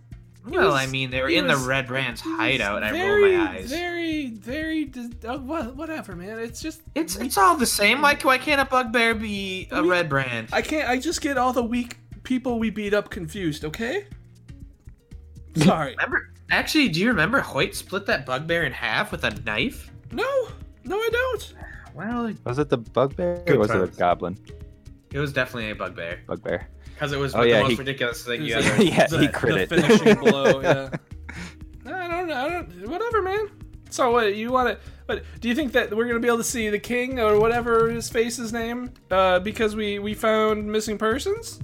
He 0.49 0.55
well, 0.57 0.67
was- 0.73 0.75
I 0.75 0.85
mean, 0.87 1.09
they 1.09 1.21
were 1.21 1.29
in 1.29 1.47
was- 1.47 1.61
the 1.61 1.67
red 1.67 1.87
brands 1.87 2.21
hideout, 2.21 2.77
and 2.77 2.85
I 2.85 2.91
very, 2.91 3.23
roll 3.35 3.45
my 3.45 3.51
eyes. 3.55 3.69
Very, 3.69 4.27
very, 4.29 4.85
dis- 4.85 5.09
oh, 5.23 5.39
whatever, 5.39 6.15
man. 6.15 6.37
It's 6.39 6.61
just 6.61 6.81
It's 6.93 7.15
it's 7.15 7.37
all 7.37 7.55
the 7.57 7.65
same. 7.65 8.01
Like, 8.01 8.23
why 8.23 8.37
can't 8.37 8.61
a 8.61 8.65
bugbear 8.65 9.15
be 9.15 9.67
a 9.71 9.81
We- 9.81 9.89
red 9.89 10.07
brand? 10.09 10.49
I 10.53 10.61
can't. 10.61 10.87
I 10.89 10.97
just 10.99 11.21
get 11.21 11.37
all 11.37 11.51
the 11.53 11.63
weak 11.63 11.97
people 12.23 12.59
we 12.59 12.69
beat 12.69 12.93
up 12.93 13.09
confused. 13.09 13.65
Okay. 13.65 14.05
Sorry. 15.55 15.91
Remember? 15.91 16.29
Actually, 16.51 16.89
do 16.89 16.99
you 16.99 17.07
remember 17.07 17.39
Hoyt 17.39 17.73
split 17.75 18.05
that 18.07 18.25
bugbear 18.25 18.63
in 18.65 18.71
half 18.71 19.11
with 19.11 19.23
a 19.23 19.31
knife? 19.45 19.91
No, 20.11 20.23
no, 20.83 20.97
I 20.97 21.09
don't. 21.11 21.53
Well, 21.95 22.33
Was 22.43 22.59
it 22.59 22.69
the 22.69 22.77
bugbear 22.77 23.41
or 23.47 23.57
was 23.57 23.71
it 23.71 23.73
times. 23.73 23.95
a 23.95 23.99
goblin? 23.99 24.37
it 25.11 25.19
was 25.19 25.31
definitely 25.31 25.71
a 25.71 25.75
bugbear 25.75 26.19
Bugbear. 26.27 26.67
Because 26.95 27.11
it 27.11 27.17
was 27.19 27.35
Oh, 27.35 27.43
the 27.43 27.51
most 27.61 27.71
he- 27.71 27.75
ridiculous 27.77 28.23
thing 28.25 28.43
you 28.43 28.55
ever. 28.55 28.77
like 28.83 28.91
Yeah, 28.97 29.07
the, 29.07 29.19
he 29.19 29.27
crit 29.27 29.69
the 29.69 29.75
it. 29.75 29.81
finishing 29.81 30.15
blow. 30.19 30.61
Yeah. 30.61 30.89
I 31.87 32.07
don't 32.07 32.27
know. 32.27 32.35
I 32.35 32.49
don't. 32.49 32.87
Whatever, 32.89 33.21
man. 33.21 33.49
So 33.91 34.09
what 34.11 34.35
you 34.35 34.51
want 34.51 34.69
to? 34.69 34.79
But 35.05 35.23
do 35.39 35.47
you 35.47 35.53
think 35.55 35.71
that 35.73 35.95
we're 35.95 36.07
gonna 36.07 36.19
be 36.19 36.27
able 36.27 36.37
to 36.39 36.43
see 36.43 36.69
the 36.69 36.79
king 36.79 37.19
or 37.19 37.39
whatever 37.39 37.89
his 37.91 38.09
face 38.09 38.39
is 38.39 38.51
name? 38.51 38.91
Uh, 39.11 39.37
because 39.39 39.75
we 39.75 39.99
we 39.99 40.13
found 40.15 40.65
missing 40.71 40.97
persons. 40.97 41.59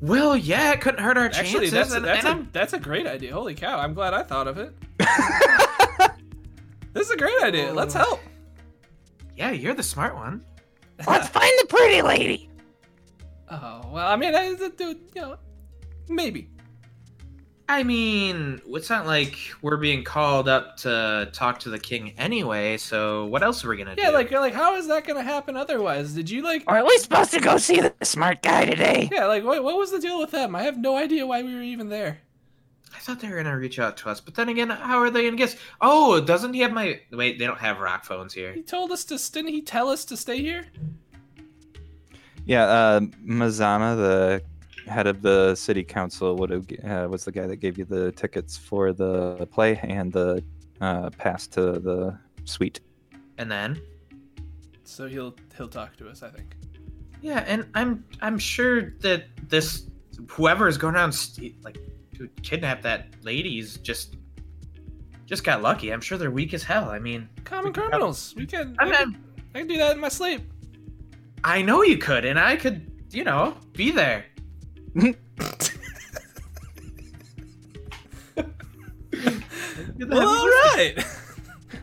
Well, 0.00 0.36
yeah, 0.36 0.72
it 0.72 0.80
couldn't 0.80 1.02
hurt 1.02 1.18
our 1.18 1.28
chances. 1.28 1.54
Actually, 1.54 1.70
that's 1.70 1.92
a, 1.92 1.96
and, 1.96 2.04
that's 2.04 2.18
and 2.20 2.28
a 2.28 2.30
I'm- 2.30 2.48
that's 2.52 2.72
a 2.72 2.78
great 2.78 3.06
idea. 3.06 3.34
Holy 3.34 3.54
cow! 3.54 3.78
I'm 3.78 3.92
glad 3.94 4.14
I 4.14 4.22
thought 4.22 4.48
of 4.48 4.56
it. 4.58 4.74
this 6.92 7.06
is 7.06 7.10
a 7.10 7.16
great 7.16 7.42
idea. 7.42 7.72
Let's 7.72 7.94
help. 7.94 8.20
yeah, 9.36 9.50
you're 9.50 9.74
the 9.74 9.82
smart 9.82 10.14
one. 10.14 10.44
Let's 11.06 11.28
find 11.28 11.52
the 11.60 11.66
pretty 11.66 12.00
lady. 12.02 12.48
Oh 13.50 13.80
well, 13.92 14.08
I 14.08 14.16
mean, 14.16 14.34
I, 14.34 14.54
dude, 14.54 14.80
you 15.14 15.22
know, 15.22 15.36
maybe. 16.08 16.48
I 17.68 17.82
mean, 17.82 18.60
it's 18.68 18.90
not 18.90 19.06
like 19.06 19.36
we're 19.60 19.76
being 19.76 20.04
called 20.04 20.48
up 20.48 20.76
to 20.78 21.28
talk 21.32 21.58
to 21.60 21.68
the 21.68 21.80
king 21.80 22.14
anyway. 22.16 22.76
So 22.76 23.26
what 23.26 23.42
else 23.42 23.64
are 23.64 23.68
we 23.68 23.76
gonna 23.76 23.90
Yeah, 23.90 23.96
do? 23.96 24.02
Yeah, 24.02 24.08
like 24.10 24.30
like 24.30 24.54
how 24.54 24.76
is 24.76 24.86
that 24.86 25.04
gonna 25.06 25.22
happen 25.22 25.56
otherwise? 25.56 26.12
Did 26.14 26.30
you 26.30 26.42
like? 26.42 26.62
Or 26.68 26.76
are 26.78 26.84
we 26.84 26.96
supposed 26.98 27.32
to 27.32 27.40
go 27.40 27.56
see 27.56 27.80
the 27.80 27.92
smart 28.02 28.42
guy 28.42 28.66
today? 28.66 29.08
Yeah, 29.10 29.26
like 29.26 29.42
what 29.42 29.64
what 29.64 29.76
was 29.76 29.90
the 29.90 29.98
deal 29.98 30.18
with 30.20 30.30
them? 30.30 30.54
I 30.54 30.62
have 30.62 30.78
no 30.78 30.96
idea 30.96 31.26
why 31.26 31.42
we 31.42 31.54
were 31.54 31.62
even 31.62 31.88
there. 31.88 32.18
I 32.94 32.98
thought 33.00 33.20
they 33.20 33.28
were 33.28 33.36
gonna 33.36 33.58
reach 33.58 33.78
out 33.80 33.96
to 33.98 34.10
us, 34.10 34.20
but 34.20 34.34
then 34.36 34.48
again, 34.48 34.70
how 34.70 34.98
are 34.98 35.10
they 35.10 35.24
gonna 35.24 35.36
guess? 35.36 35.56
Oh, 35.80 36.20
doesn't 36.20 36.54
he 36.54 36.60
have 36.60 36.72
my? 36.72 37.00
Wait, 37.10 37.38
they 37.38 37.46
don't 37.46 37.58
have 37.58 37.80
rock 37.80 38.04
phones 38.04 38.32
here. 38.32 38.52
He 38.52 38.62
told 38.62 38.92
us 38.92 39.04
to. 39.06 39.32
Didn't 39.32 39.50
he 39.50 39.62
tell 39.62 39.88
us 39.88 40.04
to 40.06 40.16
stay 40.16 40.40
here? 40.40 40.66
Yeah, 42.46 42.64
uh, 42.64 43.00
Mazana, 43.26 43.96
the 43.96 44.42
head 44.90 45.06
of 45.06 45.20
the 45.20 45.54
city 45.56 45.82
council, 45.82 46.36
would 46.36 46.50
have 46.50 46.66
uh, 46.84 47.08
was 47.10 47.24
the 47.24 47.32
guy 47.32 47.46
that 47.46 47.56
gave 47.56 47.76
you 47.76 47.84
the 47.84 48.12
tickets 48.12 48.56
for 48.56 48.92
the 48.92 49.46
play 49.50 49.78
and 49.82 50.12
the 50.12 50.42
uh, 50.80 51.10
pass 51.10 51.46
to 51.48 51.60
the 51.80 52.16
suite. 52.44 52.80
And 53.38 53.50
then, 53.50 53.80
So 54.84 55.08
he'll 55.08 55.34
he'll 55.56 55.68
talk 55.68 55.96
to 55.96 56.08
us. 56.08 56.22
I 56.22 56.30
think. 56.30 56.54
yeah, 57.20 57.44
and 57.48 57.66
I'm 57.74 58.04
I'm 58.22 58.38
sure 58.38 58.92
that 59.00 59.24
this 59.48 59.88
whoever 60.30 60.68
is 60.68 60.78
going 60.78 60.94
around 60.94 61.12
st- 61.12 61.62
like 61.64 61.78
to 62.16 62.28
kidnap 62.42 62.80
that 62.82 63.08
lady's 63.22 63.76
just 63.78 64.16
just 65.26 65.42
got 65.42 65.60
lucky. 65.62 65.90
I'm 65.92 66.00
sure 66.00 66.16
they're 66.16 66.30
weak 66.30 66.54
as 66.54 66.62
hell. 66.62 66.88
I 66.90 67.00
mean, 67.00 67.28
Common 67.44 67.66
We 67.66 67.72
can- 67.72 67.82
criminals. 67.82 68.34
We 68.36 68.46
can. 68.46 68.76
I'm 68.78 68.90
can, 68.92 69.24
I 69.54 69.58
can 69.58 69.66
do 69.66 69.76
that 69.78 69.94
in 69.96 70.00
my 70.00 70.08
sleep. 70.08 70.42
I 71.46 71.62
know 71.62 71.82
you 71.82 71.96
could, 71.96 72.24
and 72.24 72.38
I 72.40 72.56
could, 72.56 72.90
you 73.12 73.22
know, 73.22 73.56
be 73.72 73.92
there. 73.92 74.24
Well, 79.98 80.28
all 80.28 80.46
right. 80.74 80.94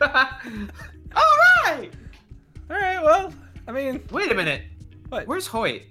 All 0.00 1.22
right. 1.66 1.90
all 2.68 2.76
right. 2.76 3.02
Well, 3.02 3.32
I 3.68 3.72
mean, 3.72 4.02
Wait 4.10 4.30
a 4.30 4.34
minute. 4.34 4.62
what? 5.08 5.26
Where's 5.28 5.46
Hoyt? 5.46 5.82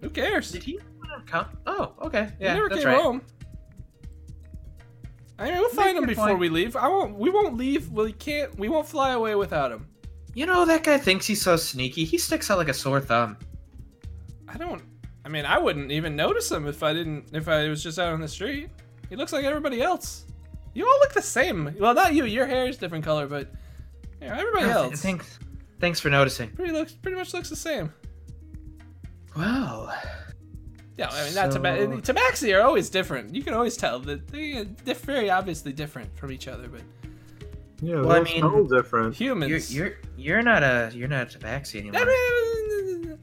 Who 0.00 0.08
cares? 0.10 0.50
Did 0.52 0.62
he 0.62 0.78
come? 1.26 1.46
Oh, 1.66 1.92
okay. 2.02 2.28
he 2.38 2.44
Yeah, 2.44 2.54
never 2.54 2.68
that's 2.68 2.82
came 2.82 2.92
right. 2.92 3.02
home. 3.02 3.22
I 5.38 5.44
mean, 5.46 5.54
we'll 5.58 5.68
find 5.70 5.98
him 5.98 6.06
before 6.06 6.28
point. 6.28 6.38
we 6.38 6.48
leave. 6.48 6.76
I 6.76 6.86
won't. 6.88 7.16
We 7.16 7.30
won't 7.30 7.56
leave. 7.56 7.90
We 7.90 8.12
can't. 8.12 8.56
We 8.58 8.68
won't 8.68 8.86
fly 8.86 9.10
away 9.12 9.34
without 9.34 9.72
him. 9.72 9.86
You 10.34 10.46
know 10.46 10.64
that 10.64 10.82
guy 10.82 10.98
thinks 10.98 11.26
he's 11.26 11.42
so 11.42 11.56
sneaky. 11.56 12.04
He 12.04 12.16
sticks 12.18 12.50
out 12.50 12.58
like 12.58 12.68
a 12.68 12.74
sore 12.74 13.00
thumb. 13.00 13.36
I 14.48 14.56
don't. 14.56 14.82
I 15.24 15.28
mean, 15.28 15.44
I 15.44 15.58
wouldn't 15.58 15.92
even 15.92 16.16
notice 16.16 16.50
him 16.50 16.66
if 16.66 16.82
I 16.82 16.92
didn't. 16.92 17.30
If 17.34 17.48
I 17.48 17.68
was 17.68 17.82
just 17.82 17.98
out 17.98 18.12
on 18.12 18.20
the 18.20 18.28
street. 18.28 18.70
He 19.10 19.16
looks 19.16 19.32
like 19.32 19.44
everybody 19.44 19.82
else. 19.82 20.24
You 20.74 20.86
all 20.86 20.98
look 21.00 21.12
the 21.12 21.20
same. 21.22 21.74
Well, 21.78 21.92
not 21.94 22.14
you. 22.14 22.24
Your 22.24 22.46
hair 22.46 22.66
is 22.66 22.78
different 22.78 23.04
color, 23.04 23.26
but 23.26 23.52
you 24.22 24.28
know, 24.28 24.34
everybody 24.34 24.64
Oh, 24.66 24.84
else 24.84 25.02
Thanks. 25.02 25.38
Thanks 25.80 26.00
for 26.00 26.08
noticing. 26.08 26.48
pretty 26.50 26.72
looks 26.72 26.92
pretty 26.92 27.16
much 27.16 27.34
looks 27.34 27.50
the 27.50 27.56
same. 27.56 27.92
Well, 29.36 29.94
Yeah, 30.96 31.08
I 31.10 31.24
mean, 31.24 31.34
not 31.34 31.52
So- 31.52 31.58
Taba- 31.60 32.02
Tabaxi 32.02 32.56
are 32.56 32.60
always 32.62 32.90
different. 32.90 33.34
You 33.34 33.42
can 33.42 33.54
always 33.54 33.76
tell 33.76 33.98
that 34.00 34.28
they're 34.28 34.94
very 34.94 35.30
obviously 35.30 35.72
different 35.72 36.16
from 36.16 36.30
each 36.30 36.48
other. 36.48 36.68
But 36.68 36.82
Yeah, 37.84 37.96
Well, 38.00 38.12
I 38.12 38.20
mean- 38.22 38.38
smell 38.38 38.64
different. 38.64 39.18
you're 39.20 39.34
humans. 39.34 39.74
you're 39.74 39.92
you're 40.16 40.42
not 40.42 40.62
a 40.62 40.90
you're 40.94 41.08
not 41.08 41.34
a 41.34 41.38
tabaxi 41.38 41.80
anymore. 41.80 43.18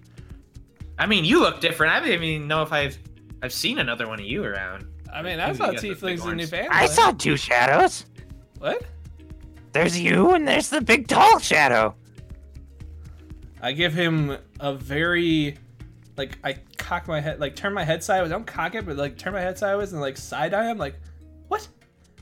I 0.98 1.06
mean, 1.06 1.24
you 1.24 1.40
look 1.40 1.62
different. 1.62 1.94
I 1.94 2.00
don't 2.02 2.10
even 2.10 2.48
know 2.48 2.62
if 2.62 2.74
I've 2.74 2.98
I've 3.42 3.54
seen 3.54 3.80
another 3.80 4.08
one 4.08 4.20
of 4.20 4.26
you 4.26 4.44
around. 4.44 4.86
I 5.14 5.22
mean, 5.22 5.40
I 5.40 5.54
saw 5.54 5.66
thought 5.68 5.76
got 5.76 5.84
tieflings 5.84 6.12
in 6.16 6.20
horns. 6.20 6.38
Newfoundland. 6.38 6.74
I 6.74 6.86
saw 6.88 7.12
two 7.12 7.38
shadows. 7.38 8.06
what? 8.60 8.84
There's 9.72 9.98
you 10.00 10.32
and 10.34 10.48
there's 10.48 10.70
the 10.70 10.82
big 10.82 11.08
tall 11.08 11.40
shadow. 11.40 11.96
I 13.62 13.72
give 13.72 13.94
him 13.94 14.38
a 14.60 14.74
very, 14.74 15.58
like, 16.18 16.38
I 16.44 16.58
cock 16.78 17.08
my 17.08 17.20
head, 17.20 17.40
like, 17.40 17.56
turn 17.56 17.74
my 17.74 17.84
head 17.84 18.04
sideways. 18.04 18.32
I 18.32 18.36
don't 18.36 18.48
cock 18.48 18.74
it, 18.76 18.86
but 18.86 18.96
like, 18.98 19.18
turn 19.18 19.34
my 19.34 19.42
head 19.42 19.58
sideways 19.58 19.92
and 19.94 20.02
like 20.02 20.18
side 20.18 20.54
eye 20.54 20.70
him, 20.70 20.78
like, 20.78 20.96
what? 21.48 21.68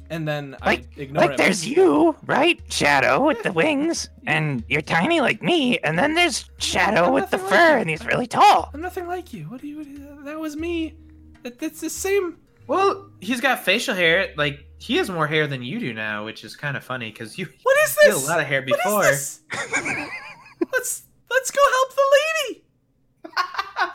And 0.10 0.28
then 0.28 0.56
Like, 0.66 0.88
I 0.98 1.02
ignore 1.02 1.22
like 1.24 1.32
him. 1.32 1.38
there's 1.38 1.68
you, 1.68 2.16
right? 2.26 2.62
Shadow 2.72 3.26
with 3.26 3.44
the 3.44 3.52
wings, 3.52 4.10
and 4.26 4.64
you're 4.70 4.82
tiny 4.82 5.20
like 5.20 5.42
me, 5.44 5.80
and 5.80 6.00
then 6.00 6.14
there's 6.14 6.50
Shadow 6.60 7.06
I'm 7.08 7.14
with 7.14 7.30
the 7.30 7.38
nothing 7.38 7.50
fur, 7.50 7.72
like 7.74 7.82
and 7.82 7.90
he's 7.90 8.06
really 8.06 8.28
tall. 8.28 8.70
I'm 8.74 8.80
nothing 8.82 9.06
like 9.08 9.34
you. 9.34 9.44
What 9.46 9.60
do 9.62 9.68
you? 9.68 9.78
What 9.78 9.86
do 9.86 9.92
you 9.92 10.24
that 10.24 10.40
was 10.40 10.56
me. 10.56 10.96
That, 11.44 11.60
that's 11.60 11.82
the 11.82 11.90
same. 11.90 12.38
Well, 12.68 13.10
he's 13.22 13.42
got 13.42 13.64
facial 13.64 13.96
hair. 13.96 14.34
Like 14.38 14.66
he 14.78 14.96
has 14.98 15.10
more 15.10 15.28
hair 15.28 15.46
than 15.48 15.62
you 15.62 15.80
do 15.80 15.94
now, 15.94 16.24
which 16.26 16.44
is 16.46 16.56
kind 16.56 16.78
of 16.78 16.84
funny 16.84 17.12
because 17.12 17.38
you 17.38 17.48
What 17.64 17.78
is 17.84 17.98
you 18.04 18.10
had 18.12 18.16
this? 18.18 18.24
a 18.26 18.30
lot 18.30 18.40
of 18.40 18.46
hair 18.48 18.62
What 18.62 18.70
is 18.80 18.84
before. 18.84 19.04
this? 19.04 19.40
let's 20.74 21.04
let's 21.30 21.52
go 21.52 21.62
help 21.72 21.96
the 21.96 22.18
lady. 22.48 22.64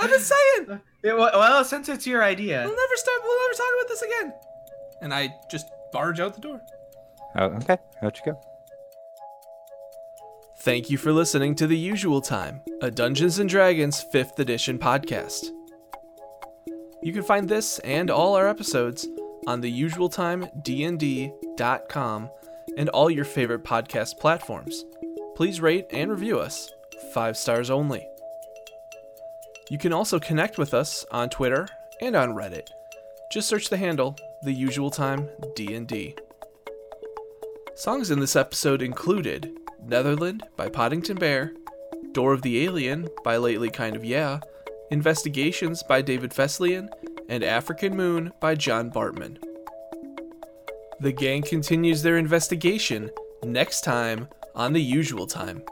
I'm 0.00 0.08
just 0.08 0.28
saying. 0.28 0.80
Yeah, 1.04 1.14
well, 1.14 1.30
well, 1.34 1.64
since 1.64 1.88
it's 1.88 2.06
your 2.06 2.22
idea, 2.22 2.58
We'll 2.64 2.76
never 2.76 2.94
start. 2.96 3.18
We'll 3.24 3.36
never 3.42 3.54
talk 3.54 3.66
about 3.76 3.88
this 3.88 4.02
again. 4.02 4.32
and 5.02 5.12
I 5.12 5.34
just 5.50 5.66
barge 5.92 6.20
out 6.20 6.34
the 6.34 6.40
door. 6.40 6.62
Oh, 7.36 7.46
okay. 7.46 7.78
Out 8.02 8.18
you 8.18 8.24
go. 8.32 8.40
Thank 10.58 10.90
you 10.90 10.98
for 10.98 11.12
listening 11.12 11.54
to 11.56 11.66
The 11.66 11.76
Usual 11.76 12.20
Time, 12.20 12.60
a 12.80 12.88
Dungeons 12.90 13.38
and 13.38 13.48
Dragons 13.48 14.04
5th 14.12 14.38
edition 14.38 14.78
podcast. 14.78 15.46
You 17.02 17.12
can 17.12 17.24
find 17.24 17.48
this 17.48 17.80
and 17.80 18.10
all 18.10 18.36
our 18.36 18.48
episodes 18.48 19.08
on 19.48 19.60
theusualtimednd.com 19.60 22.30
and 22.76 22.88
all 22.90 23.10
your 23.10 23.24
favorite 23.24 23.64
podcast 23.64 24.18
platforms. 24.18 24.84
Please 25.34 25.60
rate 25.60 25.86
and 25.90 26.12
review 26.12 26.38
us, 26.38 26.70
5 27.12 27.36
stars 27.36 27.70
only. 27.70 28.06
You 29.68 29.78
can 29.78 29.92
also 29.92 30.20
connect 30.20 30.58
with 30.58 30.74
us 30.74 31.04
on 31.10 31.28
Twitter 31.28 31.66
and 32.00 32.14
on 32.14 32.36
Reddit. 32.36 32.68
Just 33.32 33.48
search 33.48 33.68
the 33.68 33.78
handle 33.78 34.16
The 34.44 34.52
Usual 34.52 34.90
Time 34.90 35.28
D&D. 35.54 36.16
Songs 37.76 38.10
in 38.10 38.18
this 38.18 38.34
episode 38.34 38.82
included 38.82 39.56
Netherland 39.86 40.42
by 40.56 40.68
Poddington 40.68 41.16
Bear, 41.16 41.52
Door 42.10 42.32
of 42.32 42.42
the 42.42 42.64
Alien 42.64 43.08
by 43.22 43.36
Lately 43.36 43.70
Kind 43.70 43.94
of 43.94 44.04
Yeah, 44.04 44.40
Investigations 44.90 45.84
by 45.84 46.02
David 46.02 46.32
Fesliyan, 46.32 46.88
and 47.28 47.44
African 47.44 47.96
Moon 47.96 48.32
by 48.40 48.56
John 48.56 48.90
Bartmann. 48.90 49.38
The 50.98 51.12
gang 51.12 51.42
continues 51.42 52.02
their 52.02 52.18
investigation 52.18 53.10
next 53.44 53.82
time 53.82 54.26
on 54.56 54.72
The 54.72 54.82
Usual 54.82 55.28
Time. 55.28 55.62